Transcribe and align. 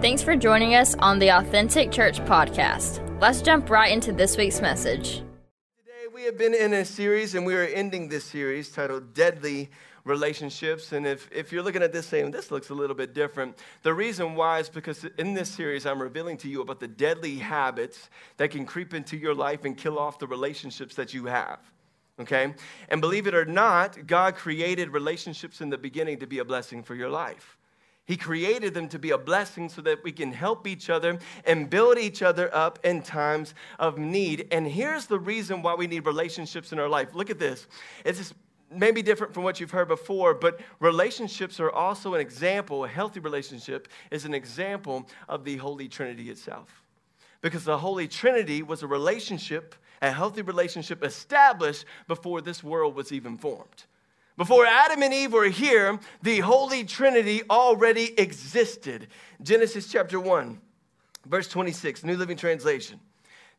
Thanks 0.00 0.22
for 0.22 0.34
joining 0.34 0.74
us 0.76 0.94
on 1.00 1.18
the 1.18 1.28
Authentic 1.28 1.92
Church 1.92 2.20
podcast. 2.20 3.06
Let's 3.20 3.42
jump 3.42 3.68
right 3.68 3.92
into 3.92 4.12
this 4.12 4.38
week's 4.38 4.62
message. 4.62 5.16
Today, 5.76 6.06
we 6.10 6.22
have 6.22 6.38
been 6.38 6.54
in 6.54 6.72
a 6.72 6.86
series, 6.86 7.34
and 7.34 7.44
we 7.44 7.54
are 7.54 7.64
ending 7.64 8.08
this 8.08 8.24
series 8.24 8.70
titled 8.70 9.12
Deadly 9.12 9.68
Relationships. 10.04 10.92
And 10.92 11.06
if, 11.06 11.28
if 11.30 11.52
you're 11.52 11.62
looking 11.62 11.82
at 11.82 11.92
this 11.92 12.06
saying, 12.06 12.30
this 12.30 12.50
looks 12.50 12.70
a 12.70 12.74
little 12.74 12.96
bit 12.96 13.12
different, 13.12 13.58
the 13.82 13.92
reason 13.92 14.34
why 14.36 14.60
is 14.60 14.70
because 14.70 15.04
in 15.18 15.34
this 15.34 15.50
series, 15.50 15.84
I'm 15.84 16.00
revealing 16.00 16.38
to 16.38 16.48
you 16.48 16.62
about 16.62 16.80
the 16.80 16.88
deadly 16.88 17.36
habits 17.36 18.08
that 18.38 18.50
can 18.52 18.64
creep 18.64 18.94
into 18.94 19.18
your 19.18 19.34
life 19.34 19.66
and 19.66 19.76
kill 19.76 19.98
off 19.98 20.18
the 20.18 20.26
relationships 20.26 20.94
that 20.94 21.12
you 21.12 21.26
have. 21.26 21.58
Okay? 22.18 22.54
And 22.88 23.02
believe 23.02 23.26
it 23.26 23.34
or 23.34 23.44
not, 23.44 24.06
God 24.06 24.34
created 24.34 24.88
relationships 24.88 25.60
in 25.60 25.68
the 25.68 25.76
beginning 25.76 26.20
to 26.20 26.26
be 26.26 26.38
a 26.38 26.44
blessing 26.46 26.82
for 26.82 26.94
your 26.94 27.10
life. 27.10 27.58
He 28.06 28.16
created 28.16 28.74
them 28.74 28.88
to 28.88 28.98
be 28.98 29.10
a 29.10 29.18
blessing 29.18 29.68
so 29.68 29.82
that 29.82 30.02
we 30.02 30.10
can 30.10 30.32
help 30.32 30.66
each 30.66 30.90
other 30.90 31.18
and 31.44 31.70
build 31.70 31.96
each 31.96 32.22
other 32.22 32.52
up 32.54 32.78
in 32.84 33.02
times 33.02 33.54
of 33.78 33.98
need. 33.98 34.48
And 34.50 34.66
here's 34.66 35.06
the 35.06 35.18
reason 35.18 35.62
why 35.62 35.74
we 35.74 35.86
need 35.86 36.06
relationships 36.06 36.72
in 36.72 36.80
our 36.80 36.88
life. 36.88 37.14
Look 37.14 37.30
at 37.30 37.38
this. 37.38 37.68
It's 38.04 38.34
maybe 38.70 39.02
different 39.02 39.34
from 39.34 39.42
what 39.42 39.60
you've 39.60 39.70
heard 39.70 39.88
before, 39.88 40.34
but 40.34 40.60
relationships 40.80 41.60
are 41.60 41.70
also 41.70 42.14
an 42.14 42.20
example, 42.20 42.84
a 42.84 42.88
healthy 42.88 43.20
relationship 43.20 43.88
is 44.10 44.24
an 44.24 44.34
example 44.34 45.08
of 45.28 45.44
the 45.44 45.56
Holy 45.56 45.88
Trinity 45.88 46.30
itself. 46.30 46.82
Because 47.42 47.64
the 47.64 47.78
Holy 47.78 48.06
Trinity 48.06 48.62
was 48.62 48.82
a 48.82 48.86
relationship, 48.86 49.74
a 50.02 50.10
healthy 50.10 50.42
relationship 50.42 51.04
established 51.04 51.84
before 52.06 52.40
this 52.40 52.62
world 52.62 52.94
was 52.94 53.12
even 53.12 53.36
formed. 53.36 53.84
Before 54.40 54.64
Adam 54.64 55.02
and 55.02 55.12
Eve 55.12 55.34
were 55.34 55.50
here, 55.50 56.00
the 56.22 56.38
Holy 56.38 56.82
Trinity 56.82 57.42
already 57.50 58.18
existed. 58.18 59.08
Genesis 59.42 59.92
chapter 59.92 60.18
1, 60.18 60.58
verse 61.26 61.46
26, 61.46 62.04
New 62.04 62.16
Living 62.16 62.38
Translation. 62.38 63.00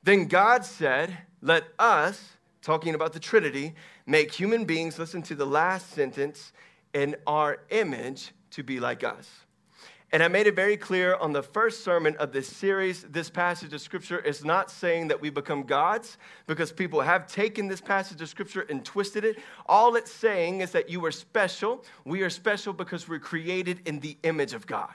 Then 0.02 0.26
God 0.26 0.66
said, 0.66 1.16
Let 1.40 1.66
us, 1.78 2.32
talking 2.64 2.96
about 2.96 3.14
the 3.14 3.20
Trinity, 3.20 3.76
make 4.08 4.32
human 4.32 4.66
beings, 4.66 4.98
listen 4.98 5.22
to 5.22 5.36
the 5.36 5.46
last 5.46 5.92
sentence, 5.92 6.52
in 6.96 7.16
our 7.28 7.60
image 7.70 8.32
to 8.50 8.64
be 8.64 8.80
like 8.80 9.04
us. 9.04 9.41
And 10.14 10.22
I 10.22 10.28
made 10.28 10.46
it 10.46 10.56
very 10.58 10.76
clear 10.76 11.16
on 11.16 11.32
the 11.32 11.42
first 11.42 11.86
sermon 11.86 12.18
of 12.18 12.34
this 12.34 12.46
series 12.48 13.04
this 13.04 13.30
passage 13.30 13.72
of 13.72 13.80
scripture 13.80 14.20
is 14.20 14.44
not 14.44 14.70
saying 14.70 15.08
that 15.08 15.22
we 15.22 15.30
become 15.30 15.64
gods 15.64 16.18
because 16.48 16.70
people 16.74 17.00
have 17.00 17.28
taken 17.28 17.70
this 17.70 17.80
passage 17.80 18.22
of 18.22 18.28
scripture 18.28 18.66
and 18.70 18.84
twisted 18.84 19.24
it. 19.24 19.40
All 19.68 19.96
it's 19.96 20.12
saying 20.12 20.60
is 20.60 20.72
that 20.72 20.90
you 20.90 21.06
are 21.06 21.14
special. 21.14 21.86
We 22.04 22.24
are 22.24 22.30
special 22.30 22.74
because 22.74 23.08
we're 23.08 23.20
created 23.20 23.80
in 23.86 24.02
the 24.02 24.18
image 24.24 24.54
of 24.54 24.68
God. 24.68 24.94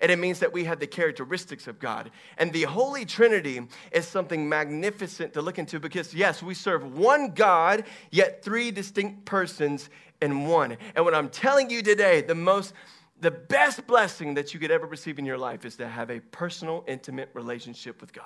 And 0.00 0.10
it 0.10 0.18
means 0.18 0.40
that 0.40 0.52
we 0.52 0.64
have 0.64 0.80
the 0.80 0.88
characteristics 0.88 1.68
of 1.68 1.78
God. 1.78 2.10
And 2.36 2.52
the 2.52 2.64
Holy 2.64 3.04
Trinity 3.04 3.60
is 3.92 4.08
something 4.08 4.48
magnificent 4.48 5.34
to 5.34 5.42
look 5.42 5.60
into 5.60 5.78
because, 5.78 6.12
yes, 6.12 6.42
we 6.42 6.54
serve 6.54 6.98
one 6.98 7.30
God, 7.30 7.84
yet 8.10 8.42
three 8.42 8.72
distinct 8.72 9.24
persons 9.24 9.88
in 10.20 10.46
one. 10.46 10.76
And 10.96 11.04
what 11.04 11.14
I'm 11.14 11.28
telling 11.28 11.70
you 11.70 11.82
today, 11.82 12.20
the 12.20 12.34
most 12.34 12.74
the 13.22 13.30
best 13.30 13.86
blessing 13.86 14.34
that 14.34 14.52
you 14.52 14.58
could 14.58 14.72
ever 14.72 14.84
receive 14.84 15.16
in 15.16 15.24
your 15.24 15.38
life 15.38 15.64
is 15.64 15.76
to 15.76 15.86
have 15.86 16.10
a 16.10 16.18
personal, 16.18 16.84
intimate 16.88 17.30
relationship 17.34 18.00
with 18.00 18.12
God. 18.12 18.24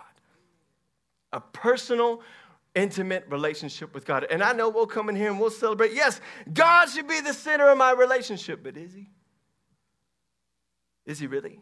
A 1.35 1.41
personal, 1.41 2.23
intimate 2.75 3.27
relationship 3.29 3.93
with 3.95 4.07
God. 4.07 4.27
And 4.31 4.43
I 4.43 4.55
know 4.55 4.71
we'll 4.71 4.87
come 4.87 5.11
in 5.11 5.15
here 5.15 5.31
and 5.31 5.39
we'll 5.39 5.51
celebrate. 5.51 5.93
Yes, 5.93 6.19
God 6.51 6.87
should 6.87 7.07
be 7.07 7.21
the 7.21 7.35
center 7.35 7.69
of 7.69 7.77
my 7.77 7.93
relationship, 7.93 8.65
but 8.65 8.79
is 8.79 8.95
He? 8.95 9.11
Is 11.05 11.19
He 11.19 11.27
really? 11.27 11.61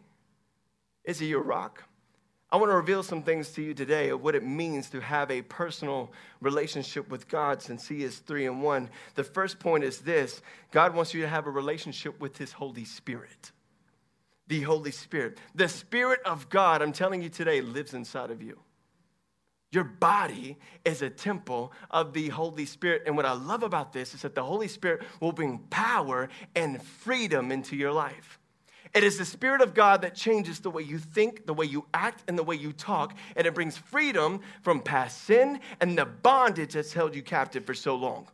Is 1.03 1.19
He 1.19 1.27
your 1.27 1.43
rock? 1.43 1.83
I 2.51 2.57
want 2.57 2.69
to 2.69 2.75
reveal 2.75 3.03
some 3.03 3.23
things 3.23 3.49
to 3.51 3.61
you 3.61 3.73
today 3.73 4.09
of 4.09 4.21
what 4.21 4.35
it 4.35 4.45
means 4.45 4.89
to 4.91 5.01
have 5.01 5.31
a 5.31 5.41
personal 5.41 6.11
relationship 6.41 7.09
with 7.09 7.27
God 7.27 7.61
since 7.61 7.87
He 7.87 8.03
is 8.03 8.19
three 8.19 8.45
in 8.45 8.61
one. 8.61 8.89
The 9.15 9.23
first 9.23 9.59
point 9.59 9.83
is 9.83 9.99
this 9.99 10.41
God 10.71 10.93
wants 10.93 11.13
you 11.13 11.21
to 11.21 11.27
have 11.27 11.47
a 11.47 11.51
relationship 11.51 12.19
with 12.19 12.37
His 12.37 12.51
Holy 12.51 12.85
Spirit. 12.85 13.51
The 14.47 14.61
Holy 14.61 14.91
Spirit. 14.91 15.39
The 15.55 15.67
Spirit 15.67 16.19
of 16.23 16.49
God, 16.49 16.83
I'm 16.83 16.93
telling 16.93 17.23
you 17.23 17.29
today, 17.29 17.61
lives 17.61 17.95
inside 17.95 18.29
of 18.29 18.43
you. 18.43 18.59
Your 19.71 19.83
body 19.83 20.57
is 20.85 21.01
a 21.01 21.09
temple 21.09 21.73
of 21.89 22.13
the 22.13 22.29
Holy 22.29 22.65
Spirit. 22.65 23.03
And 23.07 23.17
what 23.17 23.25
I 23.25 23.33
love 23.33 23.63
about 23.63 23.91
this 23.91 24.13
is 24.13 24.21
that 24.21 24.35
the 24.35 24.43
Holy 24.43 24.67
Spirit 24.67 25.01
will 25.19 25.33
bring 25.33 25.57
power 25.69 26.29
and 26.55 26.81
freedom 26.81 27.51
into 27.51 27.75
your 27.75 27.91
life. 27.91 28.39
It 28.93 29.03
is 29.03 29.17
the 29.17 29.25
Spirit 29.25 29.61
of 29.61 29.73
God 29.73 30.01
that 30.03 30.15
changes 30.15 30.59
the 30.59 30.69
way 30.69 30.83
you 30.83 30.97
think, 30.97 31.45
the 31.45 31.53
way 31.53 31.65
you 31.65 31.85
act, 31.93 32.23
and 32.27 32.37
the 32.37 32.43
way 32.43 32.55
you 32.55 32.71
talk. 32.71 33.15
And 33.35 33.45
it 33.45 33.53
brings 33.53 33.77
freedom 33.77 34.41
from 34.61 34.81
past 34.81 35.23
sin 35.23 35.59
and 35.81 35.97
the 35.97 36.05
bondage 36.05 36.73
that's 36.73 36.93
held 36.93 37.15
you 37.15 37.21
captive 37.21 37.65
for 37.65 37.73
so 37.73 37.95
long. 37.95 38.27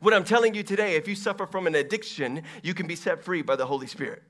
What 0.00 0.14
I'm 0.14 0.24
telling 0.24 0.54
you 0.54 0.62
today, 0.62 0.94
if 0.94 1.08
you 1.08 1.14
suffer 1.14 1.46
from 1.46 1.66
an 1.66 1.74
addiction, 1.74 2.42
you 2.62 2.72
can 2.72 2.86
be 2.86 2.94
set 2.94 3.22
free 3.24 3.42
by 3.42 3.56
the 3.56 3.66
Holy 3.66 3.86
Spirit. 3.86 4.22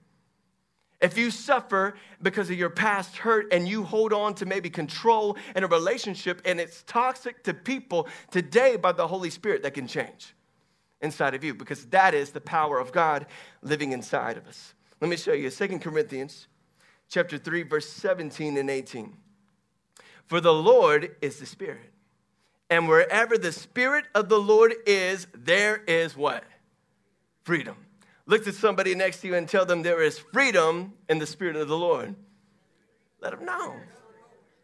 If 1.00 1.17
you 1.17 1.31
suffer 1.31 1.94
because 2.21 2.50
of 2.50 2.59
your 2.59 2.71
past 2.71 3.19
hurt 3.19 3.53
and 3.53 3.69
you 3.69 3.84
hold 3.84 4.12
on 4.12 4.34
to 4.37 4.47
maybe 4.47 4.69
control 4.69 5.37
in 5.55 5.62
a 5.62 5.69
relationship 5.69 6.43
and 6.44 6.59
it's 6.59 6.83
toxic 6.84 7.44
to 7.44 7.55
people, 7.55 8.09
today 8.31 8.77
by 8.77 8.93
the 8.93 9.06
Holy 9.06 9.31
Spirit, 9.31 9.62
that 9.62 9.75
can 9.75 9.87
change 9.87 10.34
inside 11.00 11.34
of 11.34 11.44
you 11.44 11.55
because 11.55 11.84
that 11.87 12.15
is 12.15 12.31
the 12.31 12.41
power 12.41 12.81
of 12.81 12.91
God 12.91 13.27
living 13.62 13.93
inside 13.93 14.37
of 14.37 14.49
us. 14.49 14.75
Let 15.00 15.10
me 15.10 15.16
show 15.16 15.32
you 15.32 15.50
2 15.50 15.78
Corinthians 15.78 16.48
chapter 17.09 17.38
3 17.38 17.62
verse 17.62 17.88
17 17.88 18.56
and 18.56 18.69
18. 18.69 19.16
For 20.26 20.41
the 20.41 20.53
Lord 20.53 21.16
is 21.22 21.38
the 21.38 21.47
Spirit. 21.47 21.92
And 22.70 22.86
wherever 22.86 23.38
the 23.38 23.53
Spirit 23.53 24.04
of 24.14 24.28
the 24.28 24.38
Lord 24.38 24.75
is, 24.87 25.26
there 25.34 25.76
is 25.76 26.16
what? 26.16 26.44
Freedom. 27.42 27.76
Look 28.26 28.47
at 28.47 28.54
somebody 28.54 28.94
next 28.94 29.22
to 29.22 29.28
you 29.28 29.34
and 29.37 29.48
tell 29.48 29.64
them 29.64 29.82
there 29.82 30.03
is 30.03 30.19
freedom 30.19 30.92
in 31.08 31.19
the 31.19 31.26
Spirit 31.26 31.56
of 31.56 31.69
the 31.69 31.78
Lord. 31.78 32.14
Let 33.20 33.32
them 33.32 33.47
know. 33.47 33.76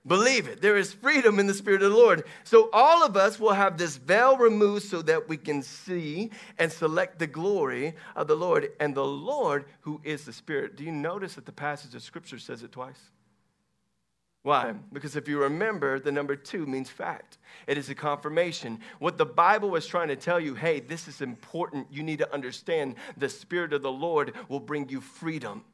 Believe 0.07 0.49
it. 0.49 0.61
There 0.61 0.77
is 0.77 0.93
freedom 0.93 1.39
in 1.39 1.47
the 1.47 1.55
Spirit 1.55 1.83
of 1.83 1.91
the 1.91 1.97
Lord. 1.97 2.25
So 2.45 2.69
all 2.75 3.03
of 3.03 3.17
us 3.17 3.41
will 3.41 3.55
have 3.55 3.79
this 3.79 3.97
veil 3.97 4.37
removed 4.37 4.85
so 4.85 5.01
that 5.03 5.31
we 5.31 5.39
can 5.39 5.63
see 5.63 6.31
and 6.59 6.71
select 6.71 7.19
the 7.19 7.27
glory 7.27 7.95
of 8.15 8.29
the 8.29 8.35
Lord 8.35 8.71
and 8.81 8.95
the 8.95 9.05
Lord 9.05 9.65
who 9.81 10.03
is 10.05 10.27
the 10.27 10.33
Spirit. 10.33 10.77
Do 10.77 10.85
you 10.85 10.93
notice 10.93 11.37
that 11.37 11.47
the 11.47 11.53
passage 11.53 11.95
of 11.95 12.03
Scripture 12.03 12.39
says 12.39 12.63
it 12.63 12.73
twice? 12.73 13.01
Why? 14.43 14.75
Because 14.93 15.17
if 15.17 15.27
you 15.27 15.41
remember, 15.41 15.99
the 15.99 16.13
number 16.13 16.37
two 16.37 16.67
means 16.67 16.91
fact. 16.91 17.39
It 17.67 17.79
is 17.79 17.89
a 17.89 17.95
confirmation. 17.95 18.81
What 18.99 19.17
the 19.17 19.25
Bible 19.25 19.71
was 19.71 19.87
trying 19.87 20.09
to 20.09 20.17
tell 20.17 20.39
you 20.39 20.55
hey, 20.55 20.81
this 20.81 21.09
is 21.09 21.23
important. 21.23 21.87
You 21.91 22.03
need 22.03 22.19
to 22.19 22.31
understand 22.31 22.97
the 23.17 23.31
Spirit 23.31 23.73
of 23.73 23.81
the 23.81 23.91
Lord 23.91 24.35
will 24.51 24.61
bring 24.61 24.87
you 24.91 25.01
freedom 25.01 25.65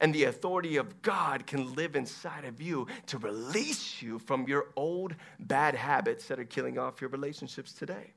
and 0.00 0.14
the 0.14 0.24
authority 0.24 0.76
of 0.76 1.02
God 1.02 1.46
can 1.46 1.74
live 1.74 1.96
inside 1.96 2.44
of 2.44 2.60
you 2.60 2.86
to 3.06 3.18
release 3.18 4.02
you 4.02 4.18
from 4.18 4.46
your 4.46 4.68
old 4.76 5.14
bad 5.38 5.74
habits 5.74 6.26
that 6.28 6.38
are 6.38 6.44
killing 6.44 6.78
off 6.78 7.00
your 7.00 7.10
relationships 7.10 7.72
today. 7.72 8.12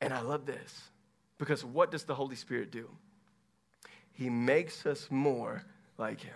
And 0.00 0.12
I 0.12 0.20
love 0.20 0.46
this 0.46 0.90
because 1.38 1.64
what 1.64 1.90
does 1.90 2.04
the 2.04 2.14
Holy 2.14 2.36
Spirit 2.36 2.70
do? 2.70 2.88
He 4.12 4.30
makes 4.30 4.84
us 4.86 5.08
more 5.10 5.64
like 5.96 6.20
Him. 6.20 6.34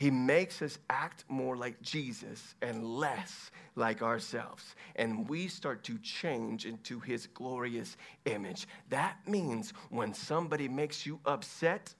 He 0.00 0.10
makes 0.10 0.62
us 0.62 0.78
act 0.88 1.26
more 1.28 1.58
like 1.58 1.82
Jesus 1.82 2.54
and 2.62 2.82
less 2.86 3.50
like 3.76 4.00
ourselves. 4.00 4.74
And 4.96 5.28
we 5.28 5.46
start 5.46 5.84
to 5.84 5.98
change 5.98 6.64
into 6.64 7.00
his 7.00 7.26
glorious 7.26 7.98
image. 8.24 8.66
That 8.88 9.18
means 9.26 9.74
when 9.90 10.14
somebody 10.14 10.68
makes 10.68 11.04
you 11.04 11.20
upset, 11.26 11.94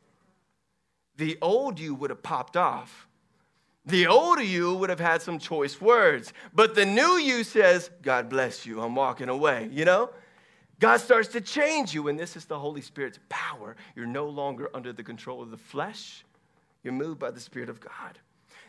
the 1.20 1.36
old 1.42 1.78
you 1.78 1.94
would 1.94 2.10
have 2.10 2.22
popped 2.22 2.56
off. 2.56 3.06
The 3.84 4.06
older 4.06 4.42
you 4.42 4.74
would 4.74 4.88
have 4.88 5.00
had 5.00 5.20
some 5.20 5.38
choice 5.38 5.80
words. 5.80 6.32
But 6.54 6.74
the 6.74 6.86
new 6.86 7.18
you 7.18 7.44
says, 7.44 7.90
God 8.02 8.30
bless 8.30 8.64
you, 8.64 8.80
I'm 8.80 8.94
walking 8.94 9.28
away, 9.28 9.68
you 9.70 9.84
know? 9.84 10.10
God 10.78 10.96
starts 10.96 11.28
to 11.28 11.42
change 11.42 11.92
you, 11.92 12.08
and 12.08 12.18
this 12.18 12.36
is 12.36 12.46
the 12.46 12.58
Holy 12.58 12.80
Spirit's 12.80 13.18
power. 13.28 13.76
You're 13.94 14.06
no 14.06 14.28
longer 14.28 14.70
under 14.72 14.94
the 14.94 15.02
control 15.02 15.42
of 15.42 15.50
the 15.50 15.58
flesh, 15.58 16.24
you're 16.82 16.94
moved 16.94 17.18
by 17.18 17.30
the 17.30 17.40
Spirit 17.40 17.68
of 17.68 17.80
God. 17.80 18.18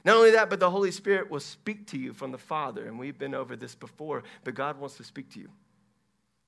Not 0.03 0.18
only 0.18 0.31
that, 0.31 0.50
but 0.50 0.59
the 0.59 0.69
Holy 0.69 0.92
Spirit 0.92 1.31
will 1.31 1.39
speak 1.39 1.88
to 1.88 1.98
you 1.98 2.12
from 2.12 2.33
the 2.33 2.38
Father, 2.38 2.86
and 2.86 3.00
we've 3.00 3.18
been 3.18 3.33
over 3.33 3.56
this 3.56 3.75
before, 3.75 4.24
but 4.44 4.56
God 4.56 4.77
wants 4.77 4.98
to 4.98 5.06
speak 5.06 5.31
to 5.33 5.39
you. 5.39 5.48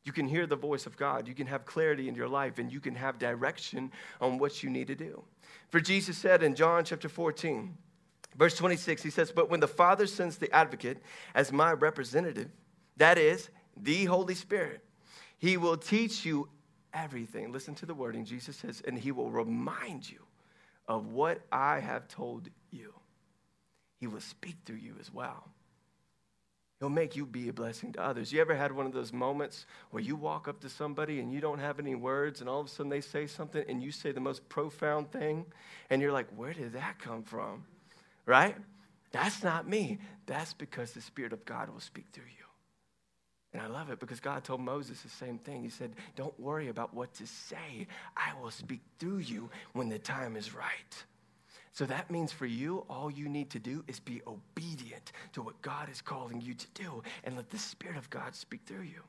You 0.05 0.11
can 0.11 0.27
hear 0.27 0.45
the 0.45 0.55
voice 0.55 0.85
of 0.85 0.97
God. 0.97 1.27
You 1.27 1.33
can 1.33 1.47
have 1.47 1.65
clarity 1.65 2.09
in 2.09 2.15
your 2.15 2.27
life 2.27 2.59
and 2.59 2.71
you 2.71 2.79
can 2.79 2.95
have 2.95 3.17
direction 3.17 3.91
on 4.19 4.37
what 4.37 4.61
you 4.61 4.69
need 4.69 4.87
to 4.87 4.95
do. 4.95 5.23
For 5.69 5.79
Jesus 5.79 6.17
said 6.17 6.43
in 6.43 6.55
John 6.55 6.83
chapter 6.83 7.07
14, 7.07 7.77
verse 8.35 8.57
26, 8.57 9.01
he 9.01 9.09
says, 9.09 9.31
But 9.31 9.49
when 9.49 9.59
the 9.59 9.67
Father 9.67 10.05
sends 10.05 10.37
the 10.37 10.53
advocate 10.53 11.01
as 11.33 11.51
my 11.51 11.71
representative, 11.71 12.49
that 12.97 13.17
is 13.17 13.49
the 13.77 14.05
Holy 14.05 14.35
Spirit, 14.35 14.81
he 15.37 15.57
will 15.57 15.77
teach 15.77 16.25
you 16.25 16.49
everything. 16.93 17.51
Listen 17.51 17.75
to 17.75 17.85
the 17.85 17.93
wording. 17.93 18.25
Jesus 18.25 18.57
says, 18.57 18.81
and 18.85 18.97
he 18.97 19.11
will 19.11 19.31
remind 19.31 20.09
you 20.09 20.19
of 20.87 21.07
what 21.07 21.41
I 21.51 21.79
have 21.79 22.07
told 22.07 22.49
you. 22.71 22.93
He 23.99 24.07
will 24.07 24.21
speak 24.21 24.57
through 24.65 24.77
you 24.77 24.95
as 24.99 25.13
well. 25.13 25.49
He'll 26.83 26.89
make 26.89 27.15
you 27.15 27.25
be 27.25 27.47
a 27.47 27.53
blessing 27.53 27.93
to 27.93 28.03
others. 28.03 28.33
You 28.33 28.41
ever 28.41 28.53
had 28.53 28.73
one 28.73 28.85
of 28.85 28.91
those 28.91 29.13
moments 29.13 29.65
where 29.91 30.03
you 30.03 30.17
walk 30.17 30.49
up 30.49 30.59
to 30.59 30.69
somebody 30.69 31.21
and 31.21 31.31
you 31.31 31.39
don't 31.39 31.59
have 31.59 31.79
any 31.79 31.95
words, 31.95 32.41
and 32.41 32.49
all 32.49 32.59
of 32.59 32.65
a 32.65 32.69
sudden 32.69 32.89
they 32.89 32.99
say 32.99 33.25
something, 33.25 33.63
and 33.69 33.81
you 33.81 33.89
say 33.89 34.11
the 34.11 34.19
most 34.19 34.49
profound 34.49 35.09
thing, 35.09 35.45
and 35.89 36.01
you're 36.01 36.11
like, 36.11 36.27
where 36.35 36.51
did 36.51 36.73
that 36.73 36.99
come 36.99 37.23
from? 37.23 37.63
Right? 38.25 38.57
That's 39.13 39.43
not 39.43 39.65
me. 39.65 39.99
That's 40.25 40.53
because 40.53 40.91
the 40.91 40.99
Spirit 40.99 41.31
of 41.31 41.45
God 41.45 41.69
will 41.69 41.79
speak 41.79 42.07
through 42.11 42.25
you. 42.25 42.45
And 43.53 43.61
I 43.61 43.67
love 43.67 43.89
it 43.89 44.01
because 44.01 44.19
God 44.19 44.43
told 44.43 44.59
Moses 44.59 45.01
the 45.03 45.09
same 45.09 45.37
thing. 45.37 45.63
He 45.63 45.69
said, 45.69 45.93
Don't 46.17 46.37
worry 46.37 46.67
about 46.67 46.93
what 46.93 47.13
to 47.13 47.25
say. 47.25 47.87
I 48.17 48.33
will 48.41 48.51
speak 48.51 48.81
through 48.99 49.19
you 49.19 49.49
when 49.71 49.87
the 49.87 49.99
time 49.99 50.35
is 50.35 50.53
right. 50.53 51.05
So 51.73 51.85
that 51.87 52.11
means 52.11 52.31
for 52.31 52.45
you, 52.45 52.85
all 52.87 53.09
you 53.09 53.27
need 53.27 53.49
to 53.49 53.59
do 53.59 53.83
is 53.87 53.99
be 53.99 54.21
obedient 54.27 55.11
to 55.33 55.41
what 55.41 55.59
God 55.63 55.89
is 55.89 56.01
calling 56.01 56.39
you 56.39 56.53
to 56.53 56.67
do 56.75 57.01
and 57.23 57.35
let 57.35 57.49
the 57.49 57.57
Spirit 57.57 57.97
of 57.97 58.11
God 58.11 58.35
speak 58.35 58.61
through 58.67 58.83
you. 58.83 59.01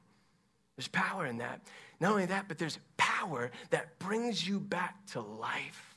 There's 0.76 0.88
power 0.88 1.26
in 1.26 1.38
that. 1.38 1.60
Not 2.00 2.12
only 2.12 2.26
that, 2.26 2.48
but 2.48 2.56
there's 2.56 2.78
power 2.96 3.50
that 3.68 3.98
brings 3.98 4.48
you 4.48 4.58
back 4.58 5.06
to 5.08 5.20
life. 5.20 5.94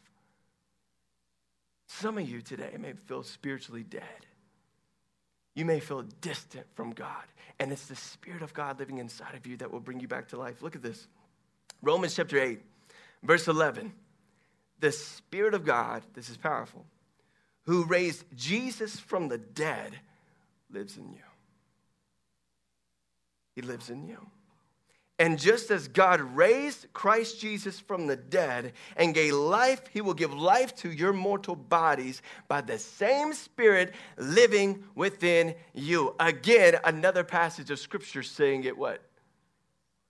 Some 1.87 2.17
of 2.17 2.29
you 2.29 2.41
today 2.41 2.75
may 2.77 2.93
feel 3.05 3.23
spiritually 3.23 3.83
dead. 3.83 4.25
You 5.55 5.63
may 5.63 5.79
feel 5.79 6.03
distant 6.19 6.67
from 6.75 6.91
God, 6.91 7.23
and 7.59 7.71
it's 7.71 7.87
the 7.87 7.95
Spirit 7.95 8.41
of 8.41 8.53
God 8.53 8.77
living 8.77 8.97
inside 8.97 9.35
of 9.35 9.47
you 9.47 9.55
that 9.57 9.71
will 9.71 9.79
bring 9.79 10.01
you 10.01 10.07
back 10.07 10.27
to 10.27 10.37
life. 10.37 10.61
Look 10.61 10.75
at 10.75 10.83
this 10.83 11.07
Romans 11.81 12.13
chapter 12.13 12.37
8, 12.37 12.59
verse 13.23 13.47
11 13.47 13.93
the 14.79 14.91
Spirit 14.91 15.53
of 15.53 15.65
God, 15.65 16.03
this 16.13 16.29
is 16.29 16.38
powerful, 16.38 16.85
who 17.65 17.83
raised 17.85 18.24
Jesus 18.35 19.00
from 19.00 19.27
the 19.27 19.38
dead, 19.38 19.94
lives 20.71 20.97
in 20.97 21.12
you. 21.12 21.24
He 23.56 23.62
lives 23.62 23.89
in 23.89 24.07
you. 24.07 24.19
And 25.19 25.39
just 25.39 25.71
as 25.71 25.88
God 25.88 26.21
raised 26.21 26.94
Christ 26.94 27.39
Jesus 27.39 27.79
from 27.79 28.06
the 28.06 28.15
dead 28.15 28.74
and 28.95 29.15
gave 29.15 29.33
life, 29.33 29.81
he 29.91 30.00
will 30.00 30.13
give 30.13 30.31
life 30.31 30.75
to 30.77 30.91
your 30.91 31.12
mortal 31.12 31.56
bodies 31.56 32.21
by 32.47 32.62
the 32.62 32.77
same 32.77 33.33
Spirit 33.33 33.95
living 34.18 34.83
within 34.94 35.56
you. 35.73 36.13
Again, 36.19 36.75
another 36.83 37.23
passage 37.23 37.71
of 37.71 37.80
scripture 37.80 38.21
saying 38.21 38.65
it 38.65 38.77
what? 38.77 39.01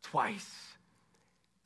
Twice 0.03 0.66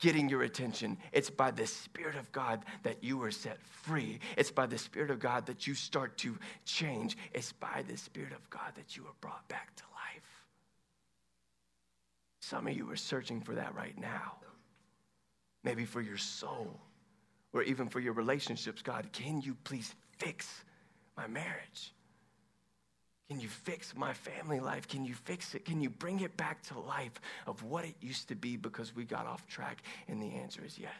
getting 0.02 0.28
your 0.28 0.42
attention. 0.42 0.98
It's 1.12 1.30
by 1.30 1.52
the 1.52 1.66
Spirit 1.66 2.16
of 2.16 2.30
God 2.32 2.64
that 2.82 3.02
you 3.04 3.22
are 3.22 3.30
set 3.30 3.62
free. 3.62 4.18
It's 4.36 4.50
by 4.50 4.66
the 4.66 4.76
Spirit 4.76 5.12
of 5.12 5.20
God 5.20 5.46
that 5.46 5.66
you 5.66 5.74
start 5.74 6.18
to 6.18 6.36
change. 6.64 7.16
It's 7.32 7.52
by 7.52 7.84
the 7.86 7.96
Spirit 7.96 8.32
of 8.32 8.50
God 8.50 8.72
that 8.74 8.96
you 8.96 9.04
are 9.04 9.14
brought 9.20 9.46
back 9.48 9.74
to 9.76 9.84
life. 9.94 10.44
Some 12.40 12.66
of 12.66 12.76
you 12.76 12.90
are 12.90 12.96
searching 12.96 13.40
for 13.40 13.54
that 13.54 13.76
right 13.76 13.96
now. 13.96 14.34
Maybe 15.62 15.84
for 15.84 16.00
your 16.00 16.18
soul 16.18 16.80
or 17.52 17.62
even 17.62 17.88
for 17.88 18.00
your 18.00 18.14
relationships. 18.14 18.82
God, 18.82 19.06
can 19.12 19.40
you 19.40 19.56
please 19.62 19.94
fix 20.18 20.64
my 21.16 21.28
marriage? 21.28 21.94
Can 23.32 23.40
you 23.40 23.48
fix 23.48 23.96
my 23.96 24.12
family 24.12 24.60
life? 24.60 24.86
Can 24.86 25.06
you 25.06 25.14
fix 25.14 25.54
it? 25.54 25.64
Can 25.64 25.80
you 25.80 25.88
bring 25.88 26.20
it 26.20 26.36
back 26.36 26.62
to 26.64 26.78
life 26.78 27.18
of 27.46 27.62
what 27.62 27.86
it 27.86 27.94
used 28.02 28.28
to 28.28 28.34
be 28.34 28.58
because 28.58 28.94
we 28.94 29.04
got 29.04 29.24
off 29.24 29.46
track? 29.48 29.82
And 30.06 30.22
the 30.22 30.34
answer 30.34 30.62
is 30.62 30.78
yes. 30.78 30.90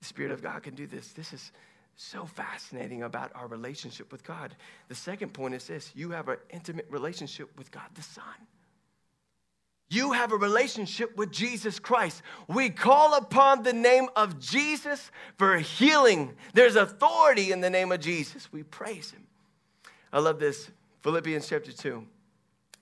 The 0.00 0.04
Spirit 0.04 0.32
of 0.32 0.42
God 0.42 0.62
can 0.62 0.74
do 0.74 0.86
this. 0.86 1.12
This 1.12 1.32
is 1.32 1.50
so 1.96 2.26
fascinating 2.26 3.04
about 3.04 3.32
our 3.34 3.46
relationship 3.46 4.12
with 4.12 4.22
God. 4.22 4.54
The 4.88 4.94
second 4.94 5.32
point 5.32 5.54
is 5.54 5.66
this 5.66 5.90
you 5.94 6.10
have 6.10 6.28
an 6.28 6.36
intimate 6.50 6.88
relationship 6.90 7.48
with 7.56 7.70
God 7.70 7.88
the 7.94 8.02
Son. 8.02 8.24
You 9.88 10.12
have 10.12 10.30
a 10.30 10.36
relationship 10.36 11.16
with 11.16 11.32
Jesus 11.32 11.78
Christ. 11.78 12.20
We 12.48 12.68
call 12.68 13.14
upon 13.14 13.62
the 13.62 13.72
name 13.72 14.08
of 14.14 14.38
Jesus 14.38 15.10
for 15.38 15.56
healing. 15.56 16.34
There's 16.52 16.76
authority 16.76 17.50
in 17.50 17.62
the 17.62 17.70
name 17.70 17.92
of 17.92 18.00
Jesus. 18.00 18.52
We 18.52 18.62
praise 18.62 19.10
him. 19.10 19.26
I 20.12 20.18
love 20.18 20.38
this. 20.38 20.70
Philippians 21.02 21.48
chapter 21.48 21.72
2, 21.72 22.06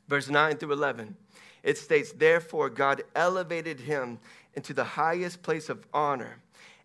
verse 0.07 0.29
9 0.29 0.59
through 0.59 0.73
11. 0.73 1.17
It 1.63 1.79
states, 1.79 2.13
Therefore, 2.13 2.69
God 2.69 3.03
elevated 3.15 3.81
him 3.81 4.19
into 4.55 4.75
the 4.75 4.85
highest 4.85 5.43
place 5.43 5.69
of 5.69 5.87
honor 5.95 6.37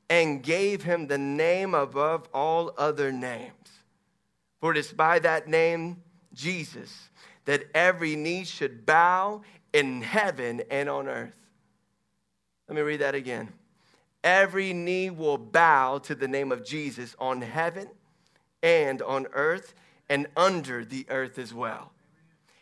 and 0.09 0.41
gave 0.41 0.83
him 0.83 1.07
the 1.07 1.17
name 1.17 1.73
above 1.73 2.29
all 2.33 2.73
other 2.77 3.11
names. 3.11 3.51
For 4.61 4.71
it 4.71 4.77
is 4.77 4.93
by 4.93 5.19
that 5.19 5.47
name, 5.47 6.01
Jesus, 6.33 7.09
that 7.45 7.65
every 7.73 8.15
knee 8.15 8.45
should 8.45 8.85
bow 8.85 9.41
in 9.73 10.01
heaven 10.01 10.61
and 10.71 10.89
on 10.89 11.07
earth. 11.07 11.35
Let 12.69 12.75
me 12.75 12.81
read 12.81 13.01
that 13.01 13.15
again. 13.15 13.49
Every 14.23 14.73
knee 14.73 15.09
will 15.09 15.37
bow 15.37 15.99
to 15.99 16.15
the 16.15 16.27
name 16.27 16.51
of 16.51 16.65
Jesus 16.65 17.15
on 17.19 17.41
heaven 17.41 17.89
and 18.63 19.01
on 19.01 19.27
earth 19.33 19.75
and 20.09 20.27
under 20.35 20.85
the 20.85 21.05
earth 21.09 21.37
as 21.37 21.53
well. 21.53 21.91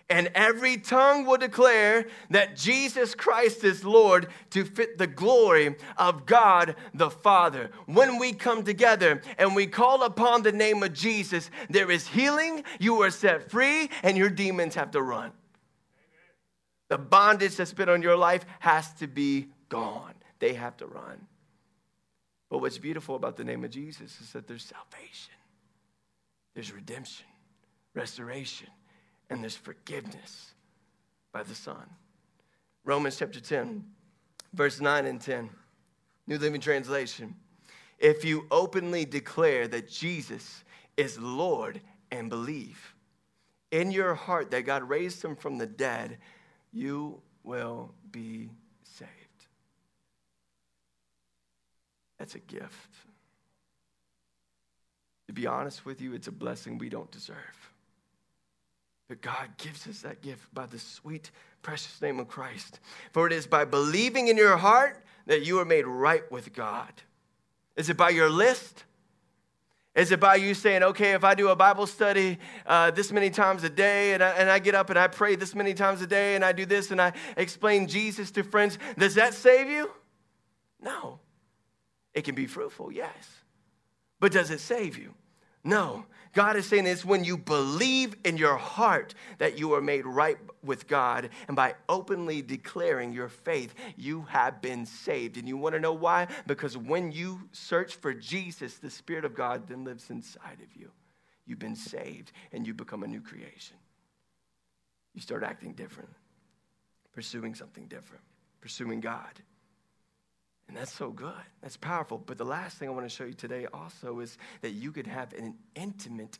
And 0.09 0.29
every 0.35 0.77
tongue 0.77 1.25
will 1.25 1.37
declare 1.37 2.05
that 2.29 2.55
Jesus 2.55 3.15
Christ 3.15 3.63
is 3.63 3.83
Lord 3.83 4.27
to 4.51 4.65
fit 4.65 4.97
the 4.97 5.07
glory 5.07 5.75
of 5.97 6.25
God 6.25 6.75
the 6.93 7.09
Father. 7.09 7.71
When 7.85 8.19
we 8.19 8.33
come 8.33 8.63
together 8.63 9.21
and 9.37 9.55
we 9.55 9.65
call 9.65 10.03
upon 10.03 10.43
the 10.43 10.51
name 10.51 10.83
of 10.83 10.93
Jesus, 10.93 11.49
there 11.69 11.89
is 11.89 12.05
healing, 12.07 12.63
you 12.79 13.01
are 13.01 13.09
set 13.09 13.49
free, 13.49 13.89
and 14.03 14.17
your 14.17 14.29
demons 14.29 14.75
have 14.75 14.91
to 14.91 15.01
run. 15.01 15.31
The 16.89 16.97
bondage 16.97 17.55
that's 17.55 17.73
been 17.73 17.89
on 17.89 18.03
your 18.03 18.17
life 18.17 18.45
has 18.59 18.93
to 18.95 19.07
be 19.07 19.47
gone, 19.69 20.13
they 20.37 20.53
have 20.53 20.77
to 20.77 20.85
run. 20.85 21.25
But 22.51 22.59
what's 22.59 22.77
beautiful 22.77 23.15
about 23.15 23.35
the 23.35 23.43
name 23.43 23.63
of 23.63 23.71
Jesus 23.71 24.21
is 24.21 24.31
that 24.33 24.47
there's 24.47 24.65
salvation, 24.65 25.33
there's 26.53 26.71
redemption 26.71 27.25
restoration, 27.93 28.69
and 29.29 29.41
there's 29.41 29.55
forgiveness 29.55 30.53
by 31.31 31.43
the 31.43 31.55
Son. 31.55 31.89
Romans 32.85 33.17
chapter 33.17 33.39
10, 33.39 33.83
verse 34.53 34.81
9 34.81 35.05
and 35.05 35.21
10, 35.21 35.49
New 36.27 36.37
Living 36.37 36.61
Translation. 36.61 37.35
If 37.99 38.25
you 38.25 38.45
openly 38.51 39.05
declare 39.05 39.67
that 39.69 39.89
Jesus 39.89 40.63
is 40.97 41.17
Lord 41.19 41.81
and 42.11 42.29
believe 42.29 42.93
in 43.71 43.91
your 43.91 44.13
heart 44.13 44.51
that 44.51 44.61
God 44.61 44.83
raised 44.83 45.23
him 45.23 45.35
from 45.35 45.57
the 45.57 45.65
dead, 45.65 46.17
you 46.71 47.21
will 47.43 47.93
be 48.11 48.51
saved. 48.83 49.09
That's 52.19 52.35
a 52.35 52.39
gift. 52.39 52.93
To 55.27 55.33
be 55.33 55.47
honest 55.47 55.85
with 55.85 56.01
you, 56.01 56.13
it's 56.13 56.27
a 56.27 56.31
blessing 56.31 56.77
we 56.77 56.89
don't 56.89 57.09
deserve. 57.09 57.72
But 59.13 59.21
God 59.21 59.49
gives 59.57 59.85
us 59.87 60.01
that 60.01 60.23
gift 60.23 60.51
by 60.55 60.65
the 60.65 60.79
sweet, 60.79 61.29
precious 61.61 62.01
name 62.01 62.19
of 62.19 62.27
Christ. 62.27 62.79
For 63.11 63.27
it 63.27 63.33
is 63.33 63.45
by 63.45 63.63
believing 63.63 64.27
in 64.27 64.37
your 64.37 64.57
heart 64.57 65.03
that 65.27 65.45
you 65.45 65.59
are 65.59 65.65
made 65.65 65.85
right 65.85 66.23
with 66.31 66.51
God. 66.51 66.91
Is 67.75 67.91
it 67.91 67.95
by 67.95 68.09
your 68.09 68.27
list? 68.27 68.85
Is 69.93 70.11
it 70.11 70.19
by 70.19 70.37
you 70.37 70.55
saying, 70.55 70.81
okay, 70.81 71.11
if 71.11 71.23
I 71.23 71.35
do 71.35 71.49
a 71.49 71.55
Bible 71.55 71.85
study 71.85 72.39
uh, 72.65 72.89
this 72.89 73.11
many 73.11 73.29
times 73.29 73.63
a 73.63 73.69
day 73.69 74.15
and 74.15 74.23
I, 74.23 74.31
and 74.31 74.49
I 74.49 74.57
get 74.57 74.73
up 74.73 74.89
and 74.89 74.97
I 74.97 75.07
pray 75.09 75.35
this 75.35 75.53
many 75.53 75.75
times 75.75 76.01
a 76.01 76.07
day 76.07 76.33
and 76.33 76.43
I 76.43 76.51
do 76.51 76.65
this 76.65 76.89
and 76.89 76.99
I 76.99 77.13
explain 77.37 77.85
Jesus 77.85 78.31
to 78.31 78.43
friends, 78.43 78.79
does 78.97 79.13
that 79.13 79.35
save 79.35 79.69
you? 79.69 79.91
No. 80.81 81.19
It 82.15 82.23
can 82.23 82.33
be 82.33 82.47
fruitful, 82.47 82.91
yes. 82.91 83.13
But 84.19 84.31
does 84.31 84.49
it 84.49 84.59
save 84.59 84.97
you? 84.97 85.13
No. 85.63 86.07
God 86.33 86.55
is 86.55 86.65
saying 86.65 86.87
it's 86.87 87.05
when 87.05 87.23
you 87.23 87.37
believe 87.37 88.15
in 88.25 88.37
your 88.37 88.57
heart 88.57 89.13
that 89.37 89.57
you 89.57 89.73
are 89.73 89.81
made 89.81 90.05
right 90.05 90.37
with 90.63 90.87
God, 90.87 91.29
and 91.47 91.55
by 91.55 91.75
openly 91.87 92.41
declaring 92.41 93.13
your 93.13 93.29
faith, 93.29 93.75
you 93.95 94.23
have 94.23 94.61
been 94.61 94.85
saved. 94.85 95.37
And 95.37 95.47
you 95.47 95.57
want 95.57 95.75
to 95.75 95.79
know 95.79 95.93
why? 95.93 96.27
Because 96.47 96.75
when 96.75 97.11
you 97.11 97.41
search 97.51 97.95
for 97.95 98.13
Jesus, 98.13 98.75
the 98.75 98.89
Spirit 98.89 99.25
of 99.25 99.35
God 99.35 99.67
then 99.67 99.83
lives 99.83 100.09
inside 100.09 100.57
of 100.61 100.75
you. 100.75 100.89
You've 101.45 101.59
been 101.59 101.75
saved, 101.75 102.31
and 102.51 102.65
you 102.65 102.73
become 102.73 103.03
a 103.03 103.07
new 103.07 103.21
creation. 103.21 103.77
You 105.13 105.21
start 105.21 105.43
acting 105.43 105.73
different, 105.73 106.09
pursuing 107.13 107.53
something 107.53 107.85
different, 107.85 108.23
pursuing 108.59 109.01
God. 109.01 109.39
And 110.67 110.77
that's 110.77 110.93
so 110.93 111.09
good. 111.09 111.33
That's 111.61 111.77
powerful. 111.77 112.17
But 112.17 112.37
the 112.37 112.45
last 112.45 112.77
thing 112.77 112.87
I 112.87 112.91
want 112.91 113.05
to 113.05 113.15
show 113.15 113.25
you 113.25 113.33
today 113.33 113.67
also 113.73 114.19
is 114.19 114.37
that 114.61 114.71
you 114.71 114.91
could 114.91 115.07
have 115.07 115.33
an 115.33 115.55
intimate 115.75 116.39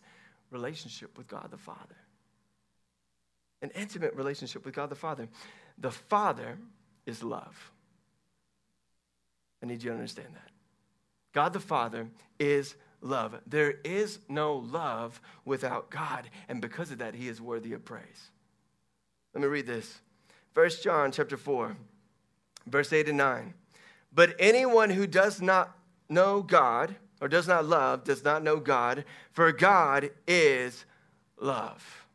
relationship 0.50 1.18
with 1.18 1.27
God 1.27 1.50
the 1.51 1.58
Father. 1.58 1.96
An 3.62 3.72
intimate 3.75 4.13
relationship 4.15 4.65
with 4.65 4.74
God 4.74 4.89
the 4.89 4.96
Father. 4.96 5.27
The 5.77 5.92
Father 5.92 6.58
is 7.06 7.24
love. 7.24 7.72
I 9.62 9.65
need 9.65 9.84
you 9.84 9.89
to 9.89 9.96
understand 9.96 10.30
that. 10.34 10.51
God 11.34 11.53
the 11.53 11.60
Father 11.60 12.08
is 12.39 12.75
love. 13.01 13.36
There 13.48 13.75
is 13.84 14.20
no 14.30 14.56
love 14.56 15.22
without 15.46 15.89
God, 15.89 16.30
and 16.48 16.62
because 16.62 16.92
of 16.92 17.00
that, 17.00 17.15
he 17.15 17.27
is 17.27 17.42
worthy 17.42 17.74
of 17.74 17.84
praise. 17.84 18.32
Let 19.34 19.42
me 19.42 19.48
read 19.48 19.68
this. 19.68 20.00
1 20.53 20.70
John 20.84 21.12
chapter 21.12 21.38
4, 21.38 21.75
verse 22.68 22.94
8 22.94 23.10
and 23.10 23.18
9. 23.18 23.53
But 24.13 24.36
anyone 24.39 24.89
who 24.89 25.08
does 25.08 25.41
not 25.41 25.75
know 26.10 26.41
God 26.41 26.96
or 27.20 27.27
does 27.27 27.48
not 27.48 27.65
love 27.65 28.03
does 28.03 28.24
not 28.24 28.43
know 28.43 28.58
God, 28.58 29.05
for 29.32 29.51
God 29.51 30.12
is 30.27 30.86
love. 31.39 32.05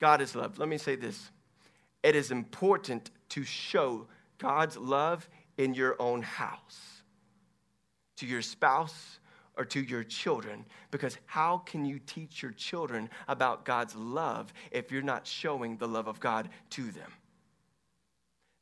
God 0.00 0.20
is 0.20 0.34
love. 0.34 0.58
Let 0.58 0.68
me 0.68 0.78
say 0.78 0.96
this. 0.96 1.30
It 2.02 2.14
is 2.14 2.30
important 2.30 3.10
to 3.30 3.44
show 3.44 4.06
God's 4.38 4.76
love 4.76 5.28
in 5.56 5.74
your 5.74 5.96
own 6.00 6.22
house, 6.22 7.02
to 8.16 8.26
your 8.26 8.42
spouse, 8.42 9.18
or 9.56 9.64
to 9.64 9.80
your 9.80 10.04
children. 10.04 10.64
Because 10.90 11.16
how 11.26 11.58
can 11.58 11.84
you 11.84 11.98
teach 11.98 12.42
your 12.42 12.52
children 12.52 13.08
about 13.26 13.64
God's 13.64 13.96
love 13.96 14.52
if 14.70 14.92
you're 14.92 15.02
not 15.02 15.26
showing 15.26 15.76
the 15.78 15.88
love 15.88 16.08
of 16.08 16.20
God 16.20 16.50
to 16.70 16.90
them? 16.90 17.10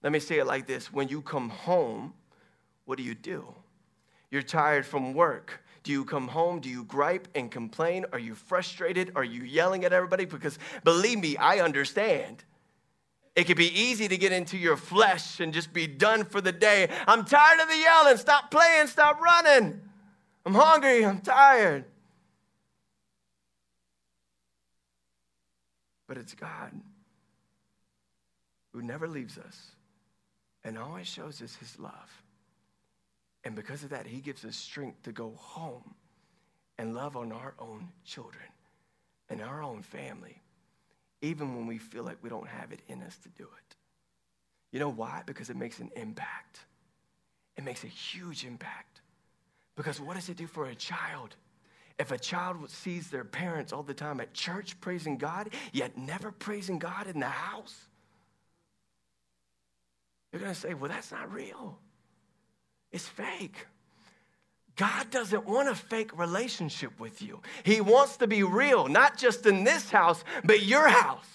Let 0.03 0.13
me 0.13 0.21
say 0.21 0.39
it 0.39 0.47
like 0.47 0.67
this 0.67 0.93
when 0.93 1.09
you 1.09 1.23
come 1.23 1.49
home, 1.49 2.13
what 2.85 2.99
do 2.99 3.05
you 3.05 3.15
do? 3.15 3.55
You're 4.31 4.43
tired 4.43 4.85
from 4.85 5.15
work. 5.15 5.63
Do 5.85 5.93
you 5.93 6.05
come 6.05 6.29
home? 6.29 6.61
Do 6.61 6.69
you 6.69 6.85
gripe 6.85 7.29
and 7.35 7.51
complain? 7.51 8.07
Are 8.13 8.19
you 8.19 8.35
frustrated? 8.35 9.13
Are 9.15 9.25
you 9.25 9.43
yelling 9.43 9.85
at 9.85 9.93
everybody? 9.93 10.25
Because 10.25 10.59
believe 10.83 11.21
me, 11.21 11.37
I 11.37 11.61
understand. 11.61 12.43
It 13.37 13.45
can 13.45 13.57
be 13.57 13.69
easy 13.69 14.09
to 14.09 14.17
get 14.17 14.33
into 14.33 14.57
your 14.57 14.77
flesh 14.77 15.41
and 15.41 15.53
just 15.53 15.73
be 15.73 15.87
done 15.87 16.25
for 16.25 16.41
the 16.41 16.53
day. 16.53 16.89
I'm 17.07 17.25
tired 17.25 17.61
of 17.61 17.69
the 17.69 17.77
yelling. 17.77 18.17
Stop 18.17 18.51
playing. 18.51 18.87
Stop 18.87 19.21
running. 19.21 19.81
I'm 20.47 20.55
hungry. 20.55 21.05
I'm 21.05 21.21
tired. 21.21 21.85
But 26.07 26.17
it's 26.19 26.35
God 26.35 26.73
who 28.73 28.83
never 28.83 29.09
leaves 29.09 29.39
us 29.39 29.71
and 30.65 30.79
always 30.79 31.07
shows 31.07 31.43
us 31.43 31.55
his 31.57 31.79
love. 31.79 32.24
And 33.45 33.55
because 33.55 33.85
of 33.85 33.91
that, 33.91 34.07
he 34.07 34.21
gives 34.21 34.45
us 34.45 34.57
strength 34.57 35.03
to 35.03 35.13
go 35.13 35.33
home 35.37 35.95
and 36.79 36.95
love 36.95 37.17
on 37.17 37.31
our 37.31 37.55
own 37.59 37.89
children 38.05 38.45
and 39.29 39.43
our 39.43 39.63
own 39.63 39.83
family, 39.83 40.41
even 41.21 41.55
when 41.55 41.67
we 41.67 41.79
feel 41.79 42.05
like 42.05 42.17
we 42.23 42.31
don't 42.31 42.49
have 42.49 42.73
it 42.73 42.81
in 42.89 43.03
us 43.03 43.17
to 43.19 43.29
do 43.31 43.45
it. 43.45 43.77
You 44.73 44.81
know 44.81 44.91
why? 44.91 45.23
Because 45.25 45.51
it 45.51 45.57
makes 45.57 45.79
an 45.79 45.91
impact. 45.95 46.61
It 47.57 47.65
makes 47.65 47.85
a 47.85 47.89
huge 47.89 48.45
impact. 48.45 49.03
Because 49.77 50.01
what 50.01 50.15
does 50.15 50.29
it 50.29 50.37
do 50.37 50.47
for 50.47 50.67
a 50.67 50.75
child? 50.75 51.37
If 51.99 52.11
a 52.11 52.19
child 52.19 52.69
sees 52.71 53.09
their 53.09 53.25
parents 53.25 53.73
all 53.73 53.85
the 53.85 53.95
time 53.95 54.21
at 54.21 54.35
church 54.35 54.81
praising 54.81 55.17
God, 55.17 55.51
yet 55.73 55.97
never 55.97 56.33
praising 56.33 56.79
God 56.79 57.07
in 57.07 57.21
the 57.21 57.27
house, 57.27 57.77
you're 60.33 60.41
going 60.41 60.53
to 60.53 60.61
say, 60.61 60.75
well, 60.75 60.91
that's 60.91 61.13
not 61.13 61.33
real. 61.33 61.79
It's 62.95 63.09
fake. 63.09 63.67
God 64.77 65.11
doesn't 65.11 65.47
want 65.47 65.69
a 65.69 65.75
fake 65.75 66.17
relationship 66.17 67.01
with 67.01 67.21
you. 67.23 67.41
He 67.65 67.81
wants 67.81 68.19
to 68.19 68.29
be 68.29 68.45
real, 68.45 68.87
not 68.87 69.19
just 69.19 69.47
in 69.47 69.65
this 69.65 69.91
house, 69.91 70.23
but 70.45 70.63
your 70.63 70.89
house. 70.89 71.27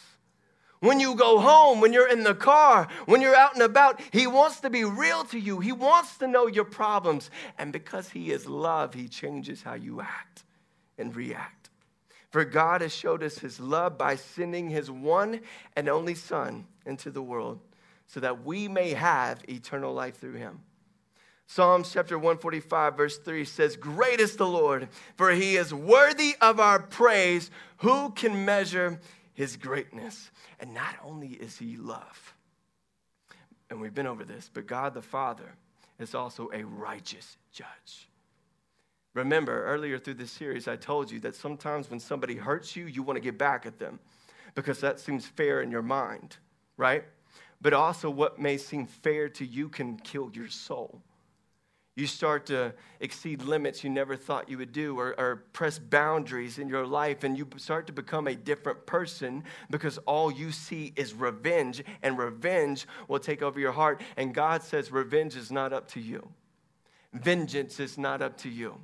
When 0.79 1.01
you 1.01 1.15
go 1.15 1.37
home, 1.39 1.81
when 1.81 1.91
you're 1.91 2.07
in 2.07 2.23
the 2.23 2.33
car, 2.33 2.87
when 3.07 3.19
you're 3.19 3.35
out 3.35 3.55
and 3.55 3.63
about, 3.63 3.99
He 4.11 4.25
wants 4.25 4.61
to 4.61 4.69
be 4.69 4.85
real 4.85 5.25
to 5.25 5.37
you. 5.37 5.59
He 5.59 5.73
wants 5.73 6.17
to 6.19 6.27
know 6.27 6.47
your 6.47 6.63
problems. 6.63 7.29
And 7.57 7.73
because 7.73 8.07
He 8.07 8.31
is 8.31 8.47
love, 8.47 8.93
He 8.93 9.09
changes 9.09 9.61
how 9.61 9.73
you 9.73 9.99
act 9.99 10.45
and 10.97 11.13
react. 11.13 11.71
For 12.29 12.45
God 12.45 12.79
has 12.79 12.95
showed 12.95 13.21
us 13.21 13.37
His 13.37 13.59
love 13.59 13.97
by 13.97 14.15
sending 14.15 14.69
His 14.69 14.89
one 14.89 15.41
and 15.75 15.89
only 15.89 16.15
Son 16.15 16.65
into 16.85 17.11
the 17.11 17.21
world 17.21 17.59
so 18.07 18.21
that 18.21 18.45
we 18.45 18.69
may 18.69 18.91
have 18.91 19.43
eternal 19.49 19.93
life 19.93 20.17
through 20.17 20.35
Him. 20.35 20.61
Psalms 21.51 21.91
chapter 21.91 22.15
145, 22.15 22.95
verse 22.95 23.17
3 23.17 23.43
says, 23.43 23.75
Great 23.75 24.19
is 24.19 24.35
the 24.35 24.45
Lord, 24.45 24.87
for 25.17 25.31
he 25.31 25.55
is 25.55 25.73
worthy 25.73 26.35
of 26.41 26.59
our 26.59 26.79
praise. 26.79 27.49
Who 27.77 28.11
can 28.11 28.45
measure 28.45 28.99
his 29.33 29.57
greatness? 29.57 30.29
And 30.59 30.75
not 30.75 30.93
only 31.03 31.29
is 31.29 31.57
he 31.57 31.75
love, 31.75 32.35
and 33.67 33.81
we've 33.81 33.95
been 33.95 34.05
over 34.05 34.23
this, 34.23 34.51
but 34.53 34.67
God 34.67 34.93
the 34.93 35.01
Father 35.01 35.55
is 35.97 36.13
also 36.13 36.51
a 36.53 36.63
righteous 36.63 37.37
judge. 37.51 38.07
Remember, 39.15 39.65
earlier 39.65 39.97
through 39.97 40.13
this 40.13 40.31
series, 40.31 40.67
I 40.67 40.75
told 40.75 41.09
you 41.09 41.19
that 41.21 41.35
sometimes 41.35 41.89
when 41.89 41.99
somebody 41.99 42.35
hurts 42.35 42.75
you, 42.75 42.85
you 42.85 43.01
want 43.01 43.17
to 43.17 43.21
get 43.21 43.39
back 43.39 43.65
at 43.65 43.79
them 43.79 43.97
because 44.53 44.79
that 44.81 44.99
seems 44.99 45.25
fair 45.25 45.63
in 45.63 45.71
your 45.71 45.81
mind, 45.81 46.37
right? 46.77 47.05
But 47.59 47.73
also, 47.73 48.11
what 48.11 48.37
may 48.37 48.57
seem 48.57 48.85
fair 48.85 49.29
to 49.29 49.43
you 49.43 49.67
can 49.67 49.97
kill 49.97 50.29
your 50.31 50.47
soul. 50.47 51.01
You 51.99 52.07
start 52.07 52.45
to 52.45 52.73
exceed 53.01 53.41
limits 53.41 53.83
you 53.83 53.89
never 53.89 54.15
thought 54.15 54.47
you 54.47 54.57
would 54.57 54.71
do, 54.71 54.97
or, 54.97 55.19
or, 55.19 55.43
press 55.51 55.77
boundaries 55.77 56.57
in 56.57 56.69
your 56.69 56.85
life, 56.85 57.25
and 57.25 57.37
you 57.37 57.45
start 57.57 57.87
to 57.87 57.93
become 57.93 58.27
a 58.27 58.35
different 58.35 58.85
person 58.85 59.43
because 59.69 59.97
all 59.99 60.31
you 60.31 60.53
see 60.53 60.93
is 60.95 61.13
revenge, 61.13 61.83
and 62.01 62.17
revenge 62.17 62.87
will 63.09 63.19
take 63.19 63.41
over 63.41 63.59
your 63.59 63.73
heart. 63.73 64.01
And 64.15 64.33
God 64.33 64.63
says, 64.63 64.93
Revenge 64.93 65.35
is 65.35 65.51
not 65.51 65.73
up 65.73 65.89
to 65.89 65.99
you, 65.99 66.25
vengeance 67.11 67.81
is 67.81 67.97
not 67.97 68.21
up 68.21 68.37
to 68.37 68.49
you. 68.49 68.79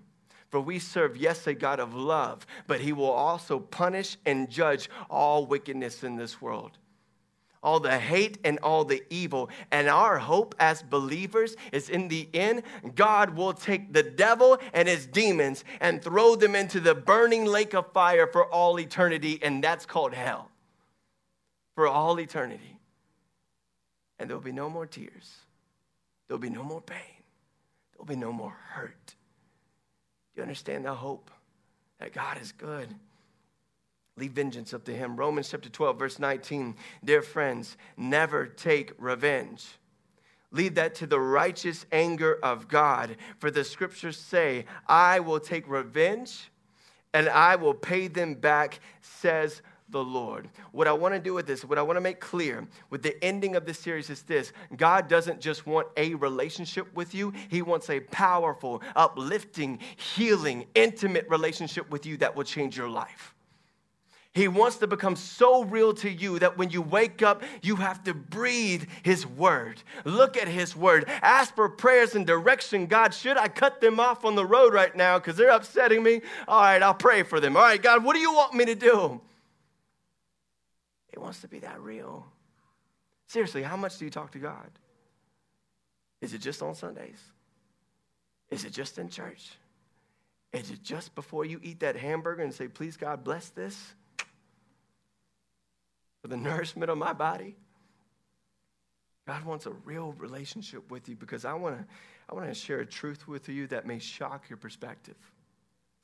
For 0.49 0.59
we 0.59 0.77
serve, 0.77 1.15
yes, 1.15 1.47
a 1.47 1.53
God 1.53 1.79
of 1.79 1.93
love, 1.93 2.45
but 2.67 2.81
He 2.81 2.91
will 2.91 3.11
also 3.11 3.59
punish 3.59 4.17
and 4.25 4.49
judge 4.49 4.89
all 5.09 5.45
wickedness 5.45 6.03
in 6.03 6.17
this 6.17 6.41
world 6.41 6.77
all 7.65 7.79
the 7.79 7.97
hate 7.97 8.37
and 8.45 8.59
all 8.59 8.85
the 8.85 9.03
evil. 9.09 9.49
And 9.71 9.89
our 9.89 10.19
hope 10.19 10.53
as 10.59 10.83
believers 10.83 11.57
is 11.71 11.89
in 11.89 12.07
the 12.07 12.29
end, 12.33 12.61
God 12.93 13.31
will 13.35 13.53
take 13.53 13.91
the 13.91 14.03
devil 14.03 14.59
and 14.71 14.87
his 14.87 15.07
demons 15.07 15.65
and 15.81 16.01
throw 16.01 16.35
them 16.35 16.55
into 16.55 16.79
the 16.79 16.93
burning 16.93 17.45
lake 17.45 17.73
of 17.73 17.91
fire 17.91 18.27
for 18.27 18.45
all 18.45 18.79
eternity, 18.79 19.39
and 19.41 19.63
that's 19.63 19.85
called 19.85 20.13
hell. 20.13 20.51
For 21.73 21.87
all 21.87 22.19
eternity. 22.19 22.79
And 24.19 24.29
there'll 24.29 24.43
be 24.43 24.53
no 24.53 24.69
more 24.69 24.85
tears, 24.85 25.35
there'll 26.27 26.39
be 26.39 26.49
no 26.49 26.63
more 26.63 26.81
pain, 26.81 27.23
there'll 27.91 28.05
be 28.05 28.15
no 28.15 28.31
more 28.31 28.55
hurt. 28.69 29.07
Do 29.07 30.37
you 30.37 30.43
understand 30.43 30.85
the 30.85 30.93
hope 30.93 31.31
that 31.99 32.13
God 32.13 32.37
is 32.39 32.51
good? 32.51 32.87
Leave 34.17 34.31
vengeance 34.31 34.73
up 34.73 34.85
to 34.85 34.95
him. 34.95 35.17
Romans 35.17 35.49
chapter 35.49 35.69
12, 35.69 35.99
verse 35.99 36.19
19. 36.19 36.75
Dear 37.03 37.21
friends, 37.21 37.75
never 37.97 38.45
take 38.45 38.93
revenge. 38.97 39.67
Leave 40.51 40.75
that 40.75 40.95
to 40.95 41.07
the 41.07 41.19
righteous 41.19 41.85
anger 41.91 42.39
of 42.41 42.69
God. 42.69 43.17
For 43.39 43.51
the 43.51 43.65
scriptures 43.65 44.17
say, 44.17 44.65
I 44.87 45.19
will 45.19 45.41
take 45.41 45.67
revenge 45.67 46.49
and 47.13 47.27
I 47.27 47.57
will 47.57 47.73
pay 47.73 48.07
them 48.07 48.35
back, 48.35 48.79
says 49.01 49.61
the 49.89 50.03
Lord. 50.03 50.49
What 50.71 50.87
I 50.87 50.93
want 50.93 51.13
to 51.13 51.19
do 51.19 51.33
with 51.33 51.45
this, 51.45 51.65
what 51.65 51.77
I 51.77 51.81
want 51.81 51.97
to 51.97 52.01
make 52.01 52.21
clear 52.21 52.65
with 52.89 53.03
the 53.03 53.21
ending 53.23 53.57
of 53.57 53.65
this 53.65 53.79
series 53.79 54.09
is 54.09 54.21
this 54.23 54.53
God 54.77 55.09
doesn't 55.09 55.41
just 55.41 55.67
want 55.67 55.87
a 55.97 56.15
relationship 56.15 56.87
with 56.95 57.13
you, 57.13 57.33
He 57.49 57.61
wants 57.61 57.89
a 57.89 57.99
powerful, 57.99 58.81
uplifting, 58.95 59.79
healing, 59.97 60.65
intimate 60.73 61.27
relationship 61.29 61.89
with 61.89 62.05
you 62.05 62.15
that 62.17 62.33
will 62.35 62.45
change 62.45 62.77
your 62.77 62.89
life. 62.89 63.34
He 64.35 64.49
wants 64.49 64.75
to 64.77 64.87
become 64.87 65.15
so 65.15 65.63
real 65.63 65.93
to 65.93 66.09
you 66.11 66.39
that 66.39 66.57
when 66.57 66.69
you 66.69 66.81
wake 66.81 67.23
up, 67.23 67.41
you 67.61 67.77
have 67.77 68.03
to 68.03 68.13
breathe 68.13 68.83
His 69.01 69.25
word. 69.25 69.81
Look 70.03 70.35
at 70.35 70.49
His 70.49 70.75
word. 70.75 71.05
Ask 71.07 71.55
for 71.55 71.69
prayers 71.69 72.15
and 72.15 72.27
direction. 72.27 72.85
God, 72.85 73.13
should 73.13 73.37
I 73.37 73.47
cut 73.47 73.79
them 73.79 73.97
off 73.97 74.25
on 74.25 74.35
the 74.35 74.45
road 74.45 74.73
right 74.73 74.93
now 74.93 75.19
because 75.19 75.37
they're 75.37 75.51
upsetting 75.51 76.03
me? 76.03 76.19
All 76.49 76.61
right, 76.61 76.83
I'll 76.83 76.93
pray 76.93 77.23
for 77.23 77.39
them. 77.39 77.55
All 77.55 77.63
right, 77.63 77.81
God, 77.81 78.03
what 78.03 78.13
do 78.13 78.19
you 78.19 78.33
want 78.33 78.53
me 78.53 78.65
to 78.65 78.75
do? 78.75 79.21
He 81.13 81.17
wants 81.17 81.39
to 81.39 81.47
be 81.47 81.59
that 81.59 81.79
real. 81.79 82.27
Seriously, 83.27 83.63
how 83.63 83.77
much 83.77 83.97
do 83.99 84.03
you 84.03 84.11
talk 84.11 84.31
to 84.31 84.39
God? 84.39 84.69
Is 86.19 86.33
it 86.33 86.39
just 86.39 86.61
on 86.61 86.75
Sundays? 86.75 87.21
Is 88.49 88.65
it 88.65 88.73
just 88.73 88.97
in 88.97 89.07
church? 89.07 89.53
Is 90.51 90.71
it 90.71 90.83
just 90.83 91.15
before 91.15 91.45
you 91.45 91.61
eat 91.63 91.79
that 91.79 91.95
hamburger 91.95 92.43
and 92.43 92.53
say, 92.53 92.67
please, 92.67 92.97
God, 92.97 93.23
bless 93.23 93.47
this? 93.47 93.93
For 96.25 96.29
the 96.29 96.37
nourishment 96.49 96.89
of 96.89 96.97
my 96.97 97.13
body. 97.13 97.55
God 99.27 99.45
wants 99.45 99.67
a 99.67 99.71
real 99.85 100.13
relationship 100.13 100.89
with 100.89 101.07
you 101.07 101.15
because 101.15 101.45
I 101.45 101.53
want 101.53 101.77
to 101.77 101.85
I 102.27 102.33
want 102.33 102.47
to 102.47 102.55
share 102.55 102.79
a 102.79 102.85
truth 102.85 103.27
with 103.27 103.47
you 103.47 103.67
that 103.67 103.85
may 103.85 103.99
shock 103.99 104.49
your 104.49 104.57
perspective. 104.57 105.15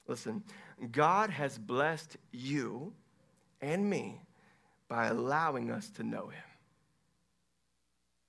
Listen, 0.08 0.44
God 0.92 1.32
has 1.32 1.58
blessed 1.58 2.18
you 2.32 2.94
and 3.62 3.90
me 3.90 4.22
by 4.88 5.08
allowing 5.08 5.72
us 5.72 5.90
to 5.92 6.04
know 6.04 6.28
him. 6.28 6.44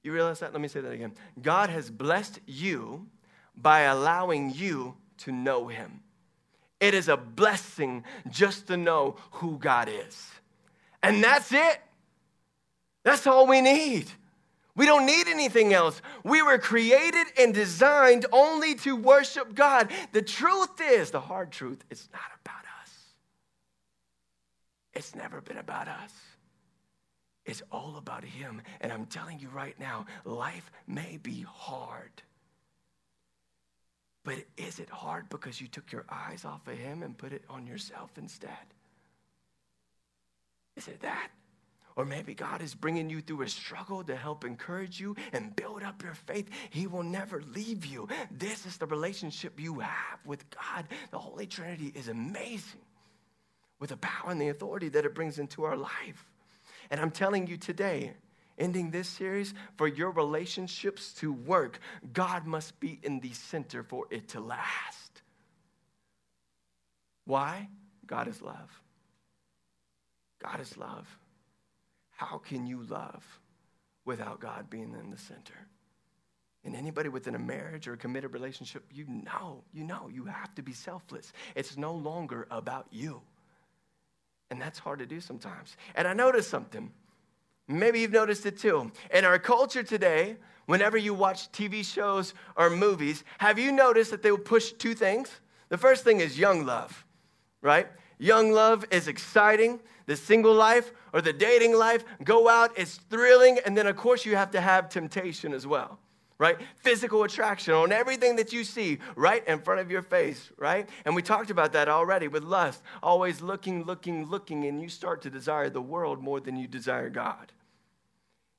You 0.03 0.15
realize 0.15 0.41
that? 0.41 0.53
Let 0.53 0.63
me 0.63 0.69
say 0.69 0.81
that 0.81 0.93
again. 0.93 1.13
God 1.43 1.69
has 1.69 1.91
blessed 1.91 2.41
you 2.47 3.07
by 3.55 3.81
allowing 3.81 4.55
you 4.55 4.97
to 5.19 5.33
know 5.33 5.69
him. 5.69 6.01
It 6.81 6.95
is 6.95 7.09
a 7.09 7.19
blessing 7.19 8.05
just 8.31 8.69
to 8.69 8.79
know 8.79 9.17
who 9.33 9.59
God 9.59 9.91
is. 9.91 10.31
And 11.03 11.23
that's 11.23 11.53
it. 11.53 11.81
That's 13.05 13.27
all 13.27 13.47
we 13.47 13.61
need. 13.61 14.07
We 14.75 14.87
don't 14.87 15.05
need 15.05 15.29
anything 15.29 15.75
else. 15.75 16.01
We 16.25 16.41
were 16.41 16.59
created 16.59 17.27
and 17.39 17.53
designed 17.53 18.27
only 18.33 18.75
to 18.77 18.97
worship 18.97 19.55
God. 19.55 19.91
The 20.13 20.23
truth 20.23 20.81
is, 20.81 21.11
the 21.11 21.21
hard 21.21 21.51
truth, 21.51 21.85
it's 21.91 22.09
not 22.13 22.23
about 22.43 22.65
us. 22.81 22.91
It's 24.95 25.15
never 25.15 25.41
been 25.41 25.59
about 25.59 25.89
us. 25.89 26.13
It's 27.45 27.63
all 27.71 27.97
about 27.99 28.25
Him. 28.25 28.63
And 28.81 28.93
I'm 28.93 29.07
telling 29.07 29.41
you 29.41 29.49
right 29.49 29.79
now, 29.79 30.07
life 30.25 30.71
may 30.87 31.19
be 31.23 31.45
hard. 31.47 32.23
But 34.25 34.39
is 34.57 34.79
it 34.79 34.89
hard 34.89 35.29
because 35.29 35.61
you 35.61 35.67
took 35.67 35.91
your 35.91 36.05
eyes 36.09 36.45
off 36.45 36.67
of 36.69 36.79
Him 36.79 37.03
and 37.03 37.19
put 37.19 37.33
it 37.33 37.43
on 37.51 37.67
yourself 37.67 38.11
instead? 38.17 38.51
Is 40.77 40.89
it 40.89 41.01
that? 41.01 41.31
Or 41.95 42.07
maybe 42.07 42.35
God 42.35 42.63
is 42.63 42.75
bringing 42.75 43.11
you 43.11 43.21
through 43.21 43.43
a 43.43 43.49
struggle 43.49 44.03
to 44.05 44.17
help 44.17 44.45
encourage 44.45 44.99
you 44.99 45.15
and 45.33 45.55
build 45.55 45.83
up 45.83 46.03
your 46.03 46.15
faith. 46.15 46.49
He 46.71 46.87
will 46.87 47.03
never 47.03 47.43
leave 47.43 47.85
you. 47.85 48.09
This 48.31 48.65
is 48.65 48.79
the 48.79 48.87
relationship 48.87 49.61
you 49.61 49.81
have 49.81 50.19
with 50.25 50.45
God. 50.51 50.87
The 51.11 51.19
Holy 51.19 51.47
Trinity 51.47 51.93
is 51.95 52.09
amazing 52.09 52.81
with 53.79 53.91
the 53.91 53.99
power 53.99 54.31
and 54.31 54.41
the 54.41 54.49
authority 54.49 54.89
that 54.91 55.05
it 55.05 55.15
brings 55.15 55.39
into 55.39 55.65
our 55.65 55.77
life. 55.77 56.31
And 56.91 57.01
I'm 57.01 57.11
telling 57.11 57.47
you 57.47 57.59
today, 57.59 58.15
ending 58.59 58.91
this 58.91 59.09
series, 59.09 59.53
for 59.77 59.87
your 59.87 60.13
relationships 60.13 61.13
to 61.15 61.33
work, 61.33 61.79
God 62.13 62.47
must 62.47 62.79
be 62.81 63.01
in 63.03 63.21
the 63.21 63.33
center 63.33 63.83
for 63.83 64.07
it 64.11 64.29
to 64.29 64.41
last. 64.41 65.23
Why? 67.25 67.69
God 68.07 68.29
is 68.29 68.41
love. 68.41 68.82
God 70.43 70.61
is 70.61 70.77
love. 70.77 71.07
How 72.11 72.39
can 72.39 72.67
you 72.67 72.83
love 72.83 73.25
without 74.05 74.41
God 74.41 74.71
being 74.71 74.95
in 75.01 75.11
the 75.11 75.19
center? 75.19 75.55
And 76.65 76.77
anybody 76.77 77.09
within 77.09 77.35
a 77.35 77.41
marriage 77.41 77.89
or 77.89 77.95
a 77.95 77.97
committed 77.97 78.33
relationship, 78.33 78.85
you 78.93 79.05
know, 79.09 79.65
you 79.73 79.85
know, 79.85 80.09
you 80.13 80.25
have 80.27 80.55
to 80.55 80.63
be 80.63 80.73
selfless. 80.73 81.33
It's 81.57 81.77
no 81.77 81.93
longer 81.93 82.47
about 82.51 82.87
you. 82.91 83.21
And 84.51 84.61
that's 84.61 84.79
hard 84.79 85.01
to 85.01 85.07
do 85.07 85.21
sometimes. 85.21 85.77
And 85.95 86.07
I 86.07 86.13
noticed 86.13 86.51
something. 86.51 86.93
Maybe 87.67 88.01
you've 88.01 88.13
noticed 88.13 88.47
it 88.47 88.59
too. 88.59 88.93
In 89.13 89.25
our 89.25 89.39
culture 89.39 89.83
today, 89.83 90.37
whenever 90.67 90.97
you 90.97 91.15
watch 91.15 91.51
TV 91.53 91.85
shows 91.85 92.35
or 92.57 92.71
movies, 92.71 93.25
have 93.39 93.59
you 93.59 93.73
noticed 93.73 94.11
that 94.11 94.23
they 94.23 94.31
will 94.31 94.39
push 94.39 94.73
two 94.73 94.95
things? 94.95 95.31
The 95.69 95.79
first 95.79 96.05
thing 96.05 96.21
is 96.21 96.39
young 96.39 96.67
love, 96.67 97.05
right? 97.61 97.89
Young 98.23 98.53
love 98.53 98.85
is 98.93 99.09
exciting. 99.09 99.81
The 100.07 100.15
single 100.15 100.55
life 100.55 100.93
or 101.13 101.21
the 101.21 101.33
dating 101.33 101.77
life, 101.77 102.05
go 102.23 102.49
out, 102.49 102.71
it's 102.77 102.95
thrilling. 103.11 103.59
And 103.67 103.77
then, 103.77 103.89
of 103.89 103.97
course, 103.97 104.25
you 104.25 104.37
have 104.37 104.53
to 104.53 104.61
have 104.61 104.89
temptation 104.89 105.53
as 105.53 105.67
well 105.67 105.99
right? 106.39 106.59
Physical 106.75 107.23
attraction 107.23 107.73
on 107.73 107.93
everything 107.93 108.35
that 108.35 108.53
you 108.53 108.65
see 108.65 108.99
right 109.15 109.47
in 109.47 109.61
front 109.61 109.81
of 109.81 109.93
your 109.93 110.03
face, 110.03 110.51
right? 110.59 110.89
And 111.05 111.15
we 111.15 111.23
talked 111.23 111.51
about 111.51 111.73
that 111.75 111.89
already 111.89 112.27
with 112.27 112.43
lust, 112.43 112.83
always 113.01 113.41
looking, 113.41 113.85
looking, 113.85 114.27
looking, 114.27 114.65
and 114.65 114.83
you 114.83 114.89
start 114.89 115.23
to 115.23 115.31
desire 115.31 115.71
the 115.71 115.81
world 115.81 116.21
more 116.21 116.41
than 116.41 116.57
you 116.57 116.67
desire 116.67 117.09
God. 117.11 117.53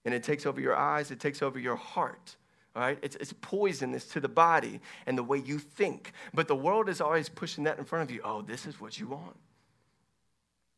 And 0.05 0.13
it 0.13 0.24
takes 0.24 0.46
over 0.46 0.62
your 0.62 0.77
eyes, 0.77 1.12
it 1.12 1.20
takes 1.20 1.41
over 1.41 1.60
your 1.60 1.75
heart. 1.75 2.38
All 2.74 2.84
right? 2.84 3.00
It's, 3.01 3.17
it's 3.17 3.34
poisonous 3.41 4.05
to 4.10 4.22
the 4.22 4.29
body 4.29 4.79
and 5.05 5.17
the 5.17 5.24
way 5.24 5.39
you 5.39 5.60
think. 5.60 6.13
But 6.34 6.48
the 6.48 6.55
world 6.55 6.88
is 6.88 7.01
always 7.01 7.27
pushing 7.27 7.65
that 7.65 7.79
in 7.79 7.84
front 7.84 8.10
of 8.10 8.15
you. 8.15 8.22
Oh, 8.24 8.41
this 8.41 8.65
is 8.65 8.79
what 8.79 8.98
you 8.98 9.08
want 9.08 9.36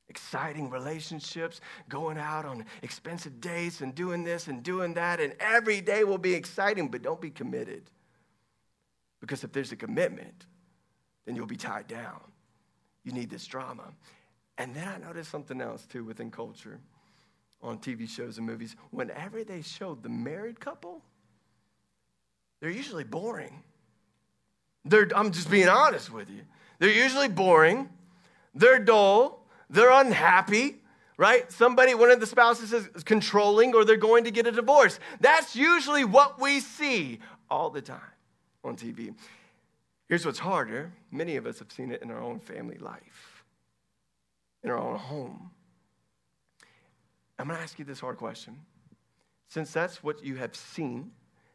exciting 0.10 0.70
relationships, 0.70 1.62
going 1.90 2.18
out 2.18 2.46
on 2.46 2.66
expensive 2.84 3.42
dates 3.42 3.82
and 3.82 3.96
doing 3.96 4.24
this 4.24 4.48
and 4.48 4.64
doing 4.64 4.94
that. 4.94 5.20
And 5.20 5.34
every 5.40 5.82
day 5.82 6.04
will 6.04 6.18
be 6.18 6.34
exciting, 6.34 6.90
but 6.90 7.02
don't 7.02 7.22
be 7.22 7.32
committed. 7.32 7.90
Because 9.20 9.44
if 9.44 9.52
there's 9.52 9.72
a 9.72 9.76
commitment, 9.76 10.46
then 11.26 11.36
you'll 11.36 11.48
be 11.48 11.58
tied 11.58 11.88
down. 11.88 12.22
You 13.04 13.12
need 13.12 13.30
this 13.30 13.46
drama. 13.46 13.94
And 14.58 14.74
then 14.76 14.88
I 14.88 14.98
noticed 14.98 15.32
something 15.32 15.60
else 15.62 15.86
too 15.86 16.04
within 16.04 16.32
culture 16.32 16.80
on 17.62 17.80
TV 17.80 18.08
shows 18.08 18.38
and 18.38 18.46
movies. 18.46 18.76
Whenever 18.92 19.44
they 19.44 19.62
showed 19.62 20.04
the 20.04 20.10
married 20.10 20.60
couple, 20.60 21.02
they're 22.62 22.70
usually 22.70 23.04
boring. 23.04 23.64
They're, 24.86 25.10
I'm 25.16 25.32
just 25.32 25.50
being 25.50 25.68
honest 25.68 26.12
with 26.12 26.30
you. 26.30 26.42
They're 26.80 26.90
usually 26.90 27.30
boring, 27.30 27.90
they're 28.54 28.80
dull, 28.80 29.45
they're 29.70 29.92
unhappy, 29.92 30.78
right? 31.18 31.52
Somebody, 31.52 31.96
one 31.96 32.12
of 32.12 32.20
the 32.20 32.26
spouses 32.26 32.74
is 32.74 33.04
controlling 33.04 33.74
or 33.74 33.86
they're 33.86 33.98
going 33.98 34.24
to 34.26 34.32
get 34.32 34.48
a 34.48 34.52
divorce. 34.52 35.00
That's 35.20 35.56
usually 35.56 36.06
what 36.06 36.40
we 36.40 36.60
see 36.60 37.20
all 37.50 37.70
the 37.70 37.82
time 37.82 38.00
on 38.64 38.76
TV. 38.76 39.14
Here's 40.08 40.26
what's 40.26 40.40
harder 40.40 40.92
many 41.12 41.36
of 41.36 41.46
us 41.46 41.60
have 41.60 41.72
seen 41.72 41.92
it 41.92 42.02
in 42.02 42.12
our 42.12 42.22
own 42.22 42.40
family 42.40 42.78
life, 42.78 43.44
in 44.64 44.70
our 44.70 44.78
own 44.78 44.98
home. 44.98 45.52
I'm 47.38 47.48
going 47.48 47.58
to 47.58 47.64
ask 47.64 47.80
you 47.80 47.86
this 47.86 48.00
hard 48.00 48.18
question. 48.18 48.58
Since 49.50 49.72
that's 49.72 50.04
what 50.04 50.24
you 50.24 50.36
have 50.36 50.56
seen 50.56 51.12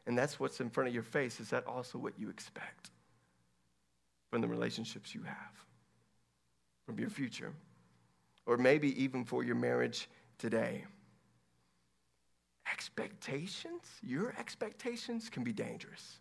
and 0.07 0.17
that's 0.17 0.41
what's 0.41 0.61
in 0.61 0.71
front 0.71 0.89
of 0.89 0.95
your 0.95 1.03
face, 1.03 1.41
is 1.41 1.51
that 1.51 1.67
also 1.67 1.99
what 1.99 2.19
you 2.19 2.29
expect 2.29 2.91
from 4.31 4.41
the 4.41 4.49
relationships 4.49 5.15
you 5.15 5.23
have, 5.23 5.65
from 6.87 6.99
your 6.99 7.11
future? 7.11 7.53
Or 8.51 8.57
maybe 8.57 9.01
even 9.01 9.25
for 9.25 9.45
your 9.45 9.55
marriage 9.55 10.11
today. 10.37 10.85
Expectations, 12.73 13.85
your 14.03 14.35
expectations 14.37 15.31
can 15.31 15.45
be 15.45 15.53
dangerous. 15.53 16.19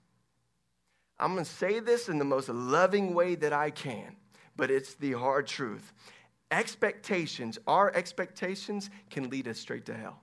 I'm 1.20 1.34
going 1.34 1.44
to 1.44 1.50
say 1.50 1.80
this 1.80 2.08
in 2.08 2.20
the 2.20 2.26
most 2.26 2.48
loving 2.48 3.16
way 3.16 3.34
that 3.34 3.52
I 3.52 3.72
can, 3.72 4.16
but 4.56 4.70
it's 4.70 4.94
the 4.94 5.14
hard 5.14 5.48
truth. 5.48 5.92
Expectations, 6.52 7.58
our 7.66 7.92
expectations 7.96 8.92
can 9.10 9.32
lead 9.32 9.48
us 9.48 9.58
straight 9.58 9.88
to 9.88 9.96
hell. 9.96 10.22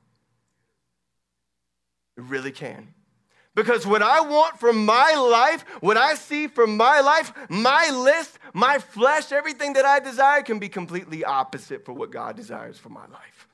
It 2.16 2.22
really 2.22 2.52
can. 2.52 2.94
Because 3.56 3.86
what 3.86 4.02
I 4.02 4.20
want 4.20 4.60
from 4.60 4.84
my 4.84 5.14
life, 5.14 5.64
what 5.80 5.96
I 5.96 6.14
see 6.14 6.46
from 6.46 6.76
my 6.76 7.00
life, 7.00 7.32
my 7.48 7.88
list, 7.88 8.38
my 8.52 8.78
flesh, 8.78 9.32
everything 9.32 9.72
that 9.72 9.86
I 9.86 9.98
desire 9.98 10.42
can 10.42 10.58
be 10.58 10.68
completely 10.68 11.24
opposite 11.24 11.82
for 11.86 11.94
what 11.94 12.12
God 12.12 12.36
desires 12.36 12.78
for 12.78 12.90
my 12.90 13.06
life. 13.06 13.48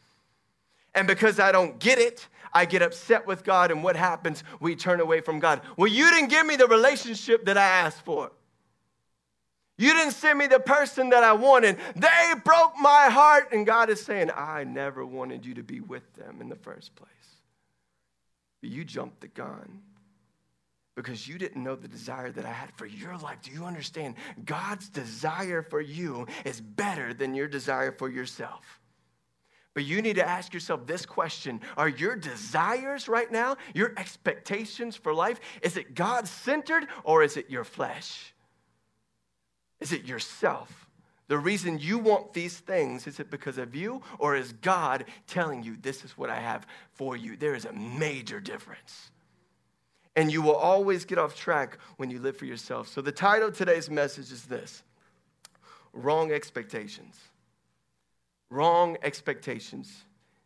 And 0.92 1.06
because 1.06 1.38
I 1.38 1.52
don't 1.52 1.78
get 1.78 2.00
it, 2.00 2.26
I 2.52 2.64
get 2.64 2.82
upset 2.82 3.28
with 3.28 3.44
God, 3.44 3.70
and 3.70 3.84
what 3.84 3.94
happens? 3.94 4.42
We 4.58 4.74
turn 4.74 5.00
away 5.00 5.20
from 5.20 5.38
God. 5.38 5.60
Well, 5.76 5.86
you 5.86 6.10
didn't 6.10 6.30
give 6.30 6.44
me 6.46 6.56
the 6.56 6.66
relationship 6.66 7.44
that 7.44 7.56
I 7.56 7.64
asked 7.64 8.04
for. 8.04 8.32
You 9.78 9.94
didn't 9.94 10.14
send 10.14 10.36
me 10.36 10.48
the 10.48 10.58
person 10.58 11.10
that 11.10 11.22
I 11.22 11.32
wanted. 11.32 11.78
They 11.94 12.34
broke 12.44 12.72
my 12.78 13.08
heart. 13.08 13.52
And 13.52 13.64
God 13.64 13.88
is 13.88 14.02
saying, 14.04 14.32
I 14.36 14.64
never 14.64 15.06
wanted 15.06 15.46
you 15.46 15.54
to 15.54 15.62
be 15.62 15.80
with 15.80 16.12
them 16.14 16.38
in 16.40 16.48
the 16.48 16.56
first 16.56 16.94
place. 16.96 17.08
But 18.60 18.70
you 18.70 18.84
jumped 18.84 19.20
the 19.20 19.28
gun 19.28 19.80
because 20.94 21.26
you 21.26 21.38
didn't 21.38 21.62
know 21.62 21.74
the 21.74 21.88
desire 21.88 22.30
that 22.30 22.44
I 22.44 22.52
had 22.52 22.72
for 22.74 22.86
your 22.86 23.16
life. 23.18 23.38
Do 23.42 23.50
you 23.50 23.64
understand? 23.64 24.16
God's 24.44 24.88
desire 24.88 25.62
for 25.62 25.80
you 25.80 26.26
is 26.44 26.60
better 26.60 27.14
than 27.14 27.34
your 27.34 27.48
desire 27.48 27.92
for 27.92 28.10
yourself. 28.10 28.80
But 29.74 29.84
you 29.84 30.02
need 30.02 30.16
to 30.16 30.28
ask 30.28 30.52
yourself 30.52 30.86
this 30.86 31.06
question 31.06 31.60
Are 31.76 31.88
your 31.88 32.14
desires 32.14 33.08
right 33.08 33.30
now, 33.30 33.56
your 33.74 33.94
expectations 33.96 34.96
for 34.96 35.14
life, 35.14 35.40
is 35.62 35.76
it 35.76 35.94
God 35.94 36.28
centered 36.28 36.86
or 37.04 37.22
is 37.22 37.36
it 37.36 37.48
your 37.48 37.64
flesh? 37.64 38.34
Is 39.80 39.92
it 39.92 40.04
yourself? 40.04 40.88
The 41.28 41.38
reason 41.38 41.78
you 41.78 41.98
want 41.98 42.34
these 42.34 42.58
things, 42.58 43.06
is 43.06 43.18
it 43.18 43.30
because 43.30 43.56
of 43.56 43.74
you 43.74 44.02
or 44.18 44.36
is 44.36 44.52
God 44.52 45.06
telling 45.26 45.62
you, 45.62 45.78
This 45.80 46.04
is 46.04 46.18
what 46.18 46.28
I 46.28 46.38
have 46.38 46.66
for 46.92 47.16
you? 47.16 47.36
There 47.36 47.54
is 47.54 47.64
a 47.64 47.72
major 47.72 48.40
difference. 48.40 49.11
And 50.14 50.30
you 50.30 50.42
will 50.42 50.56
always 50.56 51.04
get 51.04 51.18
off 51.18 51.34
track 51.34 51.78
when 51.96 52.10
you 52.10 52.20
live 52.20 52.36
for 52.36 52.44
yourself. 52.44 52.88
So, 52.88 53.00
the 53.00 53.12
title 53.12 53.48
of 53.48 53.56
today's 53.56 53.88
message 53.88 54.30
is 54.30 54.44
this 54.44 54.82
Wrong 55.92 56.32
Expectations. 56.32 57.16
Wrong 58.52 58.98
expectations. 59.02 60.04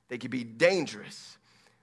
They 0.09 0.17
can 0.17 0.31
be 0.31 0.45
dangerous 0.45 1.39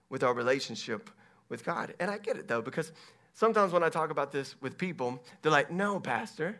with 0.09 0.23
our 0.23 0.33
relationship 0.33 1.09
with 1.49 1.65
God. 1.65 1.93
And 1.99 2.09
I 2.09 2.17
get 2.17 2.37
it 2.37 2.47
though, 2.47 2.61
because 2.61 2.93
sometimes 3.33 3.73
when 3.73 3.83
I 3.83 3.89
talk 3.89 4.09
about 4.09 4.31
this 4.31 4.55
with 4.61 4.77
people, 4.77 5.21
they're 5.41 5.51
like, 5.51 5.69
no, 5.69 5.99
Pastor. 5.99 6.57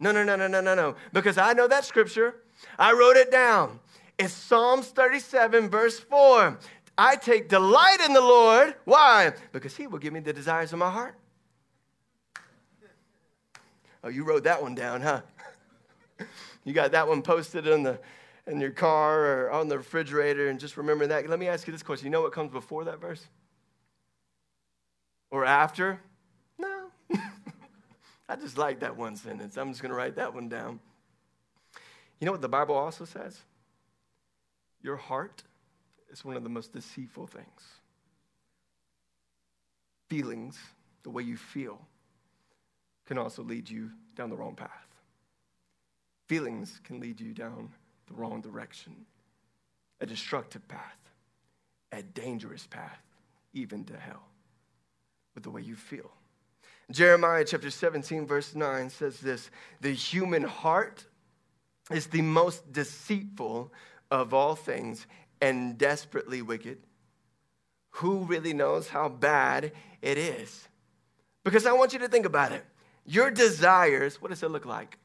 No, 0.00 0.10
no, 0.10 0.24
no, 0.24 0.34
no, 0.34 0.48
no, 0.48 0.60
no, 0.60 0.74
no. 0.74 0.96
Because 1.12 1.38
I 1.38 1.52
know 1.52 1.68
that 1.68 1.84
scripture. 1.84 2.34
I 2.76 2.92
wrote 2.92 3.16
it 3.16 3.30
down. 3.30 3.78
It's 4.18 4.32
Psalms 4.32 4.88
37, 4.88 5.70
verse 5.70 6.00
4. 6.00 6.58
I 6.96 7.16
take 7.16 7.48
delight 7.48 7.98
in 8.04 8.12
the 8.12 8.20
Lord. 8.20 8.74
Why? 8.84 9.32
Because 9.52 9.76
He 9.76 9.86
will 9.86 9.98
give 9.98 10.12
me 10.12 10.20
the 10.20 10.32
desires 10.32 10.72
of 10.72 10.78
my 10.78 10.90
heart. 10.90 11.16
Oh, 14.02 14.08
you 14.08 14.24
wrote 14.24 14.44
that 14.44 14.62
one 14.62 14.74
down, 14.74 15.00
huh? 15.00 15.22
You 16.66 16.72
got 16.72 16.92
that 16.92 17.06
one 17.06 17.20
posted 17.20 17.66
in 17.66 17.82
the 17.82 17.98
in 18.46 18.58
your 18.58 18.70
car 18.70 19.26
or 19.26 19.50
on 19.50 19.68
the 19.68 19.76
refrigerator, 19.76 20.48
and 20.48 20.58
just 20.58 20.78
remember 20.78 21.06
that. 21.08 21.28
Let 21.28 21.38
me 21.38 21.46
ask 21.46 21.66
you 21.66 21.72
this 21.72 21.82
question: 21.82 22.06
You 22.06 22.10
know 22.10 22.22
what 22.22 22.32
comes 22.32 22.52
before 22.52 22.84
that 22.84 23.00
verse? 23.00 23.22
Or 25.30 25.44
after? 25.44 26.00
No. 26.58 26.86
I 28.28 28.36
just 28.36 28.56
like 28.56 28.80
that 28.80 28.96
one 28.96 29.16
sentence. 29.16 29.58
I'm 29.58 29.70
just 29.70 29.82
going 29.82 29.90
to 29.90 29.96
write 29.96 30.16
that 30.16 30.32
one 30.32 30.48
down. 30.48 30.80
You 32.18 32.26
know 32.26 32.32
what 32.32 32.40
the 32.40 32.48
Bible 32.48 32.74
also 32.74 33.04
says? 33.04 33.38
Your 34.80 34.96
heart 34.96 35.42
is 36.14 36.24
one 36.24 36.36
of 36.36 36.44
the 36.44 36.48
most 36.48 36.72
deceitful 36.72 37.26
things. 37.26 37.60
Feelings, 40.08 40.56
the 41.02 41.10
way 41.10 41.24
you 41.24 41.36
feel, 41.36 41.80
can 43.06 43.18
also 43.18 43.42
lead 43.42 43.68
you 43.68 43.90
down 44.14 44.30
the 44.30 44.36
wrong 44.36 44.54
path. 44.54 44.70
Feelings 46.28 46.80
can 46.84 47.00
lead 47.00 47.20
you 47.20 47.34
down 47.34 47.68
the 48.06 48.14
wrong 48.14 48.40
direction, 48.40 48.94
a 50.00 50.06
destructive 50.06 50.66
path, 50.68 50.98
a 51.90 52.02
dangerous 52.02 52.66
path, 52.66 53.02
even 53.52 53.84
to 53.84 53.96
hell, 53.96 54.22
with 55.34 55.42
the 55.42 55.50
way 55.50 55.62
you 55.62 55.74
feel. 55.74 56.12
Jeremiah 56.92 57.44
chapter 57.44 57.70
17, 57.70 58.24
verse 58.24 58.54
9 58.54 58.88
says 58.88 59.18
this 59.18 59.50
The 59.80 59.92
human 59.92 60.44
heart 60.44 61.06
is 61.90 62.06
the 62.06 62.22
most 62.22 62.72
deceitful 62.72 63.72
of 64.10 64.32
all 64.32 64.54
things 64.54 65.06
and 65.44 65.76
desperately 65.76 66.40
wicked. 66.40 66.78
Who 68.00 68.20
really 68.20 68.54
knows 68.54 68.88
how 68.88 69.10
bad 69.10 69.72
it 70.00 70.16
is? 70.16 70.68
Because 71.44 71.66
I 71.66 71.72
want 71.72 71.92
you 71.92 71.98
to 71.98 72.08
think 72.08 72.24
about 72.24 72.52
it. 72.52 72.64
Your 73.04 73.30
desires, 73.30 74.22
what 74.22 74.30
does 74.30 74.42
it 74.42 74.48
look 74.48 74.64
like? 74.64 74.96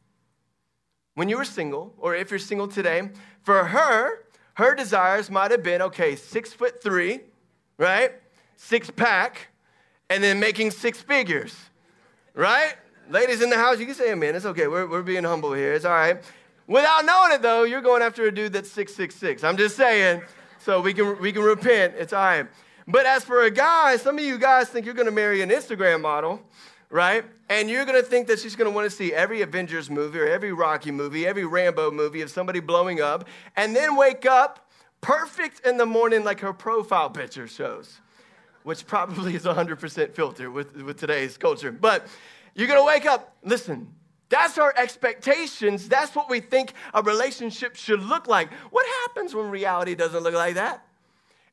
When 1.16 1.28
you 1.28 1.36
were 1.36 1.44
single, 1.44 1.94
or 1.98 2.16
if 2.16 2.32
you're 2.32 2.40
single 2.40 2.70
today, 2.70 3.10
for 3.44 3.66
her, 3.66 4.24
her 4.54 4.76
desires 4.76 5.30
might 5.30 5.52
have 5.52 5.62
been 5.62 5.82
okay, 5.82 6.16
six 6.16 6.54
foot 6.54 6.82
three, 6.82 7.20
right? 7.78 8.14
Six 8.56 8.90
pack, 8.90 9.50
and 10.10 10.24
then 10.24 10.40
making 10.40 10.72
six 10.72 11.02
figures, 11.02 11.54
right? 12.34 12.76
Ladies 13.10 13.42
in 13.42 13.50
the 13.50 13.58
house, 13.58 13.78
you 13.78 13.86
can 13.86 13.96
say 13.96 14.14
amen. 14.14 14.36
It's 14.36 14.46
okay. 14.46 14.68
We're, 14.68 14.88
we're 14.88 15.02
being 15.02 15.26
humble 15.26 15.52
here. 15.52 15.74
It's 15.74 15.84
all 15.84 15.92
right. 15.92 16.22
Without 16.70 17.04
knowing 17.04 17.32
it, 17.32 17.42
though, 17.42 17.64
you're 17.64 17.82
going 17.82 18.04
after 18.04 18.26
a 18.26 18.32
dude 18.32 18.54
that's 18.54 18.70
666. 18.70 19.44
I'm 19.44 19.58
just 19.58 19.76
saying. 19.76 20.22
So 20.60 20.82
we 20.82 20.94
can, 20.94 21.20
we 21.20 21.32
can 21.32 21.42
repent. 21.42 21.96
It's 21.98 22.14
all 22.14 22.24
right. 22.24 22.46
But 22.88 23.08
as 23.08 23.24
for 23.24 23.42
a 23.42 23.50
guy, 23.50 23.98
some 23.98 24.20
of 24.20 24.24
you 24.24 24.38
guys 24.38 24.70
think 24.70 24.86
you're 24.86 24.94
going 24.94 25.08
to 25.08 25.12
marry 25.12 25.42
an 25.42 25.50
Instagram 25.50 26.02
model, 26.02 26.40
right? 26.92 27.26
And 27.50 27.72
you're 27.72 27.86
going 27.86 28.00
to 28.00 28.08
think 28.08 28.28
that 28.28 28.40
she's 28.40 28.56
going 28.56 28.70
to 28.70 28.76
want 28.76 28.88
to 28.88 28.96
see 28.96 29.12
every 29.12 29.42
Avengers 29.42 29.90
movie 29.90 30.20
or 30.20 30.28
every 30.28 30.54
Rocky 30.54 30.92
movie, 30.92 31.26
every 31.26 31.44
Rambo 31.44 31.90
movie 31.90 32.22
of 32.22 32.30
somebody 32.30 32.60
blowing 32.60 33.02
up, 33.02 33.28
and 33.56 33.76
then 33.76 33.96
wake 33.96 34.28
up 34.28 34.70
perfect 35.02 35.66
in 35.66 35.78
the 35.78 35.88
morning 35.88 36.24
like 36.24 36.40
her 36.42 36.54
profile 36.54 37.10
picture 37.10 37.48
shows, 37.48 38.00
which 38.62 38.86
probably 38.86 39.34
is 39.34 39.46
100% 39.46 40.14
filtered 40.14 40.54
with, 40.54 40.76
with 40.84 41.00
today's 41.00 41.36
culture. 41.36 41.72
But 41.72 42.06
you're 42.54 42.68
going 42.68 42.80
to 42.80 42.86
wake 42.86 43.08
up, 43.08 43.36
listen, 43.44 43.88
that's 44.30 44.58
our 44.60 44.74
expectations. 44.78 45.90
That's 45.90 46.16
what 46.16 46.30
we 46.30 46.40
think 46.40 46.74
a 46.94 47.02
relationship 47.02 47.76
should 47.76 48.04
look 48.04 48.28
like. 48.28 48.52
What 48.72 48.86
happens 49.02 49.34
when 49.34 49.50
reality 49.50 49.96
doesn't 49.96 50.22
look 50.22 50.36
like 50.36 50.56
that? 50.56 50.86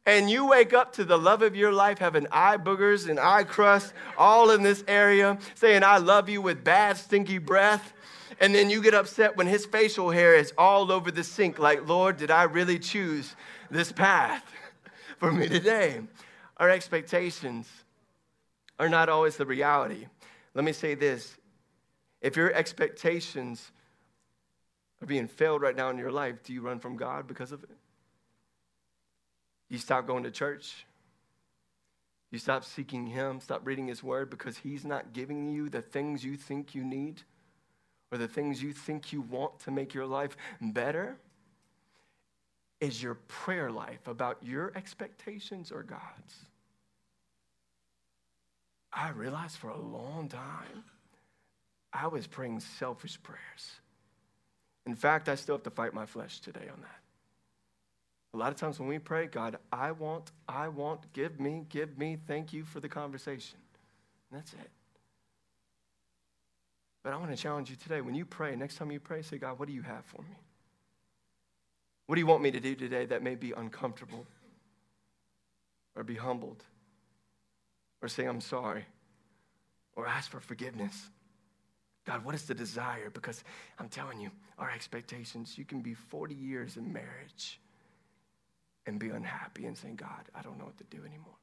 And 0.05 0.31
you 0.31 0.47
wake 0.47 0.73
up 0.73 0.93
to 0.95 1.05
the 1.05 1.19
love 1.19 1.43
of 1.43 1.57
your 1.57 1.73
life 1.73 1.99
having 1.99 2.29
eye 2.31 2.59
boogers 2.59 3.09
and 3.09 3.19
eye 3.19 3.43
crust 3.43 3.93
all 4.17 4.51
in 4.51 4.63
this 4.63 4.85
area, 4.87 5.39
saying, 5.57 5.83
I 5.83 5.99
love 5.99 6.29
you 6.29 6.41
with 6.41 6.63
bad, 6.63 6.97
stinky 6.97 7.39
breath. 7.39 7.93
And 8.39 8.55
then 8.55 8.71
you 8.71 8.83
get 8.83 8.95
upset 8.95 9.37
when 9.37 9.49
his 9.49 9.67
facial 9.67 10.11
hair 10.11 10.35
is 10.35 10.53
all 10.57 10.93
over 10.93 11.11
the 11.11 11.25
sink, 11.25 11.59
like, 11.59 11.89
Lord, 11.89 12.19
did 12.19 12.31
I 12.31 12.45
really 12.45 12.79
choose 12.79 13.35
this 13.71 13.91
path 13.91 14.45
for 15.19 15.33
me 15.33 15.49
today? 15.49 16.01
Our 16.59 16.71
expectations 16.71 17.69
are 18.79 18.89
not 18.89 19.09
always 19.09 19.37
the 19.37 19.47
reality. 19.47 20.07
Let 20.55 20.65
me 20.65 20.73
say 20.73 20.95
this 20.95 21.37
if 22.27 22.37
your 22.37 22.53
expectations 22.53 23.71
are 25.01 25.07
being 25.07 25.29
failed 25.29 25.63
right 25.63 25.77
now 25.77 25.91
in 25.91 25.97
your 25.97 26.11
life, 26.11 26.43
do 26.43 26.53
you 26.53 26.61
run 26.61 26.81
from 26.81 26.97
God 26.97 27.29
because 27.29 27.53
of 27.53 27.63
it? 27.63 27.71
You 29.69 29.79
stop 29.79 30.09
going 30.09 30.25
to 30.25 30.33
church. 30.33 30.87
You 32.33 32.41
stop 32.41 32.65
seeking 32.65 33.07
Him, 33.07 33.39
stop 33.39 33.65
reading 33.65 33.87
His 33.87 34.03
Word 34.03 34.29
because 34.29 34.59
He's 34.59 34.85
not 34.85 35.13
giving 35.13 35.49
you 35.49 35.69
the 35.69 35.83
things 35.83 36.25
you 36.25 36.37
think 36.37 36.75
you 36.75 36.83
need 36.83 37.23
or 38.11 38.19
the 38.19 38.27
things 38.27 38.61
you 38.61 38.73
think 38.73 39.13
you 39.13 39.21
want 39.21 39.61
to 39.61 39.71
make 39.71 39.95
your 39.95 40.07
life 40.07 40.37
better. 40.61 41.19
Is 42.81 43.01
your 43.01 43.15
prayer 43.29 43.71
life 43.71 44.09
about 44.09 44.39
your 44.43 44.73
expectations 44.75 45.71
or 45.71 45.85
God's? 45.85 46.47
I 48.93 49.11
realized 49.11 49.59
for 49.59 49.69
a 49.69 49.81
long 49.81 50.29
time 50.29 50.83
I 51.97 52.09
was 52.09 52.27
praying 52.27 52.61
selfish 52.61 53.19
prayers. 53.23 53.81
In 54.85 54.95
fact, 54.95 55.29
I 55.29 55.35
still 55.35 55.57
have 55.57 55.63
to 55.65 55.71
fight 55.71 55.95
my 55.95 56.05
flesh 56.07 56.41
today 56.41 56.69
on 56.73 56.81
that. 56.83 57.01
A 58.35 58.37
lot 58.37 58.53
of 58.53 58.57
times 58.57 58.79
when 58.79 58.89
we 58.89 58.99
pray, 58.99 59.27
God, 59.27 59.57
I 59.73 59.93
want, 59.93 60.31
I 60.47 60.69
want, 60.69 61.11
give 61.15 61.41
me, 61.41 61.65
give 61.71 61.97
me, 61.97 62.19
thank 62.27 62.53
you 62.53 62.65
for 62.65 62.81
the 62.81 62.89
conversation. 62.89 63.59
And 64.31 64.39
that's 64.39 64.53
it. 64.53 64.71
But 67.03 67.15
I 67.15 67.17
want 67.17 67.31
to 67.31 67.37
challenge 67.37 67.71
you 67.71 67.77
today. 67.77 68.03
When 68.03 68.15
you 68.15 68.27
pray, 68.27 68.55
next 68.57 68.77
time 68.77 68.91
you 68.91 69.01
pray, 69.01 69.23
say, 69.23 69.39
God, 69.39 69.59
what 69.59 69.69
do 69.69 69.75
you 69.75 69.83
have 69.83 70.05
for 70.05 70.21
me? 70.21 70.37
What 72.07 72.17
do 72.17 72.21
you 72.21 72.27
want 72.27 72.43
me 72.43 72.51
to 72.51 72.61
do 72.61 72.75
today 72.75 73.07
that 73.07 73.23
may 73.23 73.37
be 73.37 73.53
uncomfortable 73.53 74.27
or 75.95 76.05
be 76.05 76.17
humbled 76.17 76.63
or 78.03 78.09
say, 78.09 78.27
I'm 78.27 78.43
sorry 78.43 78.85
or 79.95 80.07
ask 80.07 80.31
for 80.31 80.41
forgiveness? 80.41 81.09
God, 82.07 82.25
what 82.25 82.35
is 82.35 82.45
the 82.45 82.55
desire? 82.55 83.11
Because 83.11 83.43
I'm 83.79 83.89
telling 83.89 84.21
you, 84.21 84.31
our 84.59 84.71
expectations, 84.71 85.59
you 85.59 85.65
can 85.65 85.81
be 85.81 85.93
40 85.93 86.35
years 86.35 86.77
in 86.77 86.93
marriage 86.93 87.61
and 88.87 88.99
be 88.99 89.11
unhappy 89.11 89.67
and 89.67 89.77
saying, 89.77 89.97
God, 89.97 90.31
I 90.35 90.43
don't 90.43 90.57
know 90.59 90.65
what 90.65 90.79
to 90.79 90.85
do 90.85 90.99
anymore. 91.05 91.35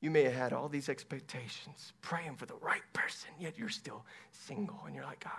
You 0.00 0.10
may 0.10 0.22
have 0.24 0.32
had 0.32 0.52
all 0.54 0.70
these 0.70 0.88
expectations, 0.88 1.92
praying 2.00 2.36
for 2.36 2.46
the 2.46 2.54
right 2.54 2.82
person, 2.94 3.28
yet 3.38 3.58
you're 3.58 3.68
still 3.68 4.02
single 4.30 4.80
and 4.86 4.94
you're 4.94 5.04
like, 5.04 5.22
God, 5.22 5.32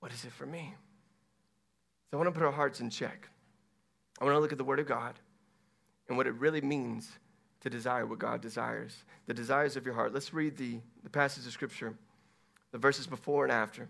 what 0.00 0.12
is 0.12 0.24
it 0.24 0.32
for 0.32 0.46
me? 0.46 0.74
So 2.10 2.16
I 2.16 2.16
want 2.16 2.28
to 2.28 2.38
put 2.38 2.46
our 2.46 2.52
hearts 2.52 2.80
in 2.80 2.88
check. 2.88 3.28
I 4.18 4.24
want 4.24 4.34
to 4.34 4.40
look 4.40 4.52
at 4.52 4.58
the 4.58 4.64
Word 4.64 4.80
of 4.80 4.86
God 4.86 5.14
and 6.08 6.16
what 6.16 6.26
it 6.26 6.34
really 6.34 6.62
means 6.62 7.10
to 7.66 7.70
desire 7.70 8.06
what 8.06 8.20
God 8.20 8.40
desires, 8.40 9.02
the 9.26 9.34
desires 9.34 9.74
of 9.74 9.84
your 9.84 9.94
heart. 9.94 10.14
Let's 10.14 10.32
read 10.32 10.56
the, 10.56 10.78
the 11.02 11.10
passage 11.10 11.46
of 11.46 11.52
Scripture, 11.52 11.94
the 12.70 12.78
verses 12.78 13.08
before 13.08 13.42
and 13.42 13.52
after. 13.52 13.88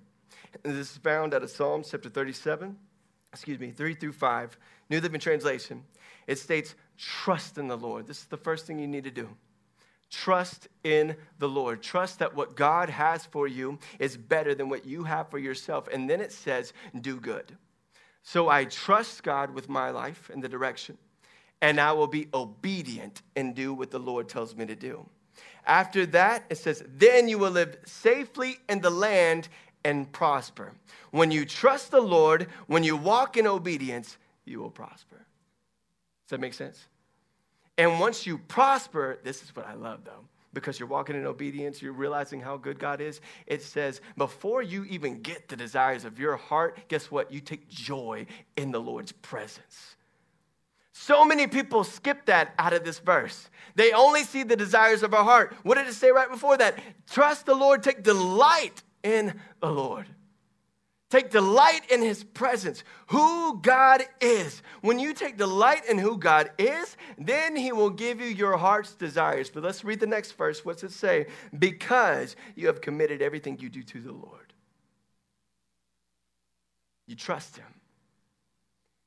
And 0.64 0.74
this 0.74 0.92
is 0.92 0.96
found 0.96 1.34
out 1.34 1.42
of 1.42 1.50
Psalms 1.50 1.90
chapter 1.90 2.08
37, 2.08 2.74
excuse 3.34 3.60
me, 3.60 3.72
3 3.72 3.94
through 3.94 4.14
5, 4.14 4.58
New 4.88 4.98
Living 4.98 5.20
Translation. 5.20 5.84
It 6.26 6.38
states, 6.38 6.74
Trust 6.96 7.58
in 7.58 7.68
the 7.68 7.76
Lord. 7.76 8.06
This 8.06 8.20
is 8.20 8.24
the 8.24 8.38
first 8.38 8.66
thing 8.66 8.78
you 8.78 8.86
need 8.86 9.04
to 9.04 9.10
do. 9.10 9.28
Trust 10.10 10.68
in 10.82 11.14
the 11.38 11.48
Lord. 11.48 11.82
Trust 11.82 12.20
that 12.20 12.34
what 12.34 12.56
God 12.56 12.88
has 12.88 13.26
for 13.26 13.46
you 13.46 13.78
is 13.98 14.16
better 14.16 14.54
than 14.54 14.70
what 14.70 14.86
you 14.86 15.04
have 15.04 15.28
for 15.28 15.38
yourself. 15.38 15.86
And 15.92 16.08
then 16.08 16.22
it 16.22 16.32
says, 16.32 16.72
Do 17.02 17.20
good. 17.20 17.54
So 18.22 18.48
I 18.48 18.64
trust 18.64 19.22
God 19.22 19.50
with 19.50 19.68
my 19.68 19.90
life 19.90 20.30
and 20.32 20.42
the 20.42 20.48
direction, 20.48 20.96
and 21.62 21.80
I 21.80 21.92
will 21.92 22.06
be 22.06 22.28
obedient 22.34 23.22
and 23.34 23.54
do 23.54 23.72
what 23.72 23.90
the 23.90 23.98
Lord 23.98 24.28
tells 24.28 24.54
me 24.54 24.66
to 24.66 24.76
do. 24.76 25.06
After 25.66 26.06
that, 26.06 26.44
it 26.48 26.58
says, 26.58 26.84
Then 26.86 27.28
you 27.28 27.38
will 27.38 27.50
live 27.50 27.76
safely 27.84 28.58
in 28.68 28.80
the 28.80 28.90
land 28.90 29.48
and 29.84 30.10
prosper. 30.12 30.72
When 31.10 31.30
you 31.30 31.44
trust 31.44 31.90
the 31.90 32.00
Lord, 32.00 32.48
when 32.66 32.84
you 32.84 32.96
walk 32.96 33.36
in 33.36 33.46
obedience, 33.46 34.16
you 34.44 34.60
will 34.60 34.70
prosper. 34.70 35.16
Does 35.16 36.30
that 36.30 36.40
make 36.40 36.54
sense? 36.54 36.86
And 37.78 38.00
once 38.00 38.26
you 38.26 38.38
prosper, 38.38 39.18
this 39.22 39.42
is 39.42 39.54
what 39.54 39.66
I 39.66 39.74
love 39.74 40.00
though, 40.04 40.24
because 40.54 40.78
you're 40.78 40.88
walking 40.88 41.16
in 41.16 41.26
obedience, 41.26 41.82
you're 41.82 41.92
realizing 41.92 42.40
how 42.40 42.56
good 42.56 42.78
God 42.78 43.00
is. 43.00 43.20
It 43.46 43.62
says, 43.62 44.00
before 44.16 44.62
you 44.62 44.84
even 44.84 45.20
get 45.20 45.48
the 45.48 45.56
desires 45.56 46.04
of 46.04 46.18
your 46.18 46.36
heart, 46.36 46.78
guess 46.88 47.10
what? 47.10 47.30
You 47.30 47.40
take 47.40 47.68
joy 47.68 48.26
in 48.56 48.70
the 48.72 48.80
Lord's 48.80 49.12
presence. 49.12 49.95
So 50.98 51.24
many 51.24 51.46
people 51.46 51.84
skip 51.84 52.24
that 52.26 52.54
out 52.58 52.72
of 52.72 52.82
this 52.82 52.98
verse. 52.98 53.50
They 53.74 53.92
only 53.92 54.24
see 54.24 54.42
the 54.42 54.56
desires 54.56 55.02
of 55.02 55.12
our 55.12 55.22
heart. 55.22 55.54
What 55.62 55.76
did 55.76 55.86
it 55.86 55.92
say 55.92 56.10
right 56.10 56.30
before 56.30 56.56
that? 56.56 56.78
Trust 57.10 57.44
the 57.44 57.54
Lord, 57.54 57.82
take 57.82 58.02
delight 58.02 58.82
in 59.02 59.38
the 59.60 59.70
Lord. 59.70 60.06
Take 61.10 61.30
delight 61.30 61.82
in 61.90 62.02
his 62.02 62.24
presence, 62.24 62.82
who 63.08 63.60
God 63.60 64.02
is. 64.20 64.62
When 64.80 64.98
you 64.98 65.12
take 65.14 65.36
delight 65.36 65.84
in 65.86 65.98
who 65.98 66.16
God 66.16 66.50
is, 66.58 66.96
then 67.16 67.54
he 67.54 67.70
will 67.70 67.90
give 67.90 68.20
you 68.20 68.26
your 68.26 68.56
heart's 68.56 68.94
desires. 68.94 69.50
But 69.50 69.62
let's 69.62 69.84
read 69.84 70.00
the 70.00 70.06
next 70.06 70.32
verse. 70.32 70.64
What's 70.64 70.82
it 70.82 70.90
say? 70.90 71.26
Because 71.56 72.34
you 72.56 72.66
have 72.66 72.80
committed 72.80 73.22
everything 73.22 73.58
you 73.60 73.68
do 73.68 73.82
to 73.84 74.00
the 74.00 74.12
Lord. 74.12 74.46
you 77.06 77.14
trust 77.14 77.56
Him, 77.56 77.66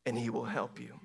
and 0.05 0.17
He 0.17 0.29
will 0.29 0.45
help 0.45 0.79
you. 0.79 0.99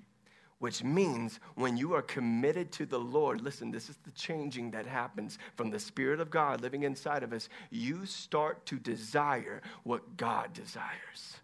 Which 0.65 0.83
means 0.83 1.41
when 1.57 1.77
you 1.77 1.93
are 1.93 2.01
committed 2.01 2.73
to 2.73 2.87
the 2.87 2.99
Lord, 2.99 3.43
listen, 3.43 3.71
this 3.71 3.91
is 3.91 3.99
the 3.99 4.11
changing 4.13 4.71
that 4.71 4.87
happens 4.87 5.39
from 5.57 5.69
the 5.69 5.79
Spirit 5.79 6.21
of 6.21 6.31
God 6.31 6.63
living 6.63 6.85
inside 6.85 7.23
of 7.23 7.35
us. 7.35 7.51
You 7.69 8.07
start 8.07 8.65
to 8.65 8.79
desire 8.79 9.61
what 9.83 10.17
God 10.17 10.55
desires. 10.55 11.37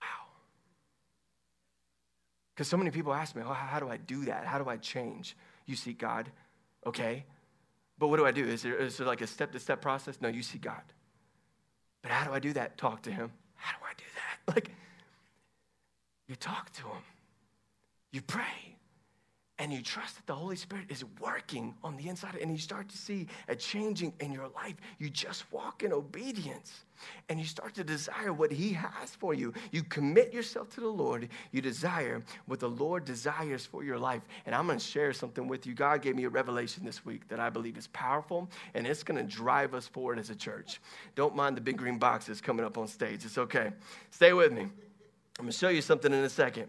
Wow. 0.00 0.26
Because 2.52 2.66
so 2.66 2.76
many 2.76 2.90
people 2.90 3.14
ask 3.14 3.36
me, 3.36 3.42
oh, 3.46 3.52
how 3.52 3.78
do 3.78 3.88
I 3.88 3.98
do 3.98 4.24
that? 4.24 4.44
How 4.44 4.58
do 4.58 4.68
I 4.68 4.76
change? 4.76 5.36
You 5.66 5.76
seek 5.76 5.98
God, 5.98 6.32
okay. 6.84 7.24
But 7.96 8.08
what 8.08 8.16
do 8.16 8.26
I 8.26 8.32
do? 8.32 8.44
Is 8.44 8.62
there, 8.62 8.74
is 8.74 8.96
there 8.96 9.06
like 9.06 9.20
a 9.20 9.28
step 9.28 9.52
to 9.52 9.60
step 9.60 9.80
process? 9.80 10.20
No, 10.20 10.26
you 10.26 10.42
see 10.42 10.58
God. 10.58 10.82
But 12.02 12.10
how 12.10 12.24
do 12.24 12.32
I 12.32 12.40
do 12.40 12.52
that? 12.54 12.76
Talk 12.76 13.02
to 13.02 13.12
Him. 13.12 13.30
How 13.54 13.78
do 13.78 13.84
I 13.84 13.92
do 13.96 14.04
that? 14.16 14.54
Like, 14.56 14.72
you 16.32 16.36
talk 16.36 16.72
to 16.72 16.84
Him, 16.84 17.02
you 18.10 18.22
pray, 18.22 18.78
and 19.58 19.70
you 19.70 19.82
trust 19.82 20.16
that 20.16 20.26
the 20.26 20.34
Holy 20.34 20.56
Spirit 20.56 20.86
is 20.88 21.04
working 21.20 21.74
on 21.84 21.94
the 21.98 22.08
inside, 22.08 22.36
and 22.40 22.50
you 22.50 22.56
start 22.56 22.88
to 22.88 22.96
see 22.96 23.26
a 23.48 23.54
changing 23.54 24.14
in 24.18 24.32
your 24.32 24.48
life. 24.48 24.76
You 24.98 25.10
just 25.10 25.44
walk 25.52 25.82
in 25.82 25.92
obedience, 25.92 26.86
and 27.28 27.38
you 27.38 27.44
start 27.44 27.74
to 27.74 27.84
desire 27.84 28.32
what 28.32 28.50
He 28.50 28.72
has 28.72 29.10
for 29.10 29.34
you. 29.34 29.52
You 29.72 29.82
commit 29.82 30.32
yourself 30.32 30.70
to 30.70 30.80
the 30.80 30.88
Lord, 30.88 31.28
you 31.50 31.60
desire 31.60 32.22
what 32.46 32.60
the 32.60 32.70
Lord 32.70 33.04
desires 33.04 33.66
for 33.66 33.84
your 33.84 33.98
life. 33.98 34.22
And 34.46 34.54
I'm 34.54 34.66
to 34.78 34.82
share 34.82 35.12
something 35.12 35.46
with 35.46 35.66
you. 35.66 35.74
God 35.74 36.00
gave 36.00 36.16
me 36.16 36.24
a 36.24 36.30
revelation 36.30 36.82
this 36.82 37.04
week 37.04 37.28
that 37.28 37.40
I 37.40 37.50
believe 37.50 37.76
is 37.76 37.88
powerful, 37.88 38.48
and 38.72 38.86
it's 38.86 39.02
to 39.18 39.36
drive 39.36 39.74
us 39.74 39.86
forward 39.86 40.18
as 40.18 40.30
a 40.30 40.34
church. 40.34 40.80
Don't 41.14 41.36
mind 41.36 41.58
the 41.58 41.60
big 41.60 41.76
green 41.76 41.98
boxes 41.98 42.40
coming 42.40 42.64
up 42.64 42.78
on 42.78 42.88
stage, 42.88 43.26
it's 43.26 43.36
okay. 43.36 43.72
Stay 44.10 44.32
with 44.32 44.50
me. 44.50 44.68
I'm 45.38 45.46
going 45.46 45.52
to 45.52 45.58
show 45.58 45.68
you 45.68 45.82
something 45.82 46.12
in 46.12 46.24
a 46.24 46.28
second. 46.28 46.68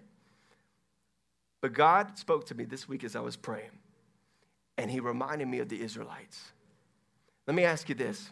But 1.61 1.73
God 1.73 2.17
spoke 2.17 2.45
to 2.47 2.55
me 2.55 2.65
this 2.65 2.87
week 2.87 3.03
as 3.03 3.15
I 3.15 3.19
was 3.19 3.35
praying, 3.35 3.71
and 4.77 4.91
He 4.91 4.99
reminded 4.99 5.47
me 5.47 5.59
of 5.59 5.69
the 5.69 5.81
Israelites. 5.81 6.51
Let 7.47 7.55
me 7.55 7.63
ask 7.63 7.89
you 7.89 7.95
this 7.95 8.29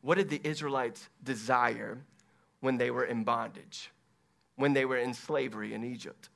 What 0.00 0.16
did 0.16 0.28
the 0.28 0.40
Israelites 0.42 1.08
desire 1.22 1.98
when 2.60 2.78
they 2.78 2.90
were 2.90 3.04
in 3.04 3.24
bondage, 3.24 3.90
when 4.56 4.72
they 4.72 4.84
were 4.84 4.98
in 4.98 5.14
slavery 5.14 5.74
in 5.74 5.84
Egypt? 5.84 6.28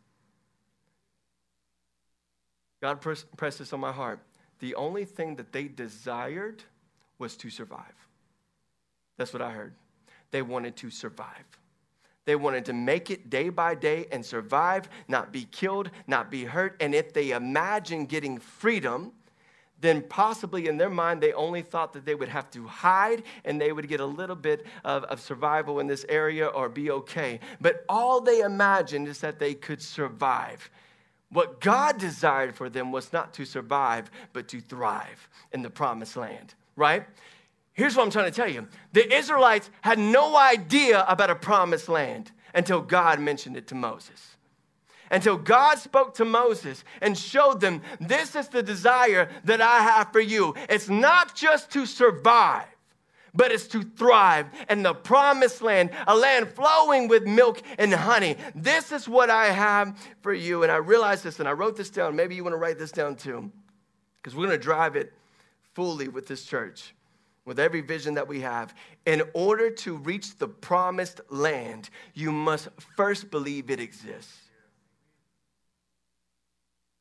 God 2.80 3.00
pressed 3.00 3.58
this 3.58 3.72
on 3.72 3.80
my 3.80 3.92
heart. 3.92 4.20
The 4.58 4.74
only 4.74 5.04
thing 5.04 5.36
that 5.36 5.52
they 5.52 5.64
desired 5.64 6.62
was 7.18 7.36
to 7.38 7.50
survive. 7.50 8.08
That's 9.16 9.32
what 9.32 9.42
I 9.42 9.50
heard. 9.50 9.74
They 10.30 10.42
wanted 10.42 10.76
to 10.76 10.90
survive. 10.90 11.58
They 12.26 12.36
wanted 12.36 12.64
to 12.66 12.72
make 12.72 13.10
it 13.10 13.30
day 13.30 13.48
by 13.48 13.74
day 13.74 14.06
and 14.12 14.24
survive, 14.24 14.90
not 15.08 15.32
be 15.32 15.44
killed, 15.44 15.90
not 16.06 16.30
be 16.30 16.44
hurt. 16.44 16.76
And 16.80 16.94
if 16.94 17.14
they 17.14 17.30
imagined 17.30 18.08
getting 18.08 18.38
freedom, 18.38 19.12
then 19.80 20.02
possibly 20.02 20.66
in 20.66 20.76
their 20.76 20.90
mind 20.90 21.22
they 21.22 21.32
only 21.32 21.62
thought 21.62 21.92
that 21.92 22.04
they 22.04 22.16
would 22.16 22.28
have 22.28 22.50
to 22.50 22.66
hide 22.66 23.22
and 23.44 23.60
they 23.60 23.72
would 23.72 23.88
get 23.88 24.00
a 24.00 24.06
little 24.06 24.36
bit 24.36 24.66
of, 24.84 25.04
of 25.04 25.20
survival 25.20 25.78
in 25.78 25.86
this 25.86 26.04
area 26.08 26.46
or 26.46 26.68
be 26.68 26.90
okay. 26.90 27.38
But 27.60 27.84
all 27.88 28.20
they 28.20 28.40
imagined 28.40 29.06
is 29.06 29.20
that 29.20 29.38
they 29.38 29.54
could 29.54 29.80
survive. 29.80 30.68
What 31.30 31.60
God 31.60 31.98
desired 31.98 32.56
for 32.56 32.68
them 32.68 32.90
was 32.90 33.12
not 33.12 33.34
to 33.34 33.44
survive, 33.44 34.10
but 34.32 34.48
to 34.48 34.60
thrive 34.60 35.28
in 35.52 35.62
the 35.62 35.70
promised 35.70 36.16
land, 36.16 36.54
right? 36.74 37.04
Here's 37.76 37.94
what 37.94 38.04
I'm 38.04 38.10
trying 38.10 38.32
to 38.32 38.34
tell 38.34 38.48
you 38.48 38.66
the 38.92 39.14
Israelites 39.14 39.70
had 39.82 39.98
no 39.98 40.36
idea 40.36 41.04
about 41.06 41.30
a 41.30 41.36
promised 41.36 41.88
land 41.88 42.32
until 42.54 42.80
God 42.80 43.20
mentioned 43.20 43.56
it 43.56 43.68
to 43.68 43.74
Moses. 43.74 44.36
Until 45.10 45.36
God 45.36 45.78
spoke 45.78 46.14
to 46.14 46.24
Moses 46.24 46.82
and 47.00 47.16
showed 47.16 47.60
them, 47.60 47.82
This 48.00 48.34
is 48.34 48.48
the 48.48 48.62
desire 48.62 49.28
that 49.44 49.60
I 49.60 49.80
have 49.80 50.10
for 50.10 50.20
you. 50.20 50.54
It's 50.68 50.88
not 50.88 51.36
just 51.36 51.70
to 51.72 51.84
survive, 51.86 52.64
but 53.34 53.52
it's 53.52 53.68
to 53.68 53.82
thrive 53.82 54.46
in 54.70 54.82
the 54.82 54.94
promised 54.94 55.60
land, 55.60 55.90
a 56.08 56.16
land 56.16 56.48
flowing 56.48 57.06
with 57.06 57.24
milk 57.24 57.62
and 57.78 57.92
honey. 57.92 58.36
This 58.54 58.90
is 58.90 59.06
what 59.06 59.28
I 59.28 59.52
have 59.52 59.96
for 60.22 60.32
you. 60.32 60.62
And 60.62 60.72
I 60.72 60.76
realized 60.76 61.22
this 61.22 61.38
and 61.38 61.48
I 61.48 61.52
wrote 61.52 61.76
this 61.76 61.90
down. 61.90 62.16
Maybe 62.16 62.34
you 62.34 62.42
want 62.42 62.54
to 62.54 62.58
write 62.58 62.78
this 62.78 62.90
down 62.90 63.16
too, 63.16 63.52
because 64.16 64.34
we're 64.34 64.46
going 64.46 64.58
to 64.58 64.64
drive 64.64 64.96
it 64.96 65.12
fully 65.74 66.08
with 66.08 66.26
this 66.26 66.42
church 66.42 66.95
with 67.46 67.58
every 67.58 67.80
vision 67.80 68.14
that 68.14 68.28
we 68.28 68.40
have, 68.40 68.74
in 69.06 69.22
order 69.32 69.70
to 69.70 69.96
reach 69.96 70.36
the 70.36 70.48
promised 70.48 71.20
land, 71.30 71.88
you 72.12 72.32
must 72.32 72.68
first 72.96 73.30
believe 73.30 73.70
it 73.70 73.80
exists. 73.80 74.36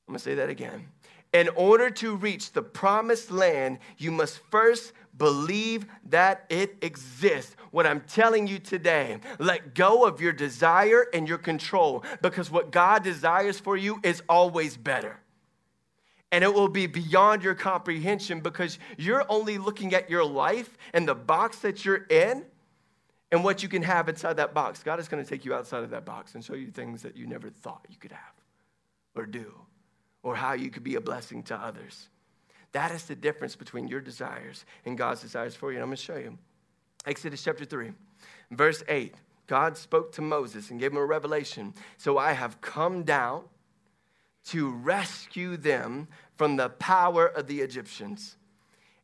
I'm 0.08 0.14
gonna 0.14 0.20
say 0.20 0.36
that 0.36 0.50
again. 0.50 0.88
In 1.34 1.50
order 1.50 1.90
to 1.90 2.16
reach 2.16 2.54
the 2.54 2.62
promised 2.62 3.32
land, 3.32 3.80
you 3.98 4.12
must 4.12 4.40
first 4.52 4.94
believe 5.18 5.86
that 6.10 6.46
it 6.50 6.78
exists. 6.82 7.56
What 7.72 7.88
I'm 7.88 8.02
telling 8.02 8.48
you 8.48 8.60
today, 8.60 9.18
let 9.40 9.74
go 9.74 10.06
of 10.06 10.22
your 10.22 10.32
desire 10.32 11.08
and 11.14 11.28
your 11.28 11.40
control 11.40 12.04
because 12.22 12.52
what 12.52 12.72
God 12.72 13.04
desires 13.04 13.60
for 13.60 13.76
you 13.76 14.00
is 14.04 14.22
always 14.30 14.78
better 14.78 15.20
and 16.36 16.44
it 16.44 16.54
will 16.54 16.68
be 16.68 16.86
beyond 16.86 17.44
your 17.44 17.56
comprehension 17.56 18.42
because 18.42 18.78
you're 18.98 19.24
only 19.30 19.58
looking 19.58 19.94
at 19.94 20.10
your 20.10 20.26
life 20.26 20.78
and 20.94 21.08
the 21.08 21.16
box 21.16 21.60
that 21.60 21.86
you're 21.86 22.06
in 22.10 22.44
and 23.32 23.42
what 23.42 23.64
you 23.64 23.70
can 23.70 23.82
have 23.82 24.10
inside 24.10 24.34
that 24.36 24.54
box. 24.54 24.84
God 24.84 25.00
is 25.00 25.08
going 25.08 25.24
to 25.24 25.30
take 25.30 25.46
you 25.46 25.54
outside 25.54 25.86
of 25.86 25.92
that 25.92 26.04
box 26.04 26.36
and 26.36 26.44
show 26.44 26.54
you 26.54 26.72
things 26.72 27.04
that 27.04 27.16
you 27.16 27.26
never 27.26 27.50
thought 27.50 27.86
you 27.90 27.96
could 27.96 28.12
have 28.12 28.34
or 29.16 29.26
do 29.26 29.50
or 30.24 30.36
how 30.36 30.52
you 30.52 30.70
could 30.70 30.84
be 30.84 30.96
a 30.96 31.00
blessing 31.00 31.42
to 31.44 31.56
others. 31.56 32.10
That 32.74 32.92
is 32.92 33.06
the 33.06 33.16
difference 33.16 33.56
between 33.56 33.88
your 33.88 34.02
desires 34.02 34.66
and 34.84 34.98
God's 34.98 35.22
desires 35.22 35.56
for 35.56 35.72
you. 35.72 35.78
And 35.78 35.84
I'm 35.84 35.88
going 35.88 35.96
to 35.96 36.04
show 36.04 36.18
you. 36.18 36.38
Exodus 37.06 37.46
chapter 37.46 37.64
3, 37.64 37.94
verse 38.52 38.84
8. 38.90 39.16
God 39.48 39.78
spoke 39.78 40.12
to 40.12 40.22
Moses 40.22 40.70
and 40.70 40.82
gave 40.82 40.92
him 40.92 40.98
a 40.98 41.06
revelation. 41.06 41.74
So 41.98 42.18
I 42.18 42.34
have 42.34 42.60
come 42.60 43.04
down 43.04 43.46
to 44.46 44.70
rescue 44.70 45.58
them 45.58 46.08
from 46.38 46.56
the 46.56 46.70
power 46.70 47.28
of 47.28 47.48
the 47.48 47.62
Egyptians 47.62 48.36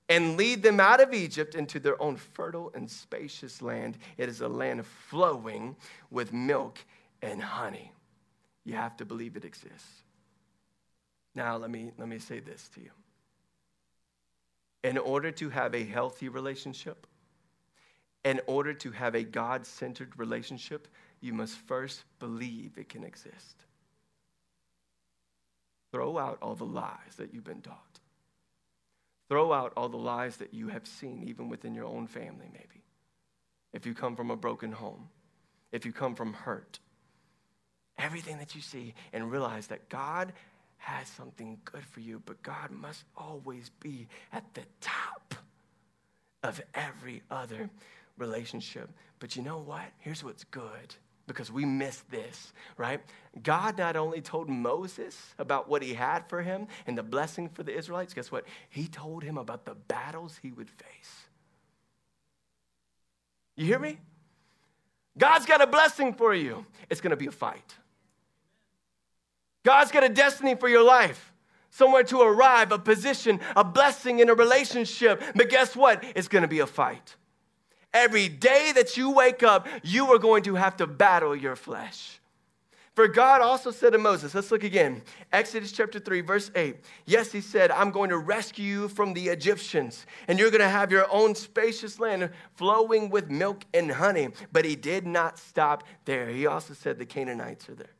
and 0.09 0.35
lead 0.35 0.61
them 0.61 0.79
out 0.79 0.99
of 0.99 1.13
Egypt 1.13 1.55
into 1.55 1.79
their 1.79 2.01
own 2.01 2.17
fertile 2.17 2.71
and 2.75 2.89
spacious 2.89 3.61
land. 3.61 3.97
It 4.17 4.27
is 4.27 4.41
a 4.41 4.49
land 4.49 4.85
flowing 4.85 5.75
with 6.09 6.33
milk 6.33 6.79
and 7.21 7.41
honey. 7.41 7.93
You 8.65 8.73
have 8.75 8.97
to 8.97 9.05
believe 9.05 9.37
it 9.37 9.45
exists. 9.45 10.03
Now, 11.33 11.55
let 11.55 11.71
me, 11.71 11.91
let 11.97 12.09
me 12.09 12.19
say 12.19 12.41
this 12.41 12.69
to 12.75 12.81
you. 12.81 12.91
In 14.83 14.97
order 14.97 15.31
to 15.31 15.49
have 15.49 15.73
a 15.73 15.85
healthy 15.85 16.27
relationship, 16.27 17.07
in 18.25 18.41
order 18.47 18.73
to 18.73 18.91
have 18.91 19.15
a 19.15 19.23
God 19.23 19.65
centered 19.65 20.17
relationship, 20.17 20.87
you 21.21 21.33
must 21.33 21.55
first 21.55 22.03
believe 22.19 22.77
it 22.77 22.89
can 22.89 23.03
exist. 23.03 23.63
Throw 25.91 26.17
out 26.17 26.37
all 26.41 26.55
the 26.55 26.65
lies 26.65 27.15
that 27.17 27.33
you've 27.33 27.43
been 27.43 27.61
taught. 27.61 27.99
Throw 29.29 29.53
out 29.53 29.73
all 29.77 29.89
the 29.89 29.97
lies 29.97 30.37
that 30.37 30.53
you 30.53 30.67
have 30.69 30.85
seen, 30.85 31.23
even 31.23 31.49
within 31.49 31.73
your 31.73 31.85
own 31.85 32.07
family, 32.07 32.49
maybe. 32.51 32.83
If 33.73 33.85
you 33.85 33.93
come 33.93 34.15
from 34.15 34.31
a 34.31 34.35
broken 34.35 34.71
home, 34.71 35.09
if 35.71 35.85
you 35.85 35.93
come 35.93 36.15
from 36.15 36.33
hurt, 36.33 36.79
everything 37.97 38.37
that 38.39 38.55
you 38.55 38.61
see, 38.61 38.93
and 39.13 39.31
realize 39.31 39.67
that 39.67 39.87
God 39.89 40.33
has 40.77 41.07
something 41.07 41.59
good 41.63 41.85
for 41.85 41.99
you, 41.99 42.21
but 42.25 42.41
God 42.41 42.71
must 42.71 43.05
always 43.15 43.69
be 43.79 44.07
at 44.33 44.43
the 44.53 44.63
top 44.81 45.35
of 46.43 46.61
every 46.73 47.21
other 47.29 47.69
relationship. 48.17 48.89
But 49.19 49.35
you 49.35 49.43
know 49.43 49.59
what? 49.59 49.85
Here's 49.99 50.23
what's 50.23 50.43
good 50.45 50.95
because 51.31 51.51
we 51.51 51.65
miss 51.65 52.03
this, 52.09 52.53
right? 52.77 53.01
God 53.41 53.77
not 53.77 53.95
only 53.95 54.21
told 54.21 54.49
Moses 54.49 55.17
about 55.39 55.69
what 55.69 55.81
he 55.81 55.93
had 55.93 56.27
for 56.27 56.41
him 56.41 56.67
and 56.85 56.97
the 56.97 57.03
blessing 57.03 57.49
for 57.49 57.63
the 57.63 57.75
Israelites, 57.75 58.13
guess 58.13 58.31
what? 58.31 58.45
He 58.69 58.87
told 58.87 59.23
him 59.23 59.37
about 59.37 59.65
the 59.65 59.75
battles 59.75 60.39
he 60.41 60.51
would 60.51 60.69
face. 60.69 61.25
You 63.55 63.65
hear 63.65 63.79
me? 63.79 63.99
God's 65.17 65.45
got 65.45 65.61
a 65.61 65.67
blessing 65.67 66.13
for 66.13 66.33
you. 66.33 66.65
It's 66.89 67.01
going 67.01 67.11
to 67.11 67.17
be 67.17 67.27
a 67.27 67.31
fight. 67.31 67.75
God's 69.63 69.91
got 69.91 70.03
a 70.03 70.09
destiny 70.09 70.55
for 70.55 70.67
your 70.67 70.83
life, 70.83 71.31
somewhere 71.69 72.03
to 72.03 72.21
arrive, 72.21 72.71
a 72.71 72.79
position, 72.79 73.39
a 73.55 73.63
blessing 73.63 74.19
in 74.19 74.29
a 74.29 74.33
relationship. 74.33 75.21
But 75.35 75.49
guess 75.49 75.75
what? 75.75 76.03
It's 76.15 76.27
going 76.27 76.41
to 76.41 76.47
be 76.47 76.59
a 76.59 76.67
fight. 76.67 77.15
Every 77.93 78.29
day 78.29 78.71
that 78.75 78.95
you 78.95 79.11
wake 79.11 79.43
up, 79.43 79.67
you 79.83 80.07
are 80.13 80.19
going 80.19 80.43
to 80.43 80.55
have 80.55 80.77
to 80.77 80.87
battle 80.87 81.35
your 81.35 81.55
flesh. 81.55 82.19
For 82.93 83.07
God 83.07 83.41
also 83.41 83.71
said 83.71 83.93
to 83.93 83.97
Moses, 83.97 84.35
let's 84.35 84.51
look 84.51 84.65
again. 84.65 85.01
Exodus 85.31 85.71
chapter 85.71 85.97
3, 85.97 86.21
verse 86.21 86.51
8. 86.55 86.75
Yes, 87.05 87.31
he 87.31 87.39
said, 87.39 87.71
I'm 87.71 87.89
going 87.89 88.09
to 88.09 88.17
rescue 88.17 88.65
you 88.65 88.87
from 88.89 89.13
the 89.13 89.29
Egyptians, 89.29 90.05
and 90.27 90.37
you're 90.37 90.51
going 90.51 90.61
to 90.61 90.69
have 90.69 90.91
your 90.91 91.07
own 91.09 91.33
spacious 91.33 91.99
land 91.99 92.29
flowing 92.55 93.09
with 93.09 93.29
milk 93.29 93.63
and 93.73 93.89
honey. 93.91 94.29
But 94.51 94.65
he 94.65 94.75
did 94.75 95.07
not 95.07 95.39
stop 95.39 95.85
there. 96.03 96.27
He 96.27 96.47
also 96.47 96.73
said 96.73 96.99
the 96.99 97.05
Canaanites 97.05 97.69
are 97.69 97.75
there, 97.75 97.95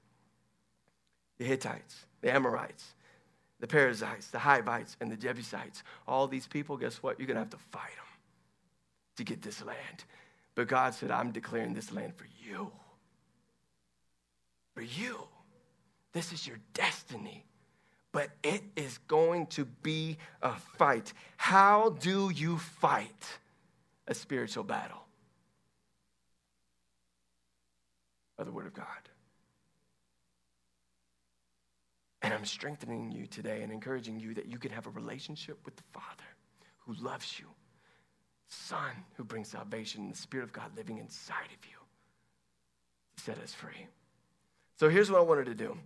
the 1.38 1.46
Hittites, 1.46 2.06
the 2.20 2.34
Amorites, 2.34 2.94
the 3.62 3.68
Perizzites, 3.68 4.28
the 4.28 4.40
Hivites, 4.40 4.98
and 5.00 5.10
the 5.10 5.18
Jebusites. 5.18 5.84
All 6.06 6.28
these 6.28 6.48
people, 6.48 6.76
guess 6.76 7.02
what? 7.02 7.18
You're 7.18 7.28
going 7.28 7.36
to 7.36 7.42
have 7.42 7.50
to 7.52 7.58
fight 7.72 7.96
them 7.96 8.11
to 9.22 9.34
get 9.34 9.42
this 9.42 9.64
land. 9.64 10.04
But 10.56 10.68
God 10.68 10.94
said, 10.94 11.12
I'm 11.12 11.32
declaring 11.32 11.74
this 11.74 11.92
land 11.92 12.14
for 12.16 12.28
you 12.46 12.72
for 14.74 14.82
you. 14.82 15.18
This 16.14 16.34
is 16.34 16.46
your 16.48 16.58
destiny. 16.74 17.46
But 18.12 18.30
it 18.44 18.64
is 18.76 18.98
going 19.08 19.48
to 19.48 19.66
be 19.66 20.18
a 20.42 20.54
fight. 20.54 21.14
How 21.38 21.90
do 21.90 22.30
you 22.30 22.58
fight 22.58 23.40
a 24.08 24.14
spiritual 24.14 24.64
battle? 24.66 25.06
By 28.38 28.44
the 28.44 28.52
Word 28.52 28.68
of 28.68 28.74
God. 28.74 28.86
And 32.22 32.34
I'm 32.34 32.46
strengthening 32.46 33.12
you 33.12 33.28
today 33.28 33.62
and 33.62 33.72
encouraging 33.72 34.20
you 34.20 34.34
that 34.34 34.48
you 34.48 34.58
can 34.58 34.72
have 34.72 34.88
a 34.88 34.92
relationship 34.92 35.58
with 35.64 35.76
the 35.76 35.84
Father 35.94 36.08
who 36.80 36.94
loves 36.96 37.40
you, 37.40 37.46
Son 38.52 38.92
who 39.16 39.24
brings 39.24 39.48
salvation, 39.48 40.10
the 40.10 40.18
Spirit 40.18 40.44
of 40.44 40.54
God 40.54 40.76
living 40.76 40.98
inside 40.98 41.46
of 41.46 41.66
you 41.70 41.78
to 43.16 43.24
set 43.24 43.40
us 43.40 43.54
free. 43.54 43.88
So 44.76 44.90
here's 44.90 45.10
what 45.10 45.20
I 45.20 45.24
wanted 45.24 45.46
to 45.46 45.56
do 45.56 45.78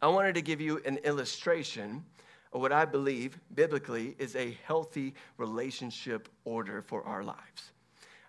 I 0.00 0.08
wanted 0.08 0.34
to 0.36 0.42
give 0.42 0.60
you 0.60 0.80
an 0.84 0.98
illustration 0.98 2.04
of 2.52 2.60
what 2.60 2.72
I 2.72 2.84
believe 2.84 3.38
biblically 3.54 4.14
is 4.18 4.36
a 4.36 4.56
healthy 4.64 5.14
relationship 5.36 6.28
order 6.44 6.82
for 6.82 7.02
our 7.04 7.24
lives. 7.24 7.72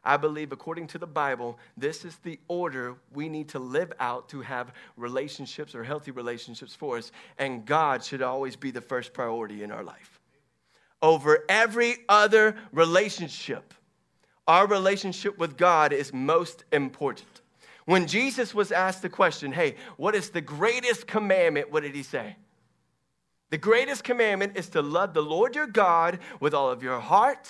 I 0.03 0.17
believe, 0.17 0.51
according 0.51 0.87
to 0.87 0.97
the 0.97 1.07
Bible, 1.07 1.57
this 1.77 2.05
is 2.05 2.15
the 2.17 2.39
order 2.47 2.95
we 3.13 3.27
need 3.27 3.49
to 3.49 3.59
live 3.59 3.91
out 3.99 4.29
to 4.29 4.41
have 4.41 4.73
relationships 4.97 5.73
or 5.73 5.83
healthy 5.83 6.11
relationships 6.11 6.75
for 6.75 6.97
us. 6.97 7.11
And 7.39 7.65
God 7.65 8.03
should 8.03 8.21
always 8.21 8.55
be 8.55 8.71
the 8.71 8.81
first 8.81 9.13
priority 9.13 9.63
in 9.63 9.71
our 9.71 9.83
life. 9.83 10.14
Over 11.01 11.45
every 11.49 11.97
other 12.09 12.55
relationship, 12.71 13.73
our 14.47 14.67
relationship 14.67 15.37
with 15.37 15.57
God 15.57 15.93
is 15.93 16.13
most 16.13 16.63
important. 16.71 17.41
When 17.85 18.07
Jesus 18.07 18.53
was 18.55 18.71
asked 18.71 19.01
the 19.01 19.09
question, 19.09 19.51
hey, 19.51 19.75
what 19.97 20.15
is 20.15 20.31
the 20.31 20.41
greatest 20.41 21.05
commandment? 21.05 21.71
What 21.71 21.83
did 21.83 21.93
he 21.95 22.03
say? 22.03 22.35
The 23.51 23.57
greatest 23.59 24.03
commandment 24.03 24.57
is 24.57 24.69
to 24.69 24.81
love 24.81 25.13
the 25.13 25.21
Lord 25.21 25.55
your 25.55 25.67
God 25.67 26.19
with 26.39 26.53
all 26.53 26.71
of 26.71 26.81
your 26.81 26.99
heart, 26.99 27.47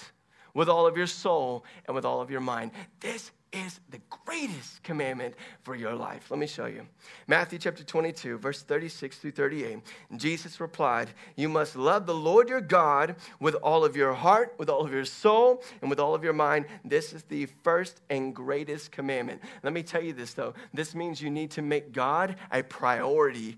with 0.53 0.67
all 0.67 0.85
of 0.85 0.97
your 0.97 1.07
soul, 1.07 1.63
and 1.85 1.95
with 1.95 2.03
all 2.03 2.21
of 2.21 2.29
your 2.29 2.41
mind. 2.41 2.71
This 2.99 3.31
is 3.51 3.79
the 3.89 4.01
greatest 4.25 4.83
commandment 4.83 5.35
for 5.63 5.75
your 5.75 5.93
life. 5.93 6.29
Let 6.29 6.39
me 6.39 6.47
show 6.47 6.65
you. 6.65 6.85
Matthew 7.27 7.59
chapter 7.59 7.83
22, 7.83 8.37
verse 8.37 8.61
36 8.61 9.17
through 9.17 9.31
38. 9.31 9.79
Jesus 10.15 10.59
replied, 10.59 11.09
You 11.35 11.49
must 11.49 11.75
love 11.75 12.05
the 12.05 12.13
Lord 12.13 12.49
your 12.49 12.61
God 12.61 13.15
with 13.39 13.55
all 13.55 13.85
of 13.85 13.95
your 13.95 14.13
heart, 14.13 14.55
with 14.57 14.69
all 14.69 14.85
of 14.85 14.91
your 14.91 15.05
soul, 15.05 15.63
and 15.81 15.89
with 15.89 15.99
all 15.99 16.15
of 16.15 16.23
your 16.23 16.33
mind. 16.33 16.65
This 16.83 17.13
is 17.13 17.23
the 17.23 17.47
first 17.63 18.01
and 18.09 18.35
greatest 18.35 18.91
commandment. 18.91 19.41
Let 19.63 19.73
me 19.73 19.83
tell 19.83 20.03
you 20.03 20.13
this, 20.13 20.33
though. 20.33 20.53
This 20.73 20.95
means 20.95 21.21
you 21.21 21.29
need 21.29 21.51
to 21.51 21.61
make 21.61 21.91
God 21.91 22.35
a 22.51 22.63
priority, 22.63 23.57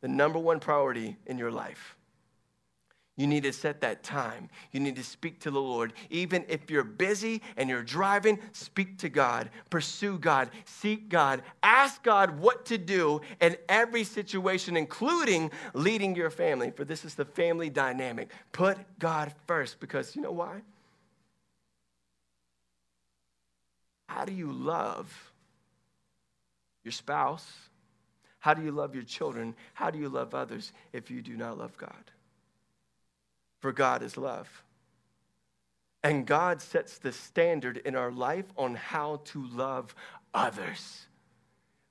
the 0.00 0.08
number 0.08 0.38
one 0.38 0.60
priority 0.60 1.16
in 1.26 1.38
your 1.38 1.50
life. 1.50 1.96
You 3.16 3.26
need 3.26 3.42
to 3.42 3.52
set 3.52 3.82
that 3.82 4.02
time. 4.02 4.48
You 4.70 4.80
need 4.80 4.96
to 4.96 5.04
speak 5.04 5.40
to 5.40 5.50
the 5.50 5.60
Lord. 5.60 5.92
Even 6.08 6.46
if 6.48 6.70
you're 6.70 6.82
busy 6.82 7.42
and 7.58 7.68
you're 7.68 7.82
driving, 7.82 8.38
speak 8.52 8.96
to 8.98 9.10
God, 9.10 9.50
pursue 9.68 10.18
God, 10.18 10.48
seek 10.64 11.10
God, 11.10 11.42
ask 11.62 12.02
God 12.02 12.38
what 12.38 12.64
to 12.66 12.78
do 12.78 13.20
in 13.40 13.56
every 13.68 14.04
situation, 14.04 14.78
including 14.78 15.50
leading 15.74 16.16
your 16.16 16.30
family. 16.30 16.70
For 16.70 16.86
this 16.86 17.04
is 17.04 17.14
the 17.14 17.26
family 17.26 17.68
dynamic. 17.68 18.30
Put 18.52 18.78
God 18.98 19.34
first 19.46 19.78
because 19.78 20.16
you 20.16 20.22
know 20.22 20.32
why? 20.32 20.62
How 24.08 24.24
do 24.24 24.32
you 24.32 24.50
love 24.50 25.32
your 26.82 26.92
spouse? 26.92 27.46
How 28.40 28.54
do 28.54 28.62
you 28.62 28.72
love 28.72 28.94
your 28.94 29.04
children? 29.04 29.54
How 29.74 29.90
do 29.90 29.98
you 29.98 30.08
love 30.08 30.34
others 30.34 30.72
if 30.94 31.10
you 31.10 31.20
do 31.20 31.36
not 31.36 31.58
love 31.58 31.76
God? 31.76 32.11
For 33.62 33.72
God 33.72 34.02
is 34.02 34.16
love. 34.18 34.64
And 36.02 36.26
God 36.26 36.60
sets 36.60 36.98
the 36.98 37.12
standard 37.12 37.76
in 37.78 37.94
our 37.94 38.10
life 38.10 38.46
on 38.58 38.74
how 38.74 39.20
to 39.26 39.46
love 39.46 39.94
others, 40.34 41.06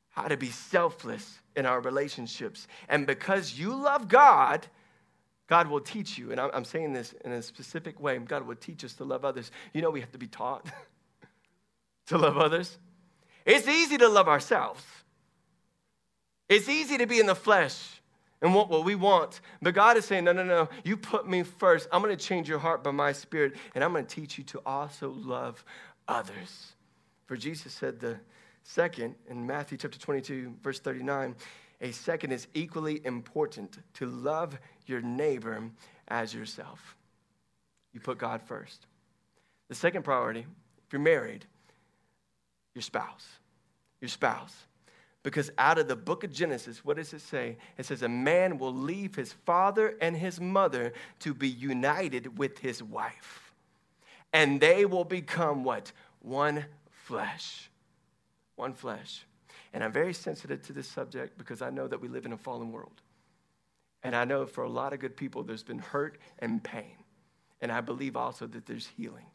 how 0.10 0.28
to 0.28 0.36
be 0.36 0.50
selfless 0.50 1.40
in 1.56 1.66
our 1.66 1.80
relationships. 1.80 2.68
And 2.90 3.08
because 3.08 3.58
you 3.58 3.74
love 3.74 4.10
God, 4.10 4.68
God 5.48 5.70
will 5.70 5.80
teach 5.80 6.18
you. 6.18 6.32
And 6.32 6.42
I'm 6.42 6.66
saying 6.66 6.92
this 6.92 7.14
in 7.24 7.32
a 7.32 7.42
specific 7.42 8.02
way. 8.02 8.18
God 8.20 8.46
will 8.46 8.56
teach 8.56 8.84
us 8.84 8.94
to 8.96 9.06
love 9.06 9.24
others. 9.24 9.50
You 9.74 9.82
know, 9.82 9.92
we 9.92 10.02
have 10.02 10.12
to 10.12 10.18
be 10.18 10.28
taught 10.28 10.66
to 12.08 12.18
love 12.18 12.38
others. 12.38 12.78
It's 13.46 13.68
easy 13.68 13.98
to 13.98 14.10
love 14.10 14.28
ourselves, 14.28 14.84
it's 16.50 16.68
easy 16.68 16.98
to 16.98 17.08
be 17.08 17.22
in 17.22 17.28
the 17.28 17.36
flesh 17.36 18.01
and 18.42 18.56
want 18.56 18.70
what 18.70 18.84
we 18.84 18.96
want. 18.96 19.42
But 19.62 19.74
God 19.74 19.98
is 19.98 20.06
saying, 20.06 20.24
no, 20.24 20.32
no, 20.32 20.44
no, 20.44 20.70
you 20.84 20.98
put 20.98 21.28
me 21.28 21.44
first. 21.44 21.88
I'm 21.92 22.02
going 22.02 22.16
to 22.16 22.24
change 22.24 22.50
your 22.50 22.60
heart 22.60 22.84
by 22.84 22.92
my 22.92 23.12
spirit, 23.12 23.56
and 23.76 23.84
I'm 23.84 23.92
going 23.92 24.06
to 24.06 24.16
teach 24.16 24.38
you 24.38 24.44
to 24.46 24.62
also 24.66 25.12
love 25.12 25.64
others. 26.08 26.74
For 27.28 27.38
Jesus 27.38 27.74
said 27.74 28.00
the 28.00 28.20
second 28.64 29.16
in 29.30 29.46
Matthew 29.46 29.78
chapter 29.78 30.00
22, 30.00 30.56
verse 30.62 30.80
39, 30.80 31.36
a 31.82 31.92
second 31.92 32.32
is 32.32 32.48
equally 32.54 33.06
important 33.06 33.78
to 33.96 34.06
love 34.06 34.60
your 34.86 35.02
neighbor 35.02 35.64
as 36.08 36.34
yourself. 36.34 36.96
You 37.94 38.00
put 38.00 38.18
God 38.18 38.42
first. 38.42 38.86
The 39.70 39.76
second 39.76 40.04
priority, 40.04 40.46
if 40.86 40.94
you're 40.94 41.02
married, 41.02 41.46
your 42.76 42.82
spouse. 42.82 43.28
Your 44.00 44.10
spouse. 44.10 44.56
Because 45.24 45.52
out 45.58 45.78
of 45.78 45.88
the 45.88 45.96
book 45.96 46.24
of 46.24 46.32
Genesis, 46.32 46.84
what 46.84 46.98
does 46.98 47.14
it 47.14 47.22
say? 47.22 47.58
It 47.78 47.86
says, 47.86 48.02
A 48.02 48.10
man 48.10 48.58
will 48.58 48.74
leave 48.74 49.16
his 49.16 49.34
father 49.34 49.96
and 50.02 50.16
his 50.16 50.42
mother 50.42 50.94
to 51.20 51.34
be 51.34 51.48
united 51.48 52.40
with 52.40 52.58
his 52.58 52.82
wife. 52.82 53.54
And 54.34 54.60
they 54.60 54.86
will 54.86 55.04
become 55.04 55.64
what? 55.64 55.92
One 56.22 56.66
flesh. 56.90 57.70
One 58.56 58.74
flesh. 58.74 59.26
And 59.74 59.84
I'm 59.84 59.92
very 59.92 60.14
sensitive 60.14 60.64
to 60.64 60.74
this 60.74 60.88
subject 60.88 61.38
because 61.38 61.62
I 61.62 61.70
know 61.70 61.88
that 61.88 62.02
we 62.02 62.08
live 62.08 62.26
in 62.26 62.34
a 62.34 62.38
fallen 62.38 62.72
world. 62.72 63.02
And 64.04 64.16
I 64.16 64.26
know 64.26 64.48
for 64.48 64.64
a 64.64 64.70
lot 64.70 64.94
of 64.94 65.00
good 65.00 65.16
people, 65.16 65.44
there's 65.44 65.64
been 65.64 65.80
hurt 65.80 66.18
and 66.40 66.64
pain. 66.64 66.96
And 67.62 67.72
I 67.72 67.82
believe 67.82 68.16
also 68.16 68.48
that 68.48 68.66
there's 68.66 68.88
healing. 68.88 69.26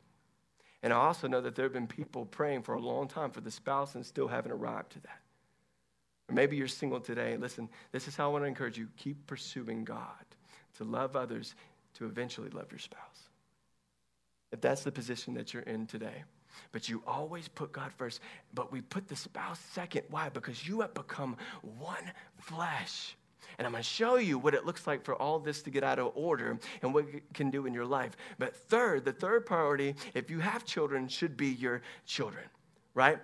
And 0.83 0.93
I 0.93 0.97
also 0.97 1.29
know 1.29 1.41
that 1.41 1.55
there 1.55 1.65
have 1.65 1.73
been 1.73 1.87
people 1.87 2.27
praying 2.27 2.63
for 2.63 2.75
a 2.75 2.81
long 2.81 3.07
time 3.07 3.31
for 3.31 3.41
the 3.41 3.51
spouse 3.51 3.95
and 3.95 4.05
still 4.05 4.29
haven't 4.29 4.53
arrived 4.53 4.93
to 4.93 5.01
that. 5.03 5.21
Or 6.29 6.35
maybe 6.35 6.57
you're 6.57 6.69
single 6.69 7.01
today. 7.01 7.37
Listen, 7.37 7.69
this 7.93 8.09
is 8.09 8.17
how 8.17 8.29
I 8.29 8.33
want 8.33 8.45
to 8.45 8.49
encourage 8.49 8.79
you 8.79 8.89
keep 8.97 9.27
pursuing 9.27 9.85
God, 9.85 10.25
to 10.79 10.85
love 10.85 11.17
others, 11.17 11.55
to 11.95 12.07
eventually 12.07 12.51
love 12.51 12.71
your 12.71 12.79
spouse. 12.79 13.29
If 14.53 14.61
that's 14.61 14.83
the 14.83 14.93
position 14.93 15.35
that 15.35 15.53
you're 15.53 15.63
in 15.65 15.87
today. 15.87 16.25
But 16.73 16.89
you 16.89 17.03
always 17.07 17.49
put 17.49 17.73
God 17.73 17.93
first, 17.97 18.21
but 18.55 18.73
we 18.73 18.81
put 18.81 19.09
the 19.09 19.17
spouse 19.17 19.61
second. 19.73 20.03
Why? 20.11 20.29
Because 20.29 20.67
you 20.67 20.81
have 20.81 20.95
become 20.95 21.37
one 21.79 22.13
flesh. 22.39 23.17
And 23.59 23.67
I'm 23.67 23.73
going 23.73 23.83
to 23.83 23.89
show 23.89 24.17
you 24.17 24.39
what 24.39 24.55
it 24.55 24.67
looks 24.67 24.87
like 24.87 25.05
for 25.05 25.15
all 25.15 25.39
this 25.39 25.63
to 25.63 25.71
get 25.71 25.85
out 25.85 25.99
of 25.99 26.13
order 26.15 26.59
and 26.83 26.93
what 26.93 27.13
you 27.13 27.21
can 27.33 27.51
do 27.51 27.67
in 27.67 27.75
your 27.75 27.87
life. 27.87 28.13
But 28.39 28.57
third, 28.57 29.05
the 29.05 29.13
third 29.13 29.47
priority, 29.47 29.95
if 30.15 30.31
you 30.31 30.41
have 30.41 30.65
children, 30.65 31.09
should 31.09 31.37
be 31.37 31.49
your 31.49 31.83
children, 32.07 32.45
right? 32.95 33.19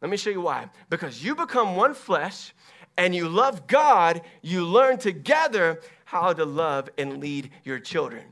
Let 0.00 0.10
me 0.10 0.16
show 0.16 0.30
you 0.30 0.40
why. 0.40 0.68
Because 0.90 1.24
you 1.24 1.34
become 1.34 1.76
one 1.76 1.94
flesh 1.94 2.54
and 2.96 3.14
you 3.14 3.28
love 3.28 3.66
God, 3.66 4.22
you 4.42 4.64
learn 4.64 4.98
together 4.98 5.80
how 6.04 6.32
to 6.32 6.44
love 6.44 6.88
and 6.98 7.18
lead 7.18 7.50
your 7.64 7.78
children. 7.78 8.24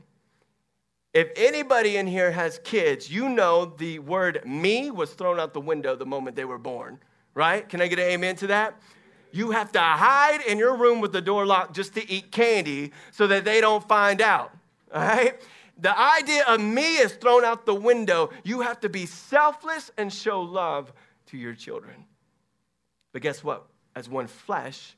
If 1.13 1.29
anybody 1.37 1.97
in 1.97 2.07
here 2.07 2.31
has 2.31 2.59
kids, 2.63 3.09
you 3.09 3.29
know 3.29 3.65
the 3.65 3.99
word 3.99 4.41
me 4.45 4.91
was 4.91 5.13
thrown 5.13 5.39
out 5.39 5.53
the 5.53 5.61
window 5.61 5.95
the 5.95 6.05
moment 6.05 6.35
they 6.35 6.45
were 6.45 6.57
born, 6.57 6.99
right? 7.33 7.67
Can 7.67 7.81
I 7.81 7.87
get 7.87 7.99
an 7.99 8.05
amen 8.05 8.35
to 8.37 8.47
that? 8.47 8.81
You 9.31 9.51
have 9.51 9.71
to 9.73 9.79
hide 9.79 10.41
in 10.41 10.57
your 10.57 10.75
room 10.75 11.01
with 11.01 11.13
the 11.13 11.21
door 11.21 11.45
locked 11.45 11.75
just 11.75 11.93
to 11.95 12.09
eat 12.09 12.31
candy 12.31 12.91
so 13.11 13.27
that 13.27 13.45
they 13.45 13.61
don't 13.61 13.85
find 13.87 14.21
out, 14.21 14.51
all 14.93 15.01
right? 15.01 15.39
The 15.77 15.97
idea 15.97 16.45
of 16.47 16.61
me 16.61 16.97
is 16.97 17.13
thrown 17.13 17.43
out 17.43 17.65
the 17.65 17.75
window. 17.75 18.29
You 18.43 18.61
have 18.61 18.79
to 18.81 18.89
be 18.89 19.05
selfless 19.05 19.91
and 19.97 20.11
show 20.11 20.41
love 20.41 20.93
to 21.27 21.37
your 21.37 21.53
children. 21.53 22.05
But 23.13 23.21
guess 23.21 23.43
what? 23.43 23.67
as 23.95 24.09
one 24.09 24.27
flesh, 24.27 24.95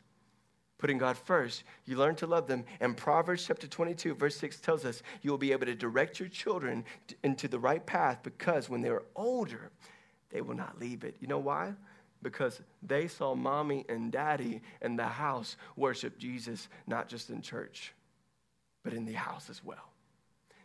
putting 0.77 0.97
God 0.97 1.17
first, 1.17 1.63
you 1.85 1.97
learn 1.97 2.15
to 2.15 2.27
love 2.27 2.47
them. 2.47 2.65
And 2.79 2.97
Proverbs 2.97 3.45
chapter 3.45 3.67
22, 3.67 4.15
verse 4.15 4.35
6 4.37 4.59
tells 4.59 4.85
us 4.85 5.03
you 5.21 5.31
will 5.31 5.37
be 5.37 5.51
able 5.51 5.65
to 5.67 5.75
direct 5.75 6.19
your 6.19 6.29
children 6.29 6.83
into 7.23 7.47
the 7.47 7.59
right 7.59 7.85
path 7.85 8.19
because 8.23 8.69
when 8.69 8.81
they're 8.81 9.03
older, 9.15 9.71
they 10.29 10.41
will 10.41 10.55
not 10.55 10.79
leave 10.79 11.03
it. 11.03 11.17
You 11.19 11.27
know 11.27 11.39
why? 11.39 11.73
Because 12.23 12.61
they 12.81 13.07
saw 13.07 13.35
mommy 13.35 13.85
and 13.87 14.11
daddy 14.11 14.61
in 14.81 14.95
the 14.95 15.05
house 15.05 15.55
worship 15.75 16.17
Jesus, 16.17 16.67
not 16.87 17.07
just 17.07 17.29
in 17.29 17.41
church, 17.41 17.93
but 18.83 18.93
in 18.93 19.05
the 19.05 19.13
house 19.13 19.49
as 19.49 19.63
well. 19.63 19.91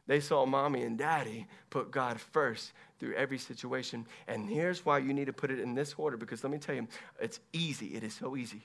They 0.06 0.20
saw 0.20 0.46
mommy 0.46 0.82
and 0.82 0.98
daddy 0.98 1.46
put 1.70 1.90
God 1.90 2.20
first 2.20 2.72
through 3.02 3.14
every 3.14 3.38
situation. 3.38 4.06
And 4.28 4.48
here's 4.48 4.86
why 4.86 4.98
you 4.98 5.12
need 5.12 5.24
to 5.24 5.32
put 5.32 5.50
it 5.50 5.58
in 5.58 5.74
this 5.74 5.92
order 5.98 6.16
because 6.16 6.44
let 6.44 6.52
me 6.52 6.58
tell 6.58 6.76
you, 6.76 6.86
it's 7.20 7.40
easy. 7.52 7.86
It 7.86 8.04
is 8.04 8.14
so 8.14 8.36
easy. 8.36 8.62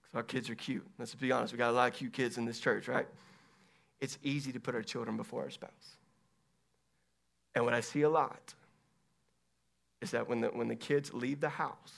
Because 0.00 0.14
our 0.14 0.22
kids 0.22 0.48
are 0.48 0.54
cute. 0.54 0.86
Let's 0.98 1.14
be 1.14 1.30
honest, 1.30 1.52
we 1.52 1.58
got 1.58 1.68
a 1.68 1.72
lot 1.72 1.92
of 1.92 1.94
cute 1.94 2.14
kids 2.14 2.38
in 2.38 2.46
this 2.46 2.58
church, 2.58 2.88
right? 2.88 3.06
It's 4.00 4.16
easy 4.22 4.52
to 4.52 4.60
put 4.60 4.74
our 4.74 4.82
children 4.82 5.18
before 5.18 5.42
our 5.42 5.50
spouse. 5.50 5.98
And 7.54 7.66
what 7.66 7.74
I 7.74 7.82
see 7.82 8.00
a 8.02 8.08
lot 8.08 8.54
is 10.00 10.12
that 10.12 10.30
when 10.30 10.40
the, 10.40 10.48
when 10.48 10.68
the 10.68 10.76
kids 10.76 11.12
leave 11.12 11.40
the 11.40 11.50
house, 11.50 11.92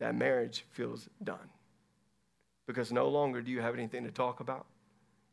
that 0.00 0.14
marriage 0.14 0.66
feels 0.72 1.08
done. 1.24 1.48
Because 2.66 2.92
no 2.92 3.08
longer 3.08 3.40
do 3.40 3.50
you 3.50 3.62
have 3.62 3.72
anything 3.72 4.04
to 4.04 4.10
talk 4.10 4.40
about. 4.40 4.66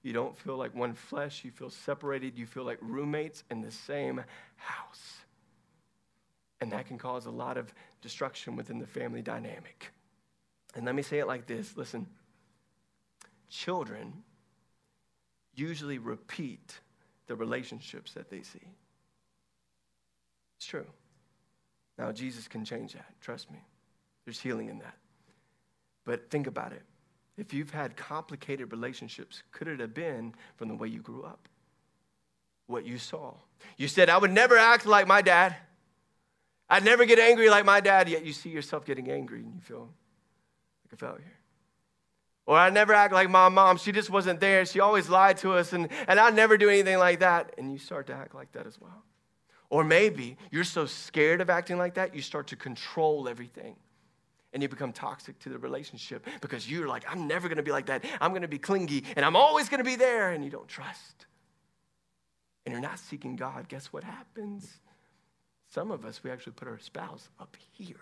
You 0.01 0.13
don't 0.13 0.37
feel 0.37 0.55
like 0.57 0.73
one 0.75 0.93
flesh. 0.93 1.43
You 1.43 1.51
feel 1.51 1.69
separated. 1.69 2.37
You 2.37 2.45
feel 2.45 2.63
like 2.63 2.77
roommates 2.81 3.43
in 3.51 3.61
the 3.61 3.71
same 3.71 4.23
house. 4.55 5.17
And 6.61 6.71
that 6.71 6.87
can 6.87 6.97
cause 6.97 7.25
a 7.25 7.31
lot 7.31 7.57
of 7.57 7.73
destruction 8.01 8.55
within 8.55 8.79
the 8.79 8.87
family 8.87 9.21
dynamic. 9.21 9.91
And 10.75 10.85
let 10.85 10.95
me 10.95 11.01
say 11.01 11.19
it 11.19 11.27
like 11.27 11.47
this 11.47 11.75
listen, 11.75 12.07
children 13.49 14.13
usually 15.55 15.97
repeat 15.97 16.79
the 17.27 17.35
relationships 17.35 18.13
that 18.13 18.29
they 18.29 18.41
see. 18.41 18.73
It's 20.57 20.65
true. 20.65 20.87
Now, 21.97 22.11
Jesus 22.11 22.47
can 22.47 22.63
change 22.63 22.93
that. 22.93 23.13
Trust 23.21 23.51
me. 23.51 23.59
There's 24.25 24.39
healing 24.39 24.69
in 24.69 24.79
that. 24.79 24.95
But 26.05 26.29
think 26.29 26.47
about 26.47 26.71
it. 26.71 26.83
If 27.39 27.53
you've 27.53 27.71
had 27.71 27.95
complicated 27.95 28.73
relationships, 28.73 29.43
could 29.53 29.69
it 29.69 29.79
have 29.79 29.93
been 29.93 30.33
from 30.57 30.67
the 30.67 30.75
way 30.75 30.89
you 30.89 30.99
grew 30.99 31.23
up? 31.23 31.47
What 32.67 32.85
you 32.85 32.97
saw? 32.97 33.33
You 33.77 33.87
said, 33.87 34.09
I 34.09 34.17
would 34.17 34.31
never 34.31 34.57
act 34.57 34.85
like 34.85 35.07
my 35.07 35.21
dad. 35.21 35.55
I'd 36.69 36.83
never 36.83 37.05
get 37.05 37.17
angry 37.17 37.49
like 37.49 37.63
my 37.63 37.79
dad, 37.79 38.09
yet 38.09 38.25
you 38.25 38.33
see 38.33 38.49
yourself 38.49 38.85
getting 38.85 39.09
angry 39.09 39.39
and 39.39 39.55
you 39.55 39.61
feel 39.61 39.89
like 40.85 40.93
a 40.93 40.97
failure. 40.97 41.33
Or 42.45 42.57
I 42.57 42.69
never 42.71 42.93
act 42.93 43.13
like 43.13 43.29
my 43.29 43.47
mom. 43.47 43.77
She 43.77 43.93
just 43.93 44.09
wasn't 44.09 44.41
there. 44.41 44.65
She 44.65 44.81
always 44.81 45.07
lied 45.07 45.37
to 45.37 45.53
us, 45.53 45.71
and, 45.71 45.87
and 46.09 46.19
I 46.19 46.31
never 46.31 46.57
do 46.57 46.69
anything 46.69 46.97
like 46.97 47.21
that. 47.21 47.53
And 47.57 47.71
you 47.71 47.77
start 47.77 48.07
to 48.07 48.13
act 48.13 48.35
like 48.35 48.51
that 48.51 48.67
as 48.67 48.81
well. 48.81 49.05
Or 49.69 49.85
maybe 49.85 50.35
you're 50.51 50.65
so 50.65 50.85
scared 50.85 51.39
of 51.39 51.49
acting 51.49 51.77
like 51.77 51.93
that, 51.93 52.13
you 52.13 52.21
start 52.21 52.47
to 52.47 52.57
control 52.57 53.29
everything 53.29 53.77
and 54.53 54.63
you 54.63 54.69
become 54.69 54.91
toxic 54.91 55.37
to 55.39 55.49
the 55.49 55.57
relationship 55.57 56.25
because 56.41 56.69
you're 56.69 56.87
like, 56.87 57.03
I'm 57.09 57.27
never 57.27 57.47
going 57.47 57.57
to 57.57 57.63
be 57.63 57.71
like 57.71 57.87
that. 57.87 58.03
I'm 58.19 58.31
going 58.31 58.41
to 58.41 58.47
be 58.47 58.57
clingy 58.57 59.03
and 59.15 59.23
I'm 59.23 59.35
always 59.35 59.69
going 59.69 59.79
to 59.79 59.89
be 59.89 59.95
there, 59.95 60.31
and 60.31 60.43
you 60.43 60.49
don't 60.49 60.67
trust. 60.67 61.25
And 62.65 62.73
you're 62.73 62.81
not 62.81 62.99
seeking 62.99 63.35
God. 63.35 63.67
Guess 63.67 63.87
what 63.87 64.03
happens? 64.03 64.69
Some 65.71 65.91
of 65.91 66.05
us, 66.05 66.23
we 66.23 66.31
actually 66.31 66.53
put 66.53 66.67
our 66.67 66.79
spouse 66.79 67.29
up 67.39 67.55
here. 67.73 67.95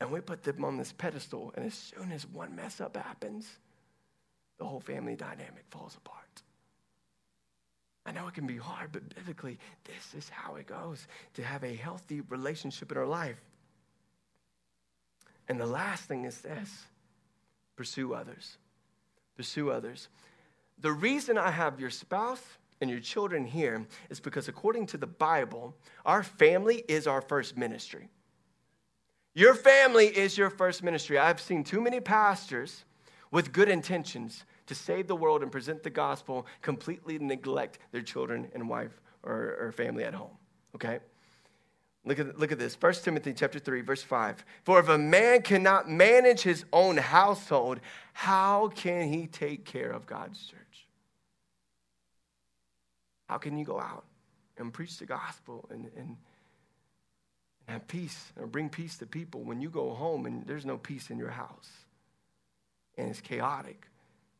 And 0.00 0.10
we 0.10 0.20
put 0.20 0.42
them 0.42 0.64
on 0.64 0.76
this 0.76 0.92
pedestal, 0.92 1.52
and 1.56 1.64
as 1.64 1.74
soon 1.74 2.12
as 2.12 2.26
one 2.26 2.54
mess 2.54 2.80
up 2.80 2.96
happens, 2.96 3.48
the 4.58 4.64
whole 4.64 4.80
family 4.80 5.16
dynamic 5.16 5.64
falls 5.70 5.96
apart. 5.96 6.42
I 8.04 8.12
know 8.12 8.28
it 8.28 8.34
can 8.34 8.46
be 8.46 8.56
hard, 8.56 8.92
but 8.92 9.14
biblically, 9.14 9.58
this 9.84 10.14
is 10.14 10.28
how 10.28 10.56
it 10.56 10.66
goes 10.66 11.08
to 11.34 11.42
have 11.42 11.64
a 11.64 11.74
healthy 11.74 12.20
relationship 12.20 12.92
in 12.92 12.98
our 12.98 13.06
life. 13.06 13.40
And 15.48 15.60
the 15.60 15.66
last 15.66 16.04
thing 16.04 16.24
is 16.24 16.40
this 16.40 16.84
pursue 17.76 18.14
others. 18.14 18.58
Pursue 19.36 19.70
others. 19.70 20.08
The 20.78 20.92
reason 20.92 21.38
I 21.38 21.50
have 21.50 21.80
your 21.80 21.90
spouse 21.90 22.42
and 22.80 22.90
your 22.90 23.00
children 23.00 23.46
here 23.46 23.86
is 24.10 24.20
because, 24.20 24.48
according 24.48 24.86
to 24.86 24.98
the 24.98 25.06
Bible, 25.06 25.74
our 26.04 26.22
family 26.22 26.84
is 26.88 27.06
our 27.06 27.20
first 27.20 27.56
ministry. 27.56 28.08
Your 29.34 29.54
family 29.54 30.06
is 30.06 30.38
your 30.38 30.50
first 30.50 30.82
ministry. 30.82 31.18
I've 31.18 31.40
seen 31.40 31.64
too 31.64 31.80
many 31.80 32.00
pastors 32.00 32.84
with 33.30 33.52
good 33.52 33.68
intentions 33.68 34.44
to 34.66 34.74
save 34.74 35.06
the 35.06 35.16
world 35.16 35.42
and 35.42 35.52
present 35.52 35.82
the 35.82 35.90
gospel 35.90 36.46
completely 36.62 37.18
neglect 37.18 37.78
their 37.92 38.02
children 38.02 38.48
and 38.54 38.68
wife 38.68 39.00
or, 39.22 39.56
or 39.60 39.72
family 39.72 40.04
at 40.04 40.14
home. 40.14 40.36
Okay? 40.74 41.00
Look 42.06 42.20
at, 42.20 42.38
look 42.38 42.52
at 42.52 42.58
this. 42.60 42.80
1 42.80 42.92
Timothy 43.02 43.34
chapter 43.34 43.58
3, 43.58 43.80
verse 43.80 44.02
5. 44.02 44.44
For 44.62 44.78
if 44.78 44.88
a 44.88 44.96
man 44.96 45.42
cannot 45.42 45.90
manage 45.90 46.42
his 46.42 46.64
own 46.72 46.96
household, 46.96 47.80
how 48.12 48.68
can 48.68 49.12
he 49.12 49.26
take 49.26 49.64
care 49.64 49.90
of 49.90 50.06
God's 50.06 50.40
church? 50.46 50.60
How 53.28 53.38
can 53.38 53.58
you 53.58 53.64
go 53.64 53.80
out 53.80 54.04
and 54.56 54.72
preach 54.72 54.98
the 54.98 55.06
gospel 55.06 55.68
and, 55.70 55.90
and, 55.96 56.16
have 57.68 57.88
peace 57.88 58.30
or 58.38 58.46
bring 58.46 58.68
peace 58.68 58.96
to 58.96 59.06
people 59.06 59.42
when 59.42 59.60
you 59.60 59.68
go 59.68 59.90
home 59.92 60.24
and 60.24 60.46
there's 60.46 60.64
no 60.64 60.78
peace 60.78 61.10
in 61.10 61.18
your 61.18 61.30
house? 61.30 61.68
And 62.96 63.10
it's 63.10 63.20
chaotic 63.20 63.88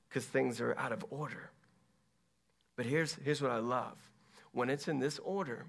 because 0.08 0.24
things 0.24 0.60
are 0.60 0.78
out 0.78 0.92
of 0.92 1.04
order. 1.10 1.50
But 2.76 2.86
here's, 2.86 3.14
here's 3.24 3.42
what 3.42 3.50
I 3.50 3.58
love 3.58 3.96
when 4.52 4.70
it's 4.70 4.86
in 4.86 5.00
this 5.00 5.18
order, 5.18 5.66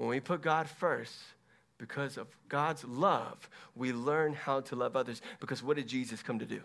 when 0.00 0.08
we 0.08 0.18
put 0.18 0.40
God 0.40 0.66
first, 0.66 1.12
because 1.76 2.16
of 2.16 2.26
God's 2.48 2.86
love, 2.86 3.50
we 3.76 3.92
learn 3.92 4.32
how 4.32 4.60
to 4.62 4.74
love 4.74 4.96
others. 4.96 5.20
Because 5.40 5.62
what 5.62 5.76
did 5.76 5.88
Jesus 5.88 6.22
come 6.22 6.38
to 6.38 6.46
do? 6.46 6.62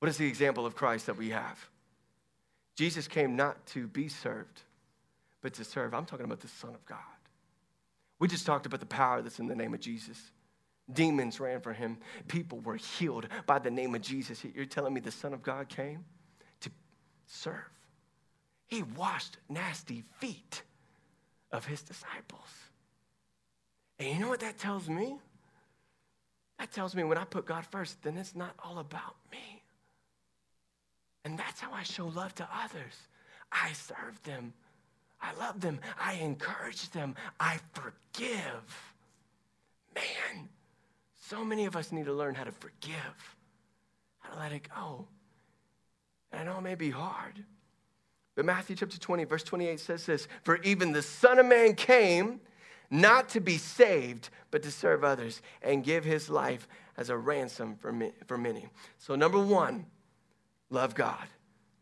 What 0.00 0.10
is 0.10 0.18
the 0.18 0.26
example 0.26 0.66
of 0.66 0.76
Christ 0.76 1.06
that 1.06 1.16
we 1.16 1.30
have? 1.30 1.58
Jesus 2.76 3.08
came 3.08 3.36
not 3.36 3.64
to 3.68 3.86
be 3.86 4.06
served, 4.06 4.60
but 5.40 5.54
to 5.54 5.64
serve. 5.64 5.94
I'm 5.94 6.04
talking 6.04 6.26
about 6.26 6.40
the 6.40 6.48
Son 6.48 6.74
of 6.74 6.84
God. 6.84 6.98
We 8.18 8.28
just 8.28 8.44
talked 8.44 8.66
about 8.66 8.80
the 8.80 8.86
power 8.86 9.22
that's 9.22 9.38
in 9.38 9.46
the 9.46 9.56
name 9.56 9.72
of 9.72 9.80
Jesus. 9.80 10.18
Demons 10.92 11.40
ran 11.40 11.62
for 11.62 11.72
him. 11.72 11.96
People 12.28 12.60
were 12.60 12.76
healed 12.76 13.28
by 13.46 13.58
the 13.58 13.70
name 13.70 13.94
of 13.94 14.02
Jesus. 14.02 14.44
You're 14.54 14.66
telling 14.66 14.92
me 14.92 15.00
the 15.00 15.10
Son 15.10 15.32
of 15.32 15.42
God 15.42 15.70
came 15.70 16.04
to 16.60 16.70
serve. 17.26 17.54
He 18.66 18.82
washed 18.82 19.38
nasty 19.48 20.04
feet 20.18 20.64
of 21.52 21.66
his 21.66 21.82
disciples. 21.82 22.48
And 23.98 24.08
you 24.08 24.18
know 24.18 24.28
what 24.28 24.40
that 24.40 24.58
tells 24.58 24.88
me? 24.88 25.16
That 26.58 26.72
tells 26.72 26.94
me 26.94 27.04
when 27.04 27.18
I 27.18 27.24
put 27.24 27.46
God 27.46 27.64
first, 27.66 28.02
then 28.02 28.16
it's 28.16 28.34
not 28.34 28.54
all 28.62 28.78
about 28.78 29.16
me. 29.32 29.62
And 31.24 31.38
that's 31.38 31.60
how 31.60 31.72
I 31.72 31.82
show 31.82 32.06
love 32.06 32.34
to 32.36 32.48
others. 32.64 32.94
I 33.52 33.72
serve 33.72 34.22
them. 34.24 34.52
I 35.20 35.34
love 35.34 35.60
them. 35.60 35.80
I 35.98 36.14
encourage 36.14 36.90
them. 36.90 37.14
I 37.38 37.58
forgive. 37.72 38.94
Man, 39.94 40.48
so 41.20 41.44
many 41.44 41.66
of 41.66 41.76
us 41.76 41.92
need 41.92 42.06
to 42.06 42.12
learn 42.12 42.34
how 42.34 42.44
to 42.44 42.52
forgive, 42.52 43.36
how 44.20 44.34
to 44.34 44.38
let 44.38 44.52
it 44.52 44.68
go. 44.74 45.06
And 46.32 46.40
I 46.40 46.44
know 46.44 46.58
it 46.58 46.62
may 46.62 46.74
be 46.74 46.90
hard, 46.90 47.44
but 48.40 48.46
Matthew 48.46 48.74
chapter 48.74 48.98
20, 48.98 49.24
verse 49.24 49.42
28 49.42 49.78
says 49.78 50.06
this 50.06 50.26
For 50.44 50.56
even 50.62 50.92
the 50.92 51.02
Son 51.02 51.38
of 51.38 51.44
Man 51.44 51.74
came 51.74 52.40
not 52.90 53.28
to 53.28 53.40
be 53.40 53.58
saved, 53.58 54.30
but 54.50 54.62
to 54.62 54.70
serve 54.70 55.04
others 55.04 55.42
and 55.60 55.84
give 55.84 56.04
his 56.04 56.30
life 56.30 56.66
as 56.96 57.10
a 57.10 57.18
ransom 57.18 57.76
for, 57.76 57.92
me, 57.92 58.12
for 58.26 58.38
many. 58.38 58.66
So, 58.96 59.14
number 59.14 59.38
one, 59.38 59.84
love 60.70 60.94
God. 60.94 61.26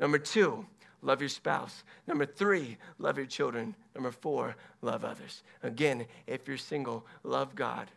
Number 0.01 0.19
two, 0.19 0.67
love 1.01 1.21
your 1.21 1.29
spouse. 1.29 1.85
Number 2.09 2.27
three, 2.27 2.77
love 2.99 3.19
your 3.19 3.27
children. 3.27 3.77
Number 3.95 4.11
four, 4.11 4.57
love 4.83 5.05
others. 5.05 5.45
Again, 5.63 6.07
if 6.27 6.49
you're 6.49 6.57
single, 6.57 7.07
love 7.23 7.55
God 7.55 7.89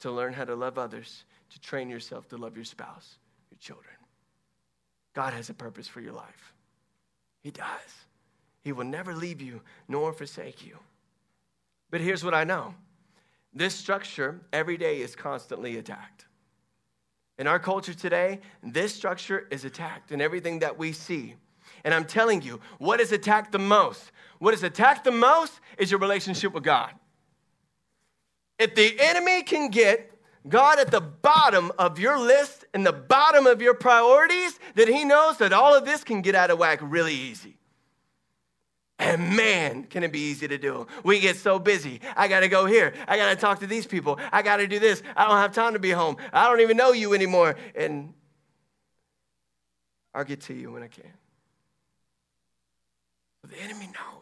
to 0.00 0.10
learn 0.10 0.32
how 0.32 0.46
to 0.46 0.54
love 0.54 0.78
others, 0.78 1.24
to 1.50 1.60
train 1.60 1.90
yourself 1.90 2.26
to 2.30 2.38
love 2.38 2.56
your 2.56 2.64
spouse, 2.64 3.18
your 3.50 3.58
children. 3.58 3.96
God 5.12 5.34
has 5.34 5.50
a 5.50 5.54
purpose 5.54 5.86
for 5.86 6.00
your 6.00 6.14
life. 6.14 6.54
He 7.42 7.50
does. 7.50 8.06
He 8.62 8.72
will 8.72 8.84
never 8.84 9.14
leave 9.14 9.42
you 9.42 9.60
nor 9.88 10.12
forsake 10.12 10.64
you. 10.64 10.78
But 11.90 12.00
here's 12.00 12.24
what 12.24 12.34
I 12.34 12.44
know 12.44 12.74
this 13.52 13.74
structure 13.74 14.40
every 14.52 14.76
day 14.76 15.00
is 15.00 15.14
constantly 15.14 15.76
attacked. 15.76 16.24
In 17.38 17.46
our 17.46 17.58
culture 17.58 17.92
today, 17.92 18.40
this 18.62 18.94
structure 18.94 19.46
is 19.50 19.64
attacked 19.64 20.12
in 20.12 20.20
everything 20.20 20.60
that 20.60 20.78
we 20.78 20.92
see. 20.92 21.34
And 21.84 21.92
I'm 21.92 22.04
telling 22.04 22.40
you, 22.42 22.60
what 22.78 23.00
is 23.00 23.12
attacked 23.12 23.52
the 23.52 23.58
most? 23.58 24.12
What 24.38 24.54
is 24.54 24.62
attacked 24.62 25.04
the 25.04 25.10
most 25.10 25.60
is 25.76 25.90
your 25.90 26.00
relationship 26.00 26.52
with 26.52 26.62
God. 26.62 26.92
If 28.58 28.74
the 28.74 28.96
enemy 29.00 29.42
can 29.42 29.70
get 29.70 30.11
God 30.48 30.78
at 30.78 30.90
the 30.90 31.00
bottom 31.00 31.72
of 31.78 31.98
your 31.98 32.18
list 32.18 32.64
and 32.74 32.84
the 32.84 32.92
bottom 32.92 33.46
of 33.46 33.62
your 33.62 33.74
priorities, 33.74 34.58
that 34.74 34.88
He 34.88 35.04
knows 35.04 35.38
that 35.38 35.52
all 35.52 35.74
of 35.74 35.84
this 35.84 36.04
can 36.04 36.22
get 36.22 36.34
out 36.34 36.50
of 36.50 36.58
whack 36.58 36.80
really 36.82 37.14
easy. 37.14 37.58
And 38.98 39.36
man, 39.36 39.84
can 39.84 40.04
it 40.04 40.12
be 40.12 40.20
easy 40.20 40.46
to 40.46 40.58
do. 40.58 40.86
We 41.02 41.18
get 41.18 41.36
so 41.36 41.58
busy. 41.58 42.00
I 42.16 42.28
got 42.28 42.40
to 42.40 42.48
go 42.48 42.66
here. 42.66 42.94
I 43.08 43.16
got 43.16 43.30
to 43.30 43.36
talk 43.36 43.58
to 43.60 43.66
these 43.66 43.86
people. 43.86 44.20
I 44.30 44.42
got 44.42 44.58
to 44.58 44.68
do 44.68 44.78
this. 44.78 45.02
I 45.16 45.26
don't 45.26 45.38
have 45.38 45.52
time 45.52 45.72
to 45.72 45.80
be 45.80 45.90
home. 45.90 46.18
I 46.32 46.48
don't 46.48 46.60
even 46.60 46.76
know 46.76 46.92
you 46.92 47.12
anymore. 47.12 47.56
And 47.74 48.14
I'll 50.14 50.24
get 50.24 50.42
to 50.42 50.54
you 50.54 50.70
when 50.70 50.84
I 50.84 50.88
can. 50.88 51.12
But 53.40 53.50
the 53.50 53.60
enemy 53.60 53.86
knows 53.86 54.21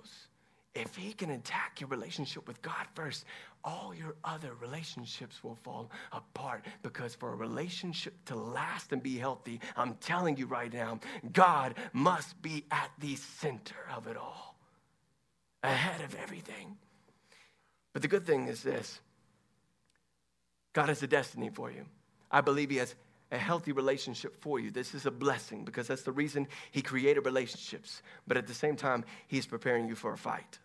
if 0.75 0.95
he 0.95 1.13
can 1.13 1.31
attack 1.31 1.81
your 1.81 1.89
relationship 1.89 2.47
with 2.47 2.63
God 2.63 2.87
first, 2.95 3.25
all 3.65 3.93
your 3.95 4.15
other 4.25 4.53
relationships 4.61 5.43
will 5.43 5.57
fall 5.63 5.91
apart. 6.13 6.65
Because 6.83 7.15
for 7.15 7.33
a 7.33 7.37
relationship 7.37 8.15
to 8.27 8.37
last 8.37 8.93
and 8.93 9.03
be 9.03 9.19
healthy, 9.19 9.61
I'm 9.77 9.95
telling 9.95 10.37
you 10.37 10.47
right 10.47 10.73
now, 10.73 11.01
God 11.33 11.75
must 11.93 12.41
be 12.41 12.65
at 12.71 12.91
the 13.01 13.17
center 13.17 13.75
of 13.95 14.07
it 14.07 14.17
all, 14.17 14.57
ahead 15.63 16.01
of 16.03 16.15
everything. 16.15 16.77
But 17.93 18.03
the 18.03 18.09
good 18.09 18.25
thing 18.25 18.47
is 18.47 18.63
this 18.63 19.01
God 20.73 20.89
has 20.89 21.03
a 21.03 21.09
destiny 21.09 21.51
for 21.53 21.71
you. 21.71 21.85
I 22.31 22.41
believe 22.41 22.71
He 22.71 22.77
has 22.77 22.95
a 23.33 23.39
healthy 23.39 23.73
relationship 23.73 24.41
for 24.41 24.59
you. 24.59 24.71
This 24.71 24.95
is 24.95 25.07
a 25.07 25.11
blessing 25.11 25.65
because 25.65 25.87
that's 25.87 26.03
the 26.03 26.13
reason 26.13 26.49
He 26.71 26.83
created 26.83 27.25
relationships. 27.25 28.03
But 28.27 28.37
at 28.37 28.47
the 28.47 28.55
same 28.55 28.77
time, 28.77 29.05
He's 29.27 29.47
preparing 29.47 29.89
you 29.89 29.95
for 29.95 30.13
a 30.13 30.19
fight. 30.19 30.59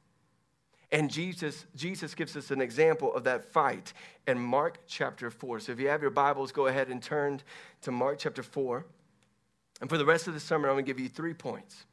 And 0.92 1.10
Jesus, 1.10 1.66
Jesus 1.76 2.16
gives 2.16 2.38
us 2.38 2.52
an 2.52 2.62
example 2.62 3.14
of 3.14 3.24
that 3.26 3.52
fight 3.52 3.94
in 4.28 4.40
Mark 4.40 4.80
chapter 4.88 5.30
4. 5.30 5.60
So 5.60 5.72
if 5.72 5.80
you 5.80 5.88
have 5.88 6.02
your 6.02 6.12
Bibles, 6.12 6.52
go 6.52 6.68
ahead 6.68 6.90
and 6.90 7.02
turn 7.02 7.42
to 7.82 7.92
Mark 7.92 8.20
chapter 8.20 8.44
4. 8.44 8.86
And 9.82 9.90
for 9.90 9.98
the 9.98 10.06
rest 10.06 10.28
of 10.28 10.34
the 10.34 10.40
sermon, 10.40 10.70
I'm 10.70 10.76
going 10.76 10.86
to 10.86 10.90
give 10.90 11.00
you 11.00 11.10
three 11.10 11.34
points. 11.34 11.86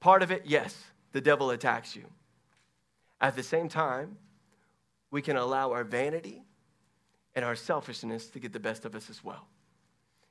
Part 0.00 0.22
of 0.22 0.30
it, 0.30 0.42
yes, 0.44 0.76
the 1.12 1.20
devil 1.20 1.50
attacks 1.50 1.96
you. 1.96 2.04
At 3.20 3.36
the 3.36 3.42
same 3.42 3.68
time, 3.68 4.16
we 5.10 5.22
can 5.22 5.36
allow 5.36 5.72
our 5.72 5.84
vanity 5.84 6.42
and 7.34 7.44
our 7.44 7.56
selfishness 7.56 8.28
to 8.28 8.38
get 8.38 8.52
the 8.52 8.60
best 8.60 8.84
of 8.84 8.94
us 8.94 9.10
as 9.10 9.24
well. 9.24 9.46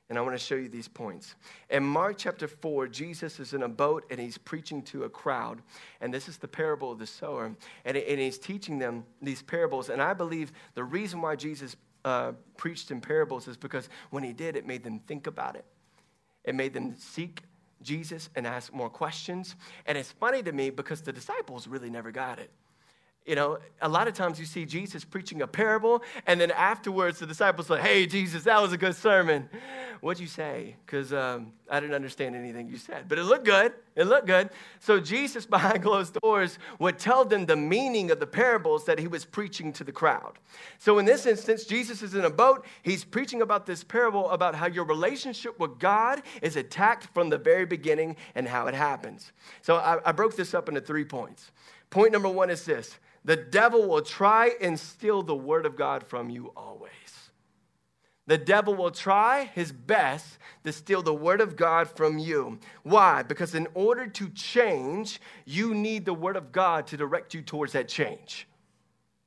And 0.08 0.18
I 0.18 0.22
want 0.22 0.34
to 0.34 0.44
show 0.44 0.56
you 0.56 0.68
these 0.68 0.88
points. 0.88 1.36
In 1.70 1.82
Mark 1.82 2.16
chapter 2.18 2.46
4, 2.46 2.86
Jesus 2.88 3.40
is 3.40 3.54
in 3.54 3.62
a 3.62 3.68
boat 3.68 4.04
and 4.10 4.20
he's 4.20 4.36
preaching 4.36 4.82
to 4.82 5.04
a 5.04 5.08
crowd. 5.08 5.62
And 6.02 6.12
this 6.12 6.28
is 6.28 6.36
the 6.36 6.48
parable 6.48 6.92
of 6.92 6.98
the 6.98 7.06
sower. 7.06 7.50
And, 7.86 7.96
he's 7.96 8.38
teaching 8.38 8.78
them 8.78 9.04
these 9.22 9.40
parables. 9.40 9.88
And 9.88 10.02
I 10.02 10.12
believe 10.12 10.52
the 10.74 10.84
reason 10.84 11.22
why 11.22 11.36
Jesus 11.36 11.76
uh, 12.04 12.32
preached 12.58 12.90
in 12.90 13.00
parables 13.00 13.48
is 13.48 13.56
because 13.56 13.88
when 14.10 14.22
he 14.22 14.34
did, 14.34 14.54
it 14.54 14.66
made 14.66 14.84
them 14.84 14.98
think 15.06 15.26
about 15.26 15.56
it, 15.56 15.64
it 16.44 16.54
made 16.54 16.74
them 16.74 16.94
seek 16.98 17.40
Jesus 17.80 18.28
and 18.36 18.46
ask 18.46 18.72
more 18.72 18.90
questions. 18.90 19.56
And 19.86 19.96
it's 19.96 20.12
funny 20.12 20.42
to 20.42 20.52
me 20.52 20.70
because 20.70 21.00
the 21.00 21.12
disciples 21.12 21.66
really 21.66 21.88
never 21.88 22.10
got 22.10 22.38
it. 22.38 22.50
You 23.24 23.36
know, 23.36 23.58
a 23.80 23.88
lot 23.88 24.08
of 24.08 24.14
times 24.14 24.40
you 24.40 24.46
see 24.46 24.66
Jesus 24.66 25.04
preaching 25.04 25.42
a 25.42 25.46
parable, 25.46 26.02
and 26.26 26.40
then 26.40 26.50
afterwards 26.50 27.20
the 27.20 27.26
disciples 27.26 27.68
say, 27.68 27.80
hey, 27.80 28.04
Jesus, 28.04 28.42
that 28.44 28.60
was 28.60 28.72
a 28.72 28.76
good 28.76 28.96
sermon. 28.96 29.48
What'd 30.00 30.20
you 30.20 30.26
say? 30.26 30.74
Because 30.84 31.12
um, 31.12 31.52
I 31.70 31.78
didn't 31.78 31.94
understand 31.94 32.34
anything 32.34 32.68
you 32.68 32.76
said, 32.76 33.04
but 33.08 33.18
it 33.18 33.22
looked 33.22 33.44
good. 33.44 33.74
It 33.94 34.06
looked 34.08 34.26
good. 34.26 34.50
So 34.80 34.98
Jesus, 34.98 35.46
behind 35.58 35.84
closed 35.84 36.18
doors, 36.20 36.58
would 36.80 36.98
tell 36.98 37.24
them 37.24 37.46
the 37.46 37.54
meaning 37.54 38.10
of 38.10 38.18
the 38.18 38.26
parables 38.26 38.84
that 38.86 38.98
he 38.98 39.06
was 39.06 39.24
preaching 39.24 39.72
to 39.74 39.84
the 39.84 39.92
crowd. 39.92 40.40
So 40.78 40.98
in 40.98 41.04
this 41.04 41.24
instance, 41.24 41.64
Jesus 41.64 42.02
is 42.02 42.16
in 42.16 42.24
a 42.24 42.30
boat. 42.30 42.66
He's 42.82 43.04
preaching 43.04 43.42
about 43.42 43.66
this 43.66 43.84
parable 43.84 44.28
about 44.30 44.56
how 44.56 44.66
your 44.66 44.84
relationship 44.84 45.60
with 45.60 45.78
God 45.78 46.22
is 46.42 46.56
attacked 46.56 47.06
from 47.14 47.28
the 47.28 47.38
very 47.38 47.66
beginning 47.66 48.16
and 48.34 48.48
how 48.48 48.66
it 48.66 48.74
happens. 48.74 49.30
So 49.60 49.76
I, 49.76 50.00
I 50.04 50.10
broke 50.10 50.34
this 50.34 50.54
up 50.54 50.68
into 50.68 50.80
three 50.80 51.04
points. 51.04 51.52
Point 51.90 52.10
number 52.10 52.28
one 52.28 52.50
is 52.50 52.64
this 52.64 52.98
the 53.24 53.36
devil 53.36 53.88
will 53.88 54.02
try 54.02 54.52
and 54.60 54.78
steal 54.78 55.22
the 55.22 55.34
word 55.34 55.66
of 55.66 55.76
God 55.76 56.04
from 56.04 56.28
you 56.28 56.52
always. 56.56 56.90
The 58.26 58.38
devil 58.38 58.74
will 58.74 58.90
try 58.90 59.50
his 59.54 59.72
best 59.72 60.38
to 60.64 60.72
steal 60.72 61.02
the 61.02 61.14
word 61.14 61.40
of 61.40 61.56
God 61.56 61.88
from 61.88 62.18
you. 62.18 62.58
Why? 62.82 63.22
Because 63.22 63.54
in 63.54 63.66
order 63.74 64.06
to 64.06 64.28
change, 64.30 65.20
you 65.44 65.74
need 65.74 66.04
the 66.04 66.14
word 66.14 66.36
of 66.36 66.52
God 66.52 66.86
to 66.88 66.96
direct 66.96 67.34
you 67.34 67.42
towards 67.42 67.72
that 67.72 67.88
change. 67.88 68.46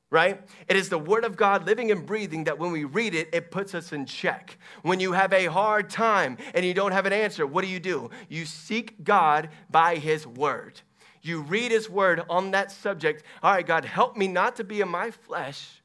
Right? 0.08 0.40
It 0.68 0.76
is 0.76 0.88
the 0.88 0.98
word 0.98 1.24
of 1.24 1.36
God 1.36 1.66
living 1.66 1.90
and 1.90 2.06
breathing 2.06 2.44
that 2.44 2.58
when 2.58 2.70
we 2.70 2.84
read 2.84 3.14
it, 3.14 3.28
it 3.32 3.50
puts 3.50 3.74
us 3.74 3.92
in 3.92 4.06
check. 4.06 4.56
When 4.82 5.00
you 5.00 5.12
have 5.12 5.32
a 5.32 5.46
hard 5.46 5.90
time 5.90 6.38
and 6.54 6.64
you 6.64 6.72
don't 6.72 6.92
have 6.92 7.06
an 7.06 7.12
answer, 7.12 7.46
what 7.46 7.62
do 7.62 7.68
you 7.68 7.80
do? 7.80 8.10
You 8.28 8.46
seek 8.46 9.02
God 9.04 9.50
by 9.68 9.96
his 9.96 10.26
word 10.26 10.80
you 11.26 11.42
read 11.42 11.70
his 11.70 11.90
word 11.90 12.22
on 12.28 12.52
that 12.52 12.70
subject. 12.70 13.24
All 13.42 13.52
right, 13.52 13.66
God, 13.66 13.84
help 13.84 14.16
me 14.16 14.28
not 14.28 14.56
to 14.56 14.64
be 14.64 14.80
in 14.80 14.88
my 14.88 15.10
flesh, 15.10 15.82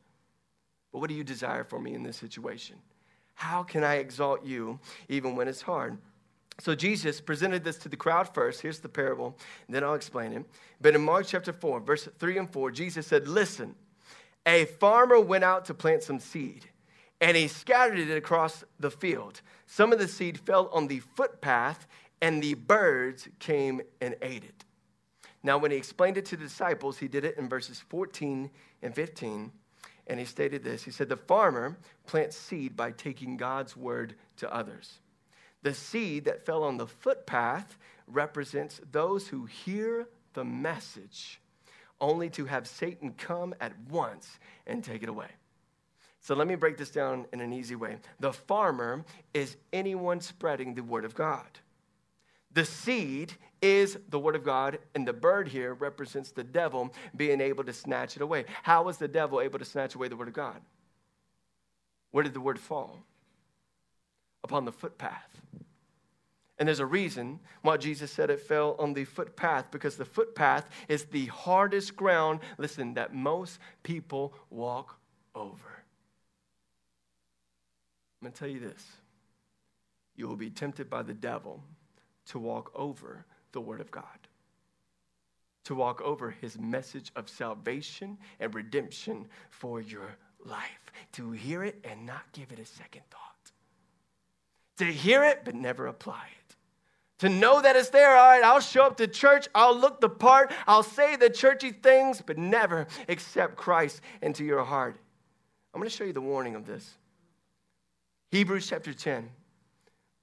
but 0.92 1.00
what 1.00 1.10
do 1.10 1.16
you 1.16 1.24
desire 1.24 1.64
for 1.64 1.80
me 1.80 1.94
in 1.94 2.04
this 2.04 2.18
situation? 2.18 2.76
How 3.34 3.64
can 3.64 3.84
I 3.84 3.96
exalt 3.96 4.46
you 4.46 4.80
even 5.10 5.36
when 5.36 5.48
it's 5.48 5.62
hard? 5.62 5.98
So 6.60 6.76
Jesus 6.76 7.20
presented 7.20 7.64
this 7.64 7.78
to 7.80 7.90
the 7.90 7.98
crowd 7.98 8.32
first. 8.34 8.62
Here's 8.62 8.80
the 8.80 8.90
parable, 8.90 9.36
then 9.68 9.84
I'll 9.84 9.96
explain 9.96 10.34
it. 10.34 10.46
But 10.80 10.94
in 10.94 11.02
Mark 11.02 11.26
chapter 11.26 11.54
4, 11.54 11.80
verse 11.80 12.08
3 12.20 12.38
and 12.38 12.52
4, 12.52 12.70
Jesus 12.72 13.08
said, 13.08 13.28
Listen, 13.28 13.74
a 14.46 14.66
farmer 14.66 15.20
went 15.20 15.44
out 15.44 15.66
to 15.66 15.74
plant 15.74 16.04
some 16.04 16.20
seed, 16.20 16.66
and 17.20 17.36
he 17.36 17.48
scattered 17.48 17.98
it 17.98 18.16
across 18.16 18.64
the 18.80 18.92
field. 18.92 19.42
Some 19.66 19.92
of 19.92 20.00
the 20.00 20.08
seed 20.08 20.40
fell 20.40 20.70
on 20.72 20.88
the 20.88 21.00
footpath, 21.00 21.88
and 22.22 22.44
the 22.44 22.54
birds 22.54 23.28
came 23.40 23.82
and 24.00 24.16
ate 24.22 24.44
it. 24.44 24.66
Now, 25.44 25.58
when 25.58 25.72
he 25.72 25.78
explained 25.78 26.18
it 26.18 26.26
to 26.28 26.38
the 26.38 26.44
disciples, 26.44 27.00
he 27.00 27.08
did 27.08 27.26
it 27.26 27.38
in 27.38 27.50
verses 27.50 27.80
14 27.90 28.50
and 28.82 28.96
15. 28.96 29.52
And 30.08 30.20
he 30.20 30.26
stated 30.26 30.64
this 30.64 30.84
He 30.84 30.92
said, 30.92 31.10
The 31.10 31.18
farmer 31.18 31.78
plants 32.06 32.36
seed 32.36 32.76
by 32.76 32.92
taking 32.92 33.38
God's 33.38 33.76
word 33.76 34.16
to 34.38 34.54
others. 34.54 35.00
The 35.64 35.74
seed 35.74 36.26
that 36.26 36.46
fell 36.46 36.64
on 36.64 36.78
the 36.78 36.88
footpath 36.88 37.78
represents 38.08 38.82
those 38.92 39.28
who 39.28 39.46
hear 39.46 40.08
the 40.34 40.44
message, 40.44 41.40
only 42.00 42.30
to 42.32 42.46
have 42.46 42.68
Satan 42.68 43.14
come 43.14 43.54
at 43.60 43.74
once 43.90 44.40
and 44.66 44.84
take 44.84 45.04
it 45.04 45.10
away. 45.10 45.30
So 46.22 46.36
let 46.36 46.48
me 46.48 46.56
break 46.56 46.78
this 46.78 46.92
down 46.92 47.26
in 47.34 47.42
an 47.42 47.52
easy 47.52 47.76
way. 47.76 47.98
The 48.20 48.34
farmer 48.34 49.06
is 49.34 49.58
anyone 49.74 50.22
spreading 50.22 50.76
the 50.76 50.84
word 50.84 51.06
of 51.06 51.16
God. 51.16 51.60
The 52.54 52.66
seed 52.66 53.34
is 53.62 53.98
the 54.10 54.20
word 54.20 54.36
of 54.36 54.44
God, 54.44 54.80
and 54.96 55.08
the 55.08 55.14
bird 55.14 55.48
here 55.48 55.74
represents 55.74 56.32
the 56.32 56.44
devil 56.44 56.94
being 57.16 57.40
able 57.40 57.64
to 57.64 57.74
snatch 57.74 58.16
it 58.16 58.22
away. 58.22 58.46
How 58.64 58.84
was 58.84 58.98
the 58.98 59.08
devil 59.08 59.40
able 59.40 59.60
to 59.60 59.66
snatch 59.66 59.96
away 59.96 60.08
the 60.08 60.18
word 60.18 60.28
of 60.28 60.34
God? 60.34 60.62
Where 62.12 62.24
did 62.24 62.34
the 62.34 62.42
word 62.42 62.60
fall? 62.60 63.04
Upon 64.44 64.66
the 64.66 64.72
footpath. 64.72 65.42
And 66.58 66.68
there's 66.68 66.80
a 66.80 66.86
reason 66.86 67.40
why 67.62 67.78
Jesus 67.78 68.12
said 68.12 68.30
it 68.30 68.40
fell 68.40 68.76
on 68.78 68.94
the 68.94 69.06
footpath, 69.06 69.72
because 69.72 69.96
the 69.96 70.06
footpath 70.06 70.70
is 70.88 71.06
the 71.06 71.28
hardest 71.28 71.96
ground, 71.96 72.40
listen, 72.58 72.96
that 72.96 73.14
most 73.14 73.60
people 73.84 74.34
walk 74.50 75.00
over. 75.34 75.84
I'm 78.22 78.26
going 78.26 78.34
to 78.34 78.40
tell 78.40 78.48
you 78.48 78.60
this 78.60 78.86
you 80.16 80.28
will 80.28 80.36
be 80.36 80.50
tempted 80.50 80.90
by 80.90 81.02
the 81.02 81.14
devil 81.14 81.64
to 82.28 82.40
walk 82.40 82.72
over 82.76 83.26
the 83.52 83.62
Word 83.62 83.82
of 83.82 83.92
God, 83.92 84.04
to 85.66 85.76
walk 85.76 86.02
over 86.02 86.32
His 86.32 86.58
message 86.58 87.12
of 87.16 87.30
salvation 87.30 88.18
and 88.40 88.54
redemption 88.54 89.28
for 89.50 89.82
your 89.82 90.16
life, 90.46 90.92
to 91.14 91.32
hear 91.32 91.64
it 91.64 91.80
and 91.84 92.06
not 92.06 92.32
give 92.34 92.52
it 92.52 92.60
a 92.60 92.66
second 92.66 93.04
thought, 93.10 93.52
to 94.78 94.86
hear 94.86 95.24
it 95.24 95.42
but 95.44 95.56
never 95.56 95.88
apply 95.88 96.26
it. 96.26 96.56
To 97.20 97.30
know 97.30 97.62
that 97.62 97.76
it's 97.76 97.90
there, 97.90 98.18
all 98.18 98.30
right, 98.30 98.44
I'll 98.44 98.60
show 98.60 98.84
up 98.84 98.98
to 98.98 99.08
church, 99.08 99.48
I'll 99.54 99.78
look 99.78 100.02
the 100.02 100.10
part, 100.10 100.52
I'll 100.66 100.82
say 100.82 101.16
the 101.16 101.30
churchy 101.30 101.72
things, 101.72 102.20
but 102.26 102.40
never 102.40 102.88
accept 103.08 103.56
Christ 103.56 104.02
into 104.24 104.44
your 104.44 104.64
heart. 104.64 104.98
I'm 105.74 105.84
to 105.84 105.90
show 105.90 106.04
you 106.04 106.14
the 106.14 106.22
warning 106.22 106.56
of 106.56 106.66
this. 106.66 106.98
Hebrews 108.32 108.68
chapter 108.68 108.94
10, 108.94 109.30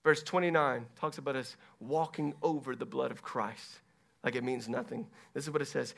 Verse 0.04 0.22
29 0.22 0.86
talks 0.96 1.18
about 1.18 1.36
us 1.36 1.56
walking 1.80 2.34
over 2.42 2.76
the 2.76 2.86
blood 2.86 3.10
of 3.10 3.22
Christ 3.22 3.80
like 4.24 4.36
it 4.36 4.44
means 4.44 4.68
nothing. 4.68 5.06
This 5.34 5.44
is 5.44 5.50
what 5.50 5.62
it 5.62 5.66
says. 5.68 5.94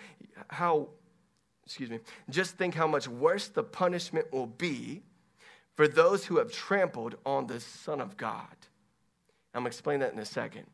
How, 0.49 0.89
excuse 1.65 1.91
me, 1.91 2.01
just 2.29 2.57
think 2.57 2.75
how 2.75 2.87
much 2.87 3.09
worse 3.09 3.49
the 3.49 3.63
punishment 3.63 4.33
will 4.33 4.47
be 4.47 5.03
for 5.75 5.89
those 5.89 6.25
who 6.25 6.39
have 6.39 6.53
trampled 6.53 7.17
on 7.25 7.47
the 7.47 7.61
Son 7.61 8.01
of 8.01 8.17
God. 8.17 8.47
I'm 9.55 9.63
going 9.63 9.65
to 9.65 9.69
explain 9.69 10.01
that 10.01 10.13
in 10.13 10.19
a 10.19 10.25
second. 10.25 10.67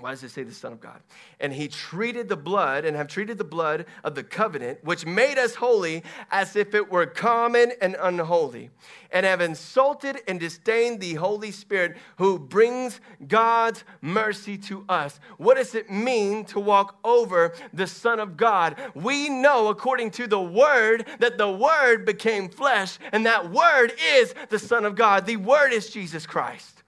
Why 0.00 0.10
does 0.12 0.22
it 0.22 0.30
say 0.30 0.44
the 0.44 0.54
Son 0.54 0.72
of 0.72 0.80
God? 0.80 1.00
And 1.40 1.52
he 1.52 1.68
treated 1.68 2.28
the 2.28 2.36
blood 2.36 2.86
and 2.86 2.96
have 2.96 3.06
treated 3.06 3.36
the 3.36 3.44
blood 3.44 3.84
of 4.02 4.14
the 4.14 4.22
covenant, 4.22 4.82
which 4.82 5.04
made 5.04 5.38
us 5.38 5.54
holy, 5.54 6.02
as 6.30 6.56
if 6.56 6.74
it 6.74 6.90
were 6.90 7.04
common 7.04 7.72
and 7.82 7.96
unholy, 8.00 8.70
and 9.10 9.26
have 9.26 9.42
insulted 9.42 10.22
and 10.26 10.40
disdained 10.40 11.00
the 11.00 11.14
Holy 11.14 11.50
Spirit 11.50 11.98
who 12.16 12.38
brings 12.38 13.00
God's 13.28 13.84
mercy 14.00 14.56
to 14.58 14.86
us. 14.88 15.20
What 15.36 15.58
does 15.58 15.74
it 15.74 15.90
mean 15.90 16.46
to 16.46 16.60
walk 16.60 16.98
over 17.04 17.52
the 17.74 17.86
Son 17.86 18.20
of 18.20 18.38
God? 18.38 18.76
We 18.94 19.28
know, 19.28 19.68
according 19.68 20.12
to 20.12 20.26
the 20.26 20.40
Word, 20.40 21.06
that 21.18 21.36
the 21.36 21.50
Word 21.50 22.06
became 22.06 22.48
flesh, 22.48 22.98
and 23.12 23.26
that 23.26 23.50
Word 23.50 23.92
is 24.02 24.34
the 24.48 24.58
Son 24.58 24.86
of 24.86 24.94
God. 24.94 25.26
The 25.26 25.36
Word 25.36 25.74
is 25.74 25.90
Jesus 25.90 26.26
Christ. 26.26 26.82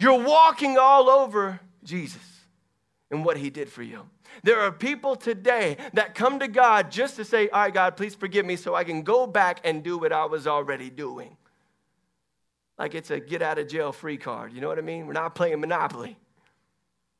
You're 0.00 0.22
walking 0.22 0.76
all 0.78 1.08
over 1.08 1.60
Jesus 1.84 2.38
and 3.10 3.24
what 3.24 3.36
he 3.36 3.50
did 3.50 3.70
for 3.70 3.82
you. 3.82 4.08
There 4.42 4.60
are 4.60 4.70
people 4.70 5.16
today 5.16 5.78
that 5.94 6.14
come 6.14 6.38
to 6.40 6.48
God 6.48 6.90
just 6.90 7.16
to 7.16 7.24
say, 7.24 7.48
All 7.48 7.62
right, 7.62 7.72
God, 7.74 7.96
please 7.96 8.14
forgive 8.14 8.44
me 8.44 8.56
so 8.56 8.74
I 8.74 8.84
can 8.84 9.02
go 9.02 9.26
back 9.26 9.60
and 9.64 9.82
do 9.82 9.98
what 9.98 10.12
I 10.12 10.26
was 10.26 10.46
already 10.46 10.90
doing. 10.90 11.36
Like 12.78 12.94
it's 12.94 13.10
a 13.10 13.18
get 13.18 13.42
out 13.42 13.58
of 13.58 13.68
jail 13.68 13.92
free 13.92 14.18
card. 14.18 14.52
You 14.52 14.60
know 14.60 14.68
what 14.68 14.78
I 14.78 14.82
mean? 14.82 15.06
We're 15.06 15.14
not 15.14 15.34
playing 15.34 15.60
Monopoly. 15.60 16.16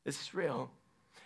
This 0.05 0.21
is 0.21 0.35
real. 0.35 0.71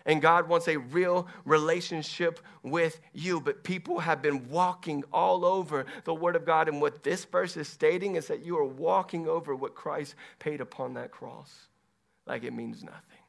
And 0.04 0.20
God 0.20 0.48
wants 0.48 0.66
a 0.66 0.78
real 0.78 1.28
relationship 1.44 2.40
with 2.62 2.98
you. 3.12 3.40
But 3.40 3.62
people 3.62 4.00
have 4.00 4.20
been 4.20 4.48
walking 4.48 5.04
all 5.12 5.44
over 5.44 5.86
the 6.04 6.14
Word 6.14 6.34
of 6.34 6.44
God. 6.44 6.68
And 6.68 6.80
what 6.80 7.04
this 7.04 7.24
verse 7.24 7.56
is 7.56 7.68
stating 7.68 8.16
is 8.16 8.26
that 8.26 8.44
you 8.44 8.58
are 8.58 8.64
walking 8.64 9.28
over 9.28 9.54
what 9.54 9.74
Christ 9.74 10.14
paid 10.38 10.60
upon 10.60 10.94
that 10.94 11.12
cross 11.12 11.68
like 12.26 12.42
it 12.42 12.52
means 12.52 12.82
nothing. 12.82 13.21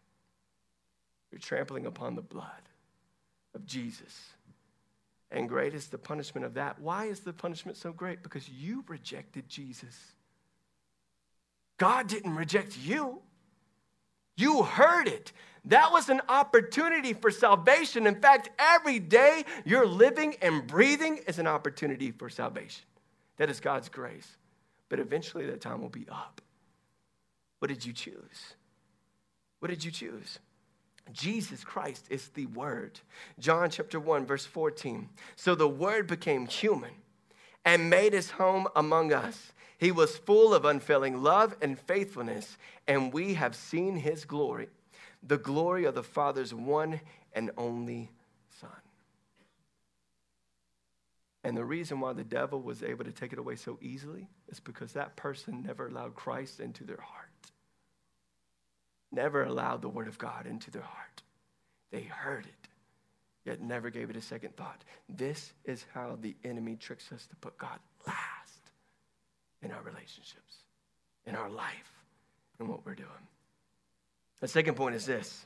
You're 1.34 1.39
trampling 1.39 1.88
upon 1.88 2.13
the 2.13 2.21
blood 2.21 2.45
of 3.55 3.65
Jesus. 3.65 4.34
And 5.31 5.49
great 5.49 5.73
is 5.73 5.88
the 5.88 5.97
punishment 5.97 6.45
of 6.45 6.53
that. 6.53 6.79
Why 6.79 7.05
is 7.05 7.21
the 7.21 7.34
punishment 7.34 7.75
so 7.75 7.91
great? 7.91 8.21
Because 8.21 8.47
you 8.47 8.84
rejected 8.88 9.49
Jesus. 9.49 9.97
God 11.79 12.05
didn't 12.05 12.36
reject 12.36 12.77
you. 12.77 13.19
You 14.38 14.61
heard 14.61 15.07
it. 15.07 15.31
That 15.65 15.91
was 15.91 16.07
an 16.09 16.21
opportunity 16.29 17.13
for 17.13 17.31
salvation. 17.31 18.05
In 18.05 18.21
fact, 18.21 18.51
every 18.59 18.99
day 18.99 19.43
you're 19.65 19.88
living 19.88 20.36
and 20.39 20.67
breathing 20.67 21.19
is 21.25 21.39
an 21.39 21.47
opportunity 21.47 22.11
for 22.11 22.29
salvation. 22.29 22.86
That 23.38 23.49
is 23.49 23.59
God's 23.59 23.89
grace. 23.89 24.38
But 24.88 24.99
eventually 24.99 25.47
that 25.47 25.61
time 25.61 25.81
will 25.81 25.89
be 25.89 26.05
up. 26.11 26.41
What 27.57 27.69
did 27.69 27.84
you 27.84 27.91
choose? 27.91 28.53
What 29.61 29.69
did 29.69 29.84
you 29.84 29.89
choose? 29.89 30.38
Jesus 31.11 31.63
Christ 31.63 32.05
is 32.09 32.29
the 32.29 32.45
Word. 32.47 32.99
John 33.39 33.69
chapter 33.69 33.99
1, 33.99 34.25
verse 34.25 34.45
14. 34.45 35.09
So 35.35 35.55
the 35.55 35.67
Word 35.67 36.07
became 36.07 36.47
human 36.47 36.91
and 37.65 37.89
made 37.89 38.13
his 38.13 38.31
home 38.31 38.67
among 38.75 39.13
us. 39.13 39.51
He 39.77 39.91
was 39.91 40.17
full 40.17 40.53
of 40.53 40.65
unfailing 40.65 41.21
love 41.21 41.55
and 41.61 41.77
faithfulness, 41.77 42.57
and 42.87 43.11
we 43.11 43.33
have 43.33 43.55
seen 43.55 43.97
his 43.97 44.23
glory, 44.23 44.69
the 45.21 45.37
glory 45.37 45.85
of 45.85 45.95
the 45.95 46.03
Father's 46.03 46.53
one 46.53 47.01
and 47.33 47.51
only 47.57 48.09
Son. 48.59 48.69
And 51.43 51.57
the 51.57 51.65
reason 51.65 51.99
why 51.99 52.13
the 52.13 52.23
devil 52.23 52.61
was 52.61 52.81
able 52.81 53.03
to 53.03 53.11
take 53.11 53.33
it 53.33 53.39
away 53.39 53.57
so 53.57 53.77
easily 53.81 54.29
is 54.47 54.61
because 54.61 54.93
that 54.93 55.17
person 55.17 55.63
never 55.63 55.87
allowed 55.87 56.15
Christ 56.15 56.61
into 56.61 56.85
their 56.85 57.01
heart 57.01 57.29
never 59.14 59.43
allowed 59.43 59.82
the 59.82 59.89
word 59.89 60.07
of 60.07 60.18
God 60.18 60.45
into 60.45 60.72
their 60.72 60.82
heart. 60.82 61.22
They 61.91 62.01
heard 62.01 62.45
it, 62.45 62.68
yet 63.45 63.61
never 63.61 63.89
gave 63.89 64.09
it 64.09 64.16
a 64.16 64.22
second 64.22 64.55
thought. 64.55 64.84
This 65.07 65.53
is 65.66 65.86
how 65.93 66.18
the 66.20 66.36
enemy 66.43 66.76
tricks 66.76 67.11
us 67.11 67.26
to 67.28 67.36
put 67.36 67.57
God 67.57 67.80
last 68.07 68.72
in 69.61 69.72
our 69.72 69.82
relationships, 69.82 70.57
in 71.26 71.36
our 71.36 71.49
life, 71.49 71.93
in 72.59 72.68
what 72.68 72.86
we're 72.86 72.95
doing. 72.95 73.09
The 74.41 74.47
second 74.47 74.76
point 74.76 74.95
is 74.95 75.05
this 75.05 75.45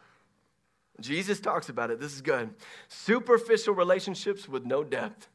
Jesus 1.00 1.40
talks 1.40 1.70
about 1.70 1.92
it. 1.92 2.00
This 2.00 2.14
is 2.14 2.22
good. 2.22 2.50
Superficial 2.88 3.76
relationships 3.76 4.48
with 4.48 4.66
no 4.66 4.84
depth 4.84 5.28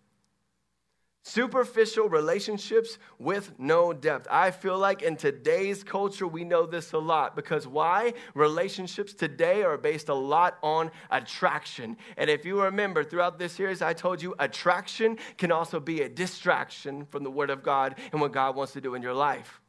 Superficial 1.24 2.08
relationships 2.08 2.98
with 3.20 3.52
no 3.56 3.92
depth. 3.92 4.26
I 4.28 4.50
feel 4.50 4.76
like 4.76 5.02
in 5.02 5.14
today's 5.14 5.84
culture, 5.84 6.26
we 6.26 6.42
know 6.42 6.66
this 6.66 6.92
a 6.92 6.98
lot 6.98 7.36
because 7.36 7.64
why? 7.64 8.14
Relationships 8.34 9.14
today 9.14 9.62
are 9.62 9.78
based 9.78 10.08
a 10.08 10.14
lot 10.14 10.58
on 10.64 10.90
attraction. 11.12 11.96
And 12.16 12.28
if 12.28 12.44
you 12.44 12.60
remember 12.60 13.04
throughout 13.04 13.38
this 13.38 13.52
series, 13.52 13.82
I 13.82 13.92
told 13.92 14.20
you 14.20 14.34
attraction 14.40 15.16
can 15.38 15.52
also 15.52 15.78
be 15.78 16.02
a 16.02 16.08
distraction 16.08 17.06
from 17.06 17.22
the 17.22 17.30
Word 17.30 17.50
of 17.50 17.62
God 17.62 18.00
and 18.10 18.20
what 18.20 18.32
God 18.32 18.56
wants 18.56 18.72
to 18.72 18.80
do 18.80 18.94
in 18.94 19.02
your 19.02 19.14
life. 19.14 19.60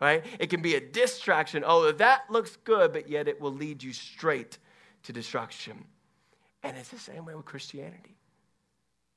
Right? 0.00 0.24
It 0.40 0.48
can 0.48 0.62
be 0.62 0.76
a 0.76 0.80
distraction. 0.80 1.62
Oh, 1.66 1.92
that 1.92 2.22
looks 2.30 2.56
good, 2.64 2.94
but 2.94 3.10
yet 3.10 3.28
it 3.28 3.38
will 3.38 3.52
lead 3.52 3.82
you 3.82 3.92
straight 3.92 4.56
to 5.02 5.12
destruction. 5.12 5.84
And 6.62 6.74
it's 6.76 6.88
the 6.88 6.98
same 6.98 7.26
way 7.26 7.34
with 7.34 7.44
Christianity. 7.44 8.16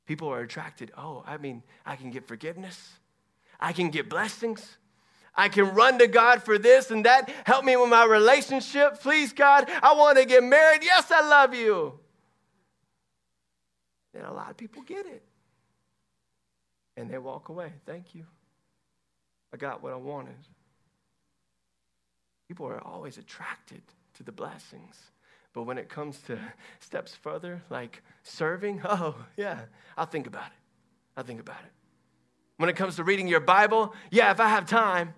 People 0.06 0.30
are 0.30 0.42
attracted. 0.42 0.92
Oh, 0.98 1.24
I 1.26 1.38
mean, 1.38 1.64
I 1.86 1.96
can 1.96 2.12
get 2.12 2.28
forgiveness, 2.28 2.92
I 3.60 3.74
can 3.74 3.90
get 3.90 4.10
blessings. 4.10 4.78
I 5.38 5.50
can 5.50 5.76
run 5.76 6.00
to 6.00 6.08
God 6.08 6.44
for 6.44 6.58
this 6.58 6.92
and 6.92 7.06
that. 7.06 7.30
Help 7.44 7.66
me 7.66 7.76
with 7.76 7.90
my 7.90 8.06
relationship. 8.06 9.02
Please, 9.02 9.34
God, 9.34 9.70
I 9.84 9.94
want 9.94 10.18
to 10.18 10.24
get 10.24 10.42
married. 10.44 10.82
Yes, 10.82 11.12
I 11.12 11.28
love 11.28 11.54
you. 11.54 12.00
And 14.14 14.26
a 14.26 14.32
lot 14.32 14.50
of 14.50 14.56
people 14.56 14.82
get 14.84 15.06
it. 15.06 15.24
And 16.96 17.10
they 17.10 17.18
walk 17.18 17.50
away. 17.50 17.74
Thank 17.86 18.16
you. 18.16 18.26
I 19.54 19.58
got 19.58 19.84
what 19.84 19.92
I 19.92 19.98
wanted. 19.98 20.36
People 22.48 22.68
are 22.68 22.82
always 22.82 23.18
attracted 23.18 23.82
to 24.14 24.24
the 24.24 24.32
blessings. 24.32 24.96
But 25.56 25.64
when 25.64 25.78
it 25.78 25.88
comes 25.88 26.20
to 26.24 26.38
steps 26.82 27.16
further, 27.16 27.64
like 27.70 28.04
serving, 28.24 28.82
oh, 28.86 29.16
yeah, 29.38 29.62
I'll 29.98 30.06
think 30.06 30.28
about 30.28 30.48
it. 30.48 30.60
I'll 31.18 31.24
think 31.24 31.40
about 31.40 31.62
it. 31.66 31.72
When 32.58 32.70
it 32.70 32.76
comes 32.76 32.98
to 32.98 33.06
reading 33.06 33.30
your 33.30 33.40
Bible, 33.40 33.94
yeah, 34.12 34.32
if 34.32 34.42
I 34.42 34.50
have 34.50 34.68
time, 34.68 35.14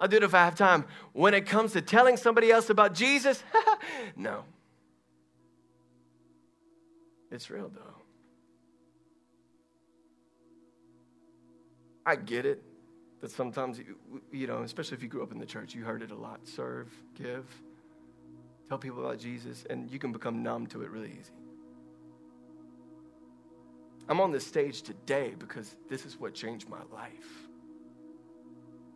I'll 0.00 0.08
do 0.08 0.16
it 0.16 0.22
if 0.22 0.34
I 0.34 0.44
have 0.44 0.54
time. 0.54 0.86
When 1.12 1.34
it 1.34 1.46
comes 1.46 1.74
to 1.74 1.82
telling 1.82 2.16
somebody 2.16 2.50
else 2.50 2.70
about 2.70 2.94
Jesus, 2.94 3.42
no. 4.16 4.44
It's 7.30 7.50
real, 7.50 7.68
though. 7.68 7.82
I 12.06 12.16
get 12.16 12.46
it 12.46 12.62
that 13.20 13.30
sometimes, 13.30 13.78
you 14.32 14.46
know, 14.46 14.62
especially 14.62 14.96
if 14.96 15.02
you 15.02 15.08
grew 15.08 15.22
up 15.22 15.32
in 15.32 15.38
the 15.38 15.46
church, 15.46 15.74
you 15.74 15.84
heard 15.84 16.02
it 16.02 16.12
a 16.12 16.16
lot 16.16 16.46
serve, 16.46 16.88
give. 17.14 17.44
Tell 18.68 18.78
people 18.78 19.04
about 19.04 19.18
Jesus, 19.18 19.64
and 19.70 19.90
you 19.90 19.98
can 19.98 20.12
become 20.12 20.42
numb 20.42 20.66
to 20.68 20.82
it 20.82 20.90
really 20.90 21.10
easy. 21.18 21.32
I'm 24.08 24.20
on 24.20 24.30
this 24.32 24.46
stage 24.46 24.82
today 24.82 25.34
because 25.38 25.76
this 25.88 26.04
is 26.04 26.18
what 26.18 26.34
changed 26.34 26.68
my 26.68 26.82
life. 26.92 27.48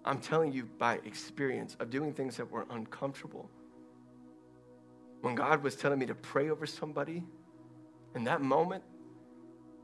I'm 0.05 0.19
telling 0.21 0.53
you 0.53 0.65
by 0.79 1.01
experience 1.05 1.77
of 1.79 1.91
doing 1.91 2.13
things 2.13 2.37
that 2.37 2.51
were 2.51 2.67
uncomfortable. 2.71 3.51
When 5.21 5.35
God 5.35 5.63
was 5.63 5.77
telling 5.77 5.99
me 5.99 6.07
to 6.07 6.15
pray 6.15 6.49
over 6.49 6.67
somebody, 6.67 7.23
in 8.15 8.25
that 8.25 8.41
moment, 8.41 8.83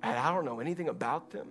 and 0.03 0.16
I 0.16 0.32
don't 0.32 0.45
know 0.45 0.61
anything 0.61 0.89
about 0.89 1.30
them, 1.30 1.49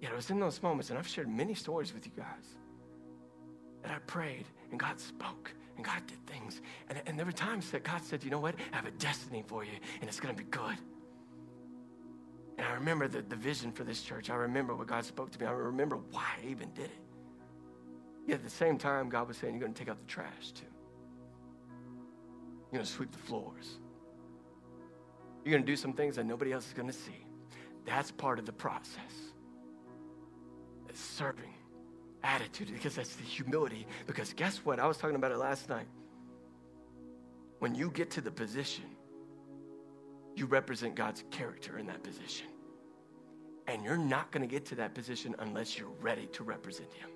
yet 0.00 0.12
it 0.12 0.16
was 0.16 0.30
in 0.30 0.40
those 0.40 0.62
moments, 0.62 0.90
and 0.90 0.98
I've 0.98 1.08
shared 1.08 1.28
many 1.28 1.54
stories 1.54 1.94
with 1.94 2.04
you 2.04 2.12
guys, 2.16 2.56
that 3.82 3.92
I 3.92 3.98
prayed 4.00 4.44
and 4.70 4.78
God 4.78 4.98
spoke 4.98 5.54
and 5.80 5.86
God 5.86 6.06
did 6.06 6.26
things. 6.26 6.60
And, 6.90 7.00
and 7.06 7.18
there 7.18 7.24
were 7.24 7.32
times 7.32 7.70
that 7.70 7.84
God 7.84 8.02
said, 8.02 8.22
you 8.22 8.30
know 8.30 8.38
what? 8.38 8.54
I 8.70 8.76
have 8.76 8.84
a 8.84 8.90
destiny 8.90 9.42
for 9.46 9.64
you, 9.64 9.70
and 10.00 10.08
it's 10.08 10.20
going 10.20 10.34
to 10.34 10.42
be 10.42 10.48
good. 10.50 10.76
And 12.58 12.66
I 12.66 12.74
remember 12.74 13.08
the, 13.08 13.22
the 13.22 13.36
vision 13.36 13.72
for 13.72 13.84
this 13.84 14.02
church. 14.02 14.28
I 14.28 14.34
remember 14.34 14.74
what 14.74 14.88
God 14.88 15.06
spoke 15.06 15.30
to 15.30 15.40
me. 15.40 15.46
I 15.46 15.52
remember 15.52 15.98
why 16.10 16.26
I 16.42 16.48
even 16.48 16.70
did 16.74 16.84
it. 16.84 16.90
Yet 18.26 18.34
at 18.40 18.44
the 18.44 18.50
same 18.50 18.76
time, 18.76 19.08
God 19.08 19.26
was 19.26 19.38
saying, 19.38 19.54
you're 19.54 19.60
going 19.60 19.72
to 19.72 19.78
take 19.78 19.88
out 19.88 19.98
the 19.98 20.06
trash 20.06 20.52
too. 20.52 20.66
You're 22.70 22.80
going 22.80 22.84
to 22.84 22.92
sweep 22.92 23.10
the 23.10 23.18
floors. 23.18 23.78
You're 25.46 25.52
going 25.52 25.62
to 25.62 25.66
do 25.66 25.76
some 25.76 25.94
things 25.94 26.16
that 26.16 26.26
nobody 26.26 26.52
else 26.52 26.66
is 26.66 26.74
going 26.74 26.88
to 26.88 26.92
see. 26.92 27.24
That's 27.86 28.10
part 28.10 28.38
of 28.38 28.44
the 28.44 28.52
process. 28.52 29.32
It's 30.90 31.00
serving 31.00 31.54
attitude 32.22 32.72
because 32.72 32.96
that's 32.96 33.16
the 33.16 33.22
humility. 33.22 33.86
Because 34.06 34.32
guess 34.32 34.58
what? 34.58 34.78
I 34.78 34.86
was 34.86 34.96
talking 34.96 35.16
about 35.16 35.32
it 35.32 35.38
last 35.38 35.68
night. 35.68 35.86
When 37.58 37.74
you 37.74 37.90
get 37.90 38.10
to 38.12 38.20
the 38.20 38.30
position, 38.30 38.84
you 40.34 40.46
represent 40.46 40.94
God's 40.94 41.24
character 41.30 41.78
in 41.78 41.86
that 41.86 42.02
position. 42.02 42.46
And 43.66 43.84
you're 43.84 43.98
not 43.98 44.30
going 44.32 44.46
to 44.46 44.52
get 44.52 44.64
to 44.66 44.74
that 44.76 44.94
position 44.94 45.34
unless 45.38 45.78
you're 45.78 45.92
ready 46.00 46.26
to 46.32 46.42
represent 46.42 46.92
Him. 46.92 47.10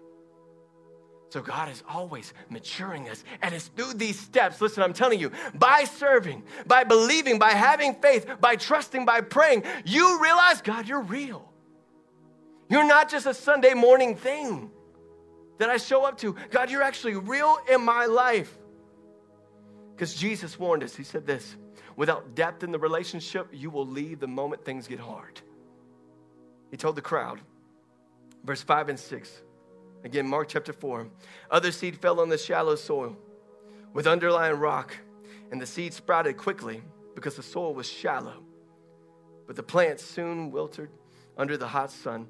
So 1.30 1.40
God 1.40 1.68
is 1.68 1.82
always 1.88 2.32
maturing 2.48 3.08
us. 3.08 3.24
And 3.42 3.54
it's 3.54 3.68
through 3.68 3.94
these 3.94 4.20
steps, 4.20 4.60
listen, 4.60 4.82
I'm 4.84 4.92
telling 4.92 5.18
you, 5.18 5.32
by 5.54 5.82
serving, 5.82 6.44
by 6.66 6.84
believing, 6.84 7.40
by 7.40 7.50
having 7.50 7.94
faith, 7.94 8.28
by 8.40 8.54
trusting, 8.54 9.04
by 9.04 9.20
praying, 9.20 9.64
you 9.84 10.22
realize, 10.22 10.60
God, 10.60 10.86
you're 10.86 11.00
real. 11.00 11.50
You're 12.68 12.86
not 12.86 13.10
just 13.10 13.26
a 13.26 13.34
Sunday 13.34 13.74
morning 13.74 14.14
thing 14.14 14.70
that 15.58 15.70
I 15.70 15.76
show 15.76 16.04
up 16.04 16.18
to. 16.18 16.34
God, 16.50 16.70
you're 16.70 16.82
actually 16.82 17.14
real 17.14 17.58
in 17.70 17.82
my 17.82 18.06
life. 18.06 18.56
Because 19.94 20.14
Jesus 20.14 20.58
warned 20.58 20.82
us, 20.82 20.94
He 20.96 21.04
said 21.04 21.26
this 21.26 21.56
without 21.96 22.34
depth 22.34 22.64
in 22.64 22.72
the 22.72 22.78
relationship, 22.78 23.48
you 23.52 23.70
will 23.70 23.86
leave 23.86 24.18
the 24.18 24.26
moment 24.26 24.64
things 24.64 24.88
get 24.88 24.98
hard. 24.98 25.40
He 26.70 26.76
told 26.76 26.96
the 26.96 27.02
crowd, 27.02 27.40
verse 28.42 28.62
5 28.62 28.88
and 28.88 28.98
6. 28.98 29.42
Again, 30.02 30.28
Mark 30.28 30.48
chapter 30.48 30.72
4. 30.72 31.06
Other 31.50 31.70
seed 31.70 31.96
fell 31.96 32.20
on 32.20 32.28
the 32.28 32.36
shallow 32.36 32.74
soil 32.74 33.16
with 33.92 34.06
underlying 34.06 34.58
rock, 34.58 34.96
and 35.50 35.60
the 35.60 35.66
seed 35.66 35.94
sprouted 35.94 36.36
quickly 36.36 36.82
because 37.14 37.36
the 37.36 37.42
soil 37.42 37.74
was 37.74 37.88
shallow. 37.88 38.42
But 39.46 39.56
the 39.56 39.62
plant 39.62 40.00
soon 40.00 40.50
wilted 40.50 40.88
under 41.36 41.56
the 41.56 41.68
hot 41.68 41.90
sun. 41.90 42.26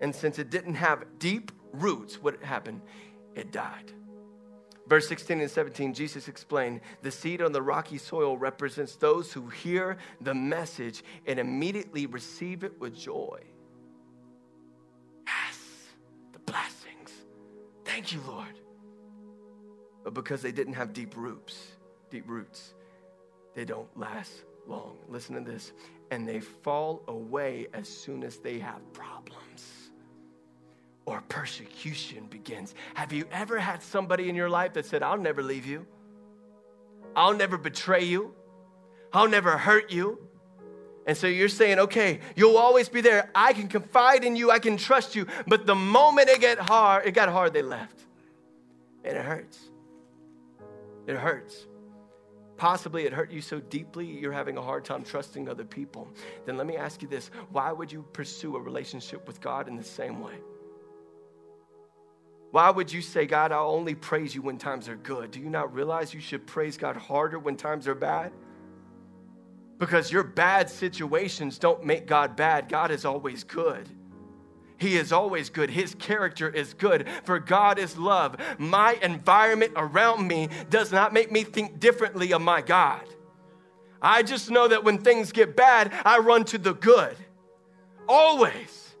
And 0.00 0.14
since 0.14 0.38
it 0.38 0.50
didn't 0.50 0.74
have 0.74 1.04
deep 1.18 1.50
roots, 1.74 2.22
what 2.22 2.42
happened? 2.42 2.80
It 3.34 3.52
died. 3.52 3.92
Verse 4.86 5.08
16 5.08 5.40
and 5.40 5.50
17, 5.50 5.94
Jesus 5.94 6.28
explained 6.28 6.80
the 7.02 7.10
seed 7.10 7.40
on 7.40 7.52
the 7.52 7.62
rocky 7.62 7.96
soil 7.96 8.36
represents 8.36 8.96
those 8.96 9.32
who 9.32 9.48
hear 9.48 9.96
the 10.20 10.34
message 10.34 11.02
and 11.26 11.38
immediately 11.38 12.06
receive 12.06 12.64
it 12.64 12.78
with 12.78 12.94
joy. 12.94 13.40
Yes, 15.26 15.58
the 16.32 16.38
blessings. 16.40 17.10
Thank 17.84 18.12
you, 18.12 18.20
Lord. 18.26 18.60
But 20.04 20.12
because 20.12 20.42
they 20.42 20.52
didn't 20.52 20.74
have 20.74 20.92
deep 20.92 21.16
roots, 21.16 21.56
deep 22.10 22.24
roots, 22.28 22.74
they 23.54 23.64
don't 23.64 23.88
last 23.98 24.44
long. 24.66 24.98
Listen 25.08 25.34
to 25.42 25.50
this. 25.50 25.72
And 26.10 26.28
they 26.28 26.40
fall 26.40 27.02
away 27.08 27.68
as 27.72 27.88
soon 27.88 28.22
as 28.22 28.36
they 28.36 28.58
have 28.58 28.80
problems 28.92 29.73
or 31.06 31.22
persecution 31.28 32.26
begins. 32.26 32.74
Have 32.94 33.12
you 33.12 33.26
ever 33.30 33.58
had 33.58 33.82
somebody 33.82 34.28
in 34.28 34.34
your 34.34 34.48
life 34.48 34.74
that 34.74 34.86
said, 34.86 35.02
I'll 35.02 35.18
never 35.18 35.42
leave 35.42 35.66
you? 35.66 35.86
I'll 37.14 37.36
never 37.36 37.56
betray 37.56 38.04
you. 38.04 38.34
I'll 39.12 39.28
never 39.28 39.56
hurt 39.56 39.92
you. 39.92 40.18
And 41.06 41.16
so 41.16 41.26
you're 41.26 41.50
saying, 41.50 41.78
okay, 41.78 42.20
you'll 42.34 42.56
always 42.56 42.88
be 42.88 43.02
there. 43.02 43.30
I 43.34 43.52
can 43.52 43.68
confide 43.68 44.24
in 44.24 44.36
you. 44.36 44.50
I 44.50 44.58
can 44.58 44.76
trust 44.76 45.14
you. 45.14 45.26
But 45.46 45.66
the 45.66 45.74
moment 45.74 46.30
it 46.30 46.40
get 46.40 46.58
hard, 46.58 47.06
it 47.06 47.12
got 47.12 47.28
hard, 47.28 47.52
they 47.52 47.62
left. 47.62 48.00
And 49.04 49.16
it 49.16 49.24
hurts. 49.24 49.58
It 51.06 51.16
hurts. 51.16 51.66
Possibly 52.56 53.04
it 53.04 53.12
hurt 53.12 53.30
you 53.30 53.42
so 53.42 53.60
deeply 53.60 54.06
you're 54.06 54.32
having 54.32 54.56
a 54.56 54.62
hard 54.62 54.84
time 54.84 55.02
trusting 55.02 55.48
other 55.48 55.64
people. 55.64 56.08
Then 56.46 56.56
let 56.56 56.66
me 56.66 56.76
ask 56.76 57.02
you 57.02 57.08
this 57.08 57.30
why 57.50 57.72
would 57.72 57.92
you 57.92 58.04
pursue 58.12 58.56
a 58.56 58.60
relationship 58.60 59.26
with 59.26 59.40
God 59.40 59.68
in 59.68 59.76
the 59.76 59.84
same 59.84 60.20
way? 60.20 60.34
Why 62.54 62.70
would 62.70 62.92
you 62.92 63.02
say, 63.02 63.26
God, 63.26 63.50
I'll 63.50 63.72
only 63.72 63.96
praise 63.96 64.32
you 64.32 64.40
when 64.40 64.58
times 64.58 64.88
are 64.88 64.94
good? 64.94 65.32
Do 65.32 65.40
you 65.40 65.50
not 65.50 65.74
realize 65.74 66.14
you 66.14 66.20
should 66.20 66.46
praise 66.46 66.76
God 66.76 66.94
harder 66.96 67.36
when 67.36 67.56
times 67.56 67.88
are 67.88 67.96
bad? 67.96 68.30
Because 69.78 70.12
your 70.12 70.22
bad 70.22 70.70
situations 70.70 71.58
don't 71.58 71.84
make 71.84 72.06
God 72.06 72.36
bad. 72.36 72.68
God 72.68 72.92
is 72.92 73.04
always 73.04 73.42
good. 73.42 73.88
He 74.78 74.96
is 74.96 75.10
always 75.10 75.50
good. 75.50 75.68
His 75.68 75.96
character 75.96 76.48
is 76.48 76.74
good, 76.74 77.08
for 77.24 77.40
God 77.40 77.80
is 77.80 77.98
love. 77.98 78.36
My 78.56 79.00
environment 79.02 79.72
around 79.74 80.28
me 80.28 80.48
does 80.70 80.92
not 80.92 81.12
make 81.12 81.32
me 81.32 81.42
think 81.42 81.80
differently 81.80 82.32
of 82.32 82.40
my 82.40 82.62
God. 82.62 83.02
I 84.00 84.22
just 84.22 84.48
know 84.48 84.68
that 84.68 84.84
when 84.84 84.98
things 84.98 85.32
get 85.32 85.56
bad, 85.56 85.92
I 86.04 86.18
run 86.18 86.44
to 86.44 86.58
the 86.58 86.74
good. 86.74 87.16
Always. 88.08 88.93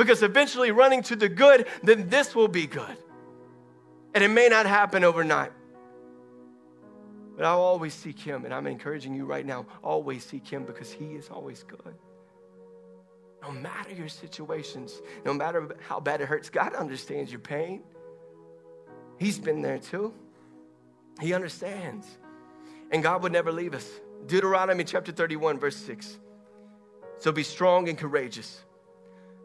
Because 0.00 0.22
eventually, 0.22 0.70
running 0.70 1.02
to 1.02 1.14
the 1.14 1.28
good, 1.28 1.66
then 1.82 2.08
this 2.08 2.34
will 2.34 2.48
be 2.48 2.66
good. 2.66 2.96
And 4.14 4.24
it 4.24 4.28
may 4.28 4.48
not 4.48 4.64
happen 4.64 5.04
overnight. 5.04 5.52
But 7.36 7.44
I'll 7.44 7.60
always 7.60 7.92
seek 7.92 8.18
Him. 8.18 8.46
And 8.46 8.54
I'm 8.54 8.66
encouraging 8.66 9.14
you 9.14 9.26
right 9.26 9.44
now 9.44 9.66
always 9.82 10.24
seek 10.24 10.48
Him 10.48 10.64
because 10.64 10.90
He 10.90 11.16
is 11.16 11.28
always 11.28 11.64
good. 11.64 11.94
No 13.42 13.50
matter 13.50 13.92
your 13.92 14.08
situations, 14.08 15.02
no 15.26 15.34
matter 15.34 15.76
how 15.86 16.00
bad 16.00 16.22
it 16.22 16.28
hurts, 16.28 16.48
God 16.48 16.74
understands 16.74 17.30
your 17.30 17.40
pain. 17.40 17.82
He's 19.18 19.38
been 19.38 19.60
there 19.60 19.78
too. 19.78 20.14
He 21.20 21.34
understands. 21.34 22.06
And 22.90 23.02
God 23.02 23.22
would 23.22 23.32
never 23.32 23.52
leave 23.52 23.74
us. 23.74 23.86
Deuteronomy 24.26 24.84
chapter 24.84 25.12
31, 25.12 25.58
verse 25.58 25.76
6. 25.76 26.18
So 27.18 27.32
be 27.32 27.42
strong 27.42 27.90
and 27.90 27.98
courageous. 27.98 28.64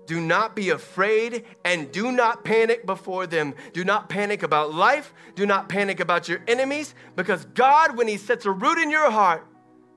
Do 0.06 0.22
not 0.22 0.56
be 0.56 0.70
afraid 0.70 1.46
and 1.64 1.92
do 1.92 2.12
not 2.12 2.44
panic 2.44 2.86
before 2.86 3.26
them. 3.26 3.56
Do 3.74 3.84
not 3.84 4.10
panic 4.10 4.44
about 4.44 4.74
life. 4.74 5.14
Do 5.34 5.46
not 5.46 5.68
panic 5.68 6.00
about 6.00 6.30
your 6.30 6.42
enemies 6.48 6.94
because 7.16 7.46
God, 7.46 7.98
when 7.98 8.08
He 8.08 8.18
sets 8.18 8.46
a 8.46 8.52
root 8.52 8.78
in 8.78 8.92
your 8.92 9.10
heart, 9.10 9.46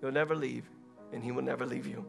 He'll 0.00 0.12
never 0.12 0.34
leave 0.34 0.64
and 1.12 1.22
He 1.22 1.32
will 1.32 1.42
never 1.42 1.66
leave 1.66 1.86
you. 1.86 2.04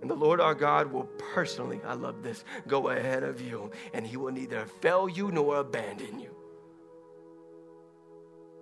And 0.00 0.10
the 0.10 0.14
Lord 0.14 0.40
our 0.40 0.54
God 0.54 0.92
will 0.92 1.04
personally, 1.34 1.80
I 1.86 1.94
love 1.94 2.24
this, 2.24 2.44
go 2.66 2.88
ahead 2.88 3.22
of 3.22 3.40
you 3.40 3.70
and 3.94 4.04
He 4.04 4.16
will 4.16 4.32
neither 4.32 4.66
fail 4.80 5.08
you 5.08 5.30
nor 5.30 5.56
abandon 5.56 6.18
you 6.18 6.34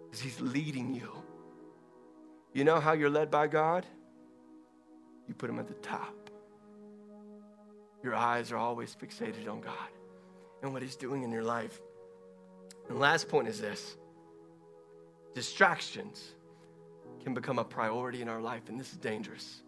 because 0.04 0.20
He's 0.20 0.40
leading 0.40 0.94
you. 0.94 1.10
You 2.52 2.64
know 2.64 2.80
how 2.80 2.92
you're 2.92 3.10
led 3.10 3.30
by 3.30 3.46
God? 3.46 3.86
You 5.28 5.34
put 5.34 5.48
Him 5.48 5.58
at 5.58 5.68
the 5.68 5.74
top. 5.74 6.19
Your 8.03 8.14
eyes 8.14 8.53
are 8.53 8.57
always 8.57 8.94
fixated 8.94 9.48
on 9.48 9.61
God 9.61 9.74
and 10.62 10.72
what 10.72 10.82
He's 10.82 10.96
doing 10.96 11.22
in 11.22 11.30
your 11.30 11.44
life. 11.44 11.80
And 12.88 12.98
last 12.98 13.28
point 13.28 13.48
is 13.48 13.61
this 13.61 13.96
distractions 15.34 16.34
can 17.22 17.34
become 17.34 17.59
a 17.59 17.64
priority 17.64 18.22
in 18.22 18.28
our 18.28 18.40
life, 18.40 18.62
and 18.68 18.80
this 18.80 18.92
is 18.92 18.98
dangerous. 18.98 19.62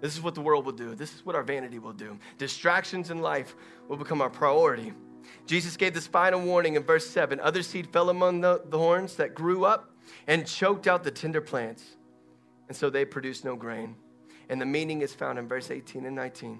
This 0.00 0.16
is 0.16 0.22
what 0.22 0.34
the 0.34 0.40
world 0.40 0.64
will 0.64 0.72
do. 0.72 0.94
This 0.94 1.14
is 1.14 1.26
what 1.26 1.34
our 1.34 1.42
vanity 1.42 1.78
will 1.78 1.92
do. 1.92 2.18
Distractions 2.38 3.10
in 3.10 3.18
life 3.18 3.56
will 3.88 3.96
become 3.96 4.22
our 4.22 4.30
priority. 4.30 4.92
Jesus 5.46 5.76
gave 5.76 5.92
this 5.92 6.06
final 6.06 6.40
warning 6.40 6.76
in 6.76 6.82
verse 6.82 7.06
7 7.06 7.40
Other 7.40 7.62
seed 7.62 7.88
fell 7.92 8.10
among 8.10 8.40
the, 8.40 8.62
the 8.68 8.78
horns 8.78 9.16
that 9.16 9.34
grew 9.34 9.64
up 9.64 9.90
and 10.26 10.46
choked 10.46 10.86
out 10.86 11.04
the 11.04 11.10
tender 11.10 11.40
plants, 11.40 11.84
and 12.68 12.76
so 12.76 12.90
they 12.90 13.04
produced 13.04 13.44
no 13.44 13.56
grain. 13.56 13.96
And 14.48 14.60
the 14.60 14.66
meaning 14.66 15.02
is 15.02 15.12
found 15.12 15.38
in 15.38 15.46
verse 15.46 15.70
18 15.70 16.06
and 16.06 16.16
19. 16.16 16.58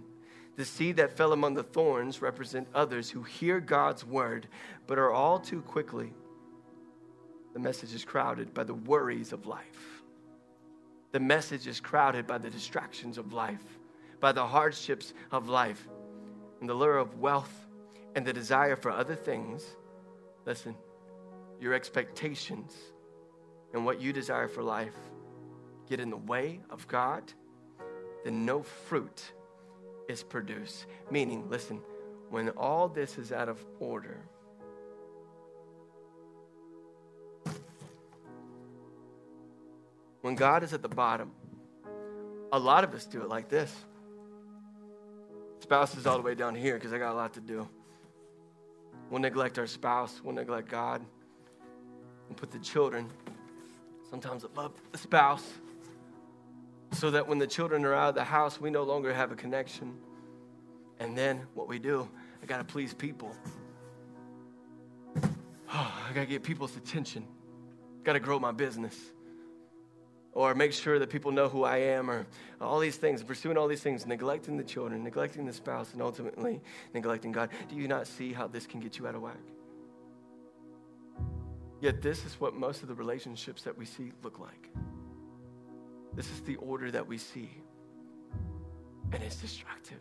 The 0.59 0.65
seed 0.65 0.97
that 0.97 1.17
fell 1.17 1.33
among 1.33 1.55
the 1.55 1.63
thorns 1.63 2.21
represent 2.21 2.67
others 2.75 3.09
who 3.09 3.23
hear 3.23 3.61
God's 3.61 4.05
word, 4.05 4.49
but 4.89 4.99
are 4.99 5.13
all 5.13 5.39
too 5.39 5.63
quickly. 5.63 6.13
The 7.53 7.61
message 7.61 7.95
is 7.95 8.05
crowded 8.05 8.53
by 8.55 8.65
the 8.65 8.75
worries 8.75 9.33
of 9.33 9.47
life. 9.47 10.03
The 11.13 11.21
message 11.21 11.69
is 11.69 11.79
crowded 11.79 12.27
by 12.27 12.39
the 12.39 12.51
distractions 12.51 13.19
of 13.19 13.33
life, 13.33 13.79
by 14.19 14.33
the 14.33 14.45
hardships 14.45 15.15
of 15.31 15.49
life, 15.49 15.87
and 16.59 16.69
the 16.69 16.75
lure 16.75 16.99
of 16.99 17.21
wealth 17.21 17.55
and 18.17 18.27
the 18.27 18.33
desire 18.33 18.75
for 18.75 18.91
other 18.91 19.15
things. 19.15 19.65
Listen, 20.45 20.75
your 21.61 21.73
expectations 21.73 22.75
and 23.73 23.85
what 23.85 24.01
you 24.01 24.13
desire 24.13 24.49
for 24.49 24.65
life 24.65 24.97
get 25.89 26.01
in 26.01 26.11
the 26.11 26.17
way 26.17 26.59
of 26.69 26.89
God, 26.89 27.33
then 28.25 28.45
no 28.45 28.65
fruit 28.65 29.35
is 30.09 30.23
produced. 30.23 30.87
Meaning, 31.11 31.49
listen, 31.49 31.81
when 32.31 32.49
all 32.51 32.89
this 32.89 33.19
is 33.19 33.31
out 33.31 33.49
of 33.49 33.65
order, 33.79 34.21
when 40.23 40.35
God 40.35 40.63
is 40.63 40.73
at 40.73 40.83
the 40.83 40.89
bottom, 40.89 41.31
a 42.51 42.59
lot 42.59 42.83
of 42.83 42.95
us 42.95 43.07
do 43.07 43.23
it 43.23 43.29
like 43.29 43.49
this. 43.49 43.75
Spouse 45.61 45.97
is 45.97 46.07
all 46.07 46.17
the 46.17 46.23
way 46.23 46.35
down 46.35 46.55
here 46.55 46.75
because 46.75 46.93
I 46.93 46.99
got 46.99 47.13
a 47.13 47.15
lot 47.15 47.35
to 47.35 47.41
do. 47.41 47.69
We'll 49.11 49.21
neglect 49.21 49.59
our 49.59 49.67
spouse, 49.67 50.21
we'll 50.23 50.35
neglect 50.35 50.69
God, 50.69 51.05
and 52.29 52.37
put 52.37 52.51
the 52.51 52.59
children 52.59 53.11
sometimes 54.11 54.45
above 54.45 54.73
the 54.93 54.99
spouse 54.99 55.47
so 56.93 57.11
that 57.11 57.27
when 57.27 57.39
the 57.39 57.47
children 57.47 57.85
are 57.85 57.95
out 57.95 58.11
of 58.11 58.15
the 58.15 58.25
house, 58.25 58.61
we 58.61 58.71
no 58.71 58.83
longer 58.83 59.13
have 59.13 59.33
a 59.33 59.37
connection. 59.37 59.95
And 60.99 61.17
then 61.17 61.43
what 61.55 61.69
we 61.69 61.79
do, 61.79 62.09
I 62.43 62.47
got 62.47 62.59
to 62.59 62.65
please 62.65 62.95
people. 62.95 63.35
Oh, 65.17 65.23
I 66.09 66.13
got 66.13 66.21
to 66.21 66.27
get 66.27 66.43
people's 66.43 66.77
attention. 66.77 67.25
Got 68.05 68.15
to 68.15 68.21
grow 68.21 68.39
my 68.39 68.53
business. 68.53 68.97
Or 70.33 70.55
make 70.55 70.73
sure 70.73 70.99
that 70.99 71.11
people 71.11 71.33
know 71.33 71.49
who 71.49 71.65
I 71.65 71.79
am, 71.79 72.11
or 72.11 72.27
all 72.61 72.79
these 72.79 72.97
things, 72.97 73.23
pursuing 73.23 73.57
all 73.57 73.67
these 73.67 73.81
things, 73.81 74.07
neglecting 74.07 74.57
the 74.57 74.63
children, 74.65 75.03
neglecting 75.03 75.47
the 75.47 75.53
spouse, 75.53 75.93
and 75.95 76.03
ultimately 76.03 76.61
neglecting 76.95 77.33
God. 77.33 77.51
Do 77.69 77.77
you 77.77 77.89
not 77.89 78.07
see 78.07 78.33
how 78.33 78.47
this 78.47 78.67
can 78.67 78.79
get 78.81 78.99
you 78.99 79.07
out 79.09 79.15
of 79.15 79.23
whack? 79.23 79.37
Yet, 81.81 82.03
this 82.03 82.25
is 82.25 82.35
what 82.41 82.55
most 82.55 82.83
of 82.83 82.89
the 82.89 82.95
relationships 82.95 83.63
that 83.63 83.77
we 83.77 83.85
see 83.85 84.13
look 84.23 84.39
like. 84.39 84.71
This 86.19 86.33
is 86.33 86.41
the 86.41 86.57
order 86.57 86.91
that 86.91 87.07
we 87.07 87.17
see. 87.17 87.49
And 89.13 89.23
it's 89.23 89.37
destructive. 89.37 90.01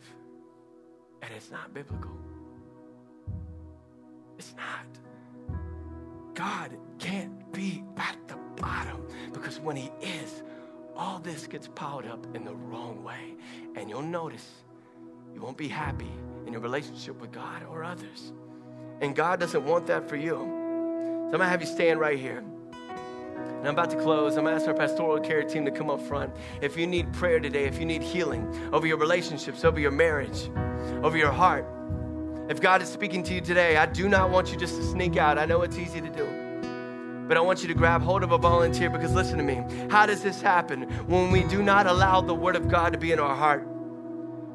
And 1.21 1.31
it's 1.31 1.51
not 1.51 1.75
biblical. 1.75 2.09
It's 4.39 4.55
not. 4.55 5.59
God 6.33 6.75
can't 6.97 7.53
be 7.53 7.83
at 7.97 8.17
the 8.27 8.35
bottom 8.59 9.05
because 9.31 9.59
when 9.59 9.75
He 9.75 9.91
is, 10.01 10.41
all 10.95 11.19
this 11.19 11.45
gets 11.45 11.67
piled 11.67 12.07
up 12.07 12.25
in 12.35 12.43
the 12.43 12.55
wrong 12.55 13.03
way. 13.03 13.35
And 13.75 13.87
you'll 13.87 14.01
notice 14.01 14.49
you 15.35 15.41
won't 15.41 15.55
be 15.55 15.67
happy 15.67 16.11
in 16.47 16.51
your 16.51 16.63
relationship 16.63 17.21
with 17.21 17.31
God 17.31 17.61
or 17.69 17.83
others. 17.83 18.33
And 19.01 19.15
God 19.15 19.39
doesn't 19.39 19.63
want 19.63 19.85
that 19.85 20.09
for 20.09 20.15
you. 20.15 20.33
So 20.33 21.25
I'm 21.25 21.31
gonna 21.33 21.47
have 21.47 21.61
you 21.61 21.67
stand 21.67 21.99
right 21.99 22.17
here. 22.17 22.43
And 23.57 23.67
I'm 23.67 23.73
about 23.73 23.89
to 23.91 23.97
close. 23.97 24.37
I'm 24.37 24.43
gonna 24.43 24.55
ask 24.55 24.67
our 24.67 24.73
pastoral 24.73 25.19
care 25.19 25.43
team 25.43 25.65
to 25.65 25.71
come 25.71 25.89
up 25.89 26.01
front. 26.01 26.33
If 26.61 26.77
you 26.77 26.87
need 26.87 27.11
prayer 27.13 27.39
today, 27.39 27.65
if 27.65 27.79
you 27.79 27.85
need 27.85 28.01
healing 28.01 28.69
over 28.71 28.85
your 28.85 28.97
relationships, 28.97 29.63
over 29.63 29.79
your 29.79 29.91
marriage, 29.91 30.49
over 31.03 31.17
your 31.17 31.31
heart, 31.31 31.65
if 32.49 32.61
God 32.61 32.81
is 32.81 32.87
speaking 32.87 33.23
to 33.23 33.33
you 33.33 33.41
today, 33.41 33.77
I 33.77 33.85
do 33.85 34.07
not 34.07 34.29
want 34.29 34.51
you 34.51 34.57
just 34.57 34.75
to 34.75 34.83
sneak 34.83 35.17
out. 35.17 35.37
I 35.37 35.45
know 35.45 35.63
it's 35.63 35.77
easy 35.77 35.99
to 35.99 36.09
do. 36.09 36.25
But 37.27 37.35
I 37.35 37.41
want 37.41 37.61
you 37.61 37.67
to 37.67 37.73
grab 37.73 38.01
hold 38.01 38.23
of 38.23 38.31
a 38.31 38.37
volunteer 38.37 38.89
because 38.89 39.13
listen 39.13 39.37
to 39.37 39.43
me. 39.43 39.61
How 39.89 40.05
does 40.05 40.23
this 40.23 40.41
happen? 40.41 40.83
When 41.07 41.29
we 41.29 41.43
do 41.43 41.61
not 41.61 41.87
allow 41.87 42.21
the 42.21 42.33
Word 42.33 42.55
of 42.55 42.69
God 42.69 42.93
to 42.93 42.99
be 42.99 43.11
in 43.11 43.19
our 43.19 43.35
heart 43.35 43.67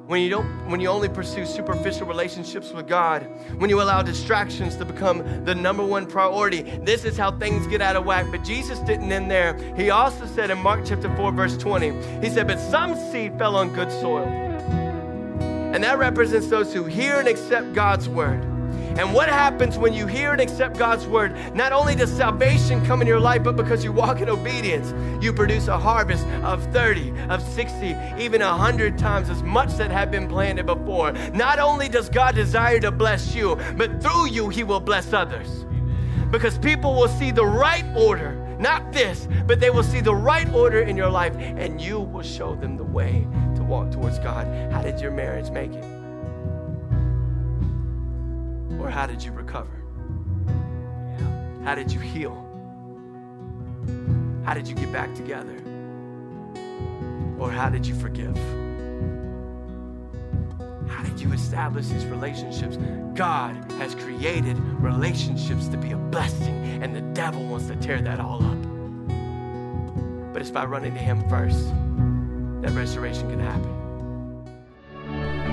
when 0.07 0.21
you 0.21 0.29
don't 0.29 0.47
when 0.69 0.81
you 0.81 0.89
only 0.89 1.09
pursue 1.09 1.47
superficial 1.47 2.07
relationships 2.07 2.73
with 2.73 2.89
God, 2.89 3.23
when 3.59 3.71
you 3.71 3.81
allow 3.81 4.03
distractions 4.03 4.77
to 4.77 4.85
become 4.85 5.45
the 5.45 5.55
number 5.55 5.85
one 5.85 6.07
priority, 6.07 6.63
this 6.63 7.05
is 7.05 7.17
how 7.17 7.31
things 7.31 7.67
get 7.67 7.81
out 7.81 7.97
of 7.97 8.05
whack. 8.05 8.27
But 8.31 8.45
Jesus 8.45 8.79
didn't 8.81 9.11
end 9.13 9.31
there. 9.31 9.55
He 9.77 9.91
also 9.91 10.27
said 10.27 10.51
in 10.51 10.59
Mark 10.59 10.85
chapter 10.85 11.15
4 11.17 11.33
verse 11.33 11.57
20, 11.57 11.93
he 12.21 12.31
said, 12.31 12.47
"But 12.47 12.59
some 12.59 12.97
seed 13.11 13.39
fell 13.39 13.57
on 13.57 13.73
good 13.75 13.91
soil." 13.91 14.27
And 15.73 15.83
that 15.85 15.99
represents 15.99 16.49
those 16.49 16.73
who 16.75 16.85
hear 16.85 17.19
and 17.19 17.29
accept 17.29 17.73
God's 17.73 18.09
word. 18.09 18.52
And 18.99 19.15
what 19.15 19.31
happens 19.31 19.79
when 19.79 19.95
you 19.95 20.07
hear 20.07 20.33
and 20.33 20.41
accept 20.41 20.77
God's 20.77 21.07
word? 21.07 21.35
Not 21.55 21.73
only 21.73 21.95
does 21.95 22.13
salvation 22.13 22.85
come 22.85 23.01
in 23.01 23.09
your 23.09 23.21
life, 23.21 23.43
but 23.43 23.57
because 23.57 23.83
you 23.83 23.91
walk 23.91 24.21
in 24.21 24.29
obedience, 24.29 24.93
you 25.25 25.33
produce 25.33 25.69
a 25.69 25.79
harvest 25.79 26.27
of 26.45 26.63
30, 26.75 27.13
of 27.31 27.43
60, 27.43 27.97
even 28.19 28.43
100 28.43 28.99
times 28.99 29.31
as 29.31 29.43
much 29.43 29.75
that 29.77 29.91
had 29.91 30.11
been 30.11 30.29
planted 30.29 30.67
before. 30.67 31.13
Not 31.33 31.59
only 31.59 31.89
does 31.89 32.11
God 32.11 32.35
desire 32.35 32.81
to 32.81 32.91
bless 32.91 33.35
you, 33.35 33.57
but 33.77 34.03
through 34.03 34.27
you, 34.27 34.51
He 34.51 34.63
will 34.63 34.81
bless 34.81 35.15
others. 35.15 35.65
Because 36.31 36.59
people 36.59 36.95
will 36.95 37.09
see 37.09 37.31
the 37.31 37.47
right 37.47 37.85
order, 37.97 38.35
not 38.59 38.93
this, 38.93 39.27
but 39.47 39.59
they 39.59 39.71
will 39.71 39.83
see 39.83 40.01
the 40.01 40.15
right 40.15 40.51
order 40.53 40.83
in 40.83 40.99
your 40.99 41.11
life, 41.11 41.35
and 41.39 41.81
you 41.81 42.01
will 42.01 42.23
show 42.23 42.55
them 42.55 42.77
the 42.77 42.85
way 42.85 43.27
to 43.57 43.63
walk 43.63 43.91
towards 43.91 44.19
God. 44.19 44.47
How 44.71 44.83
did 44.83 45.01
your 45.01 45.13
marriage 45.13 45.51
make 45.51 45.73
it? 45.73 46.02
Or 48.83 48.91
how 48.91 49.07
did 49.07 49.23
you 49.23 49.31
recover? 49.31 49.83
How 51.65 51.77
did 51.77 51.93
you 51.93 52.01
heal? 52.01 52.35
How 54.45 54.55
did 54.55 54.67
you 54.67 54.75
get 54.75 54.93
back 54.93 55.15
together? 55.15 55.57
Or 57.39 57.51
how 57.51 57.71
did 57.71 57.87
you 57.87 57.95
forgive? 57.95 58.37
How 60.89 61.05
did 61.05 61.21
you 61.21 61.33
establish 61.33 61.87
these 61.87 62.07
relationships? 62.07 62.77
God 63.15 63.55
has 63.73 63.95
created 63.95 64.59
relationships 64.81 65.69
to 65.69 65.77
be 65.77 65.93
a 65.93 65.97
blessing, 65.97 66.83
and 66.83 66.95
the 66.95 67.03
devil 67.15 67.47
wants 67.47 67.69
to 67.69 67.77
tear 67.77 68.03
that 68.03 68.19
all 68.19 68.43
up. 68.43 70.33
But 70.33 70.43
it's 70.43 70.51
by 70.51 70.65
running 70.65 70.95
to 70.95 71.01
Him 71.01 71.29
first 71.29 71.69
that 72.63 72.73
restoration 72.73 73.31
can 73.31 73.39
happen. 73.39 73.82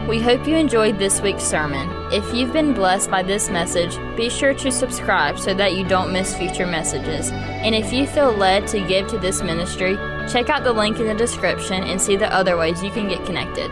We 0.10 0.20
hope 0.20 0.48
you 0.48 0.56
enjoyed 0.56 0.98
this 0.98 1.22
week's 1.22 1.44
sermon. 1.44 1.88
If 2.12 2.34
you've 2.34 2.52
been 2.52 2.74
blessed 2.74 3.12
by 3.12 3.22
this 3.22 3.48
message, 3.48 3.96
be 4.18 4.28
sure 4.28 4.56
to 4.56 4.72
subscribe 4.72 5.38
so 5.38 5.54
that 5.54 5.76
you 5.76 5.88
don't 5.88 6.12
miss 6.12 6.36
future 6.36 6.66
messages. 6.66 7.30
And 7.30 7.76
if 7.76 7.94
you 7.94 8.08
feel 8.08 8.32
led 8.32 8.66
to 8.70 8.82
give 8.88 9.06
to 9.10 9.20
this 9.20 9.44
ministry, 9.44 9.98
check 10.28 10.50
out 10.50 10.64
the 10.64 10.74
link 10.74 11.00
in 11.00 11.06
the 11.06 11.14
description 11.14 11.84
and 11.84 12.02
see 12.02 12.16
the 12.16 12.34
other 12.34 12.58
ways 12.58 12.84
you 12.84 12.90
can 12.90 13.08
get 13.08 13.24
connected. 13.24 13.70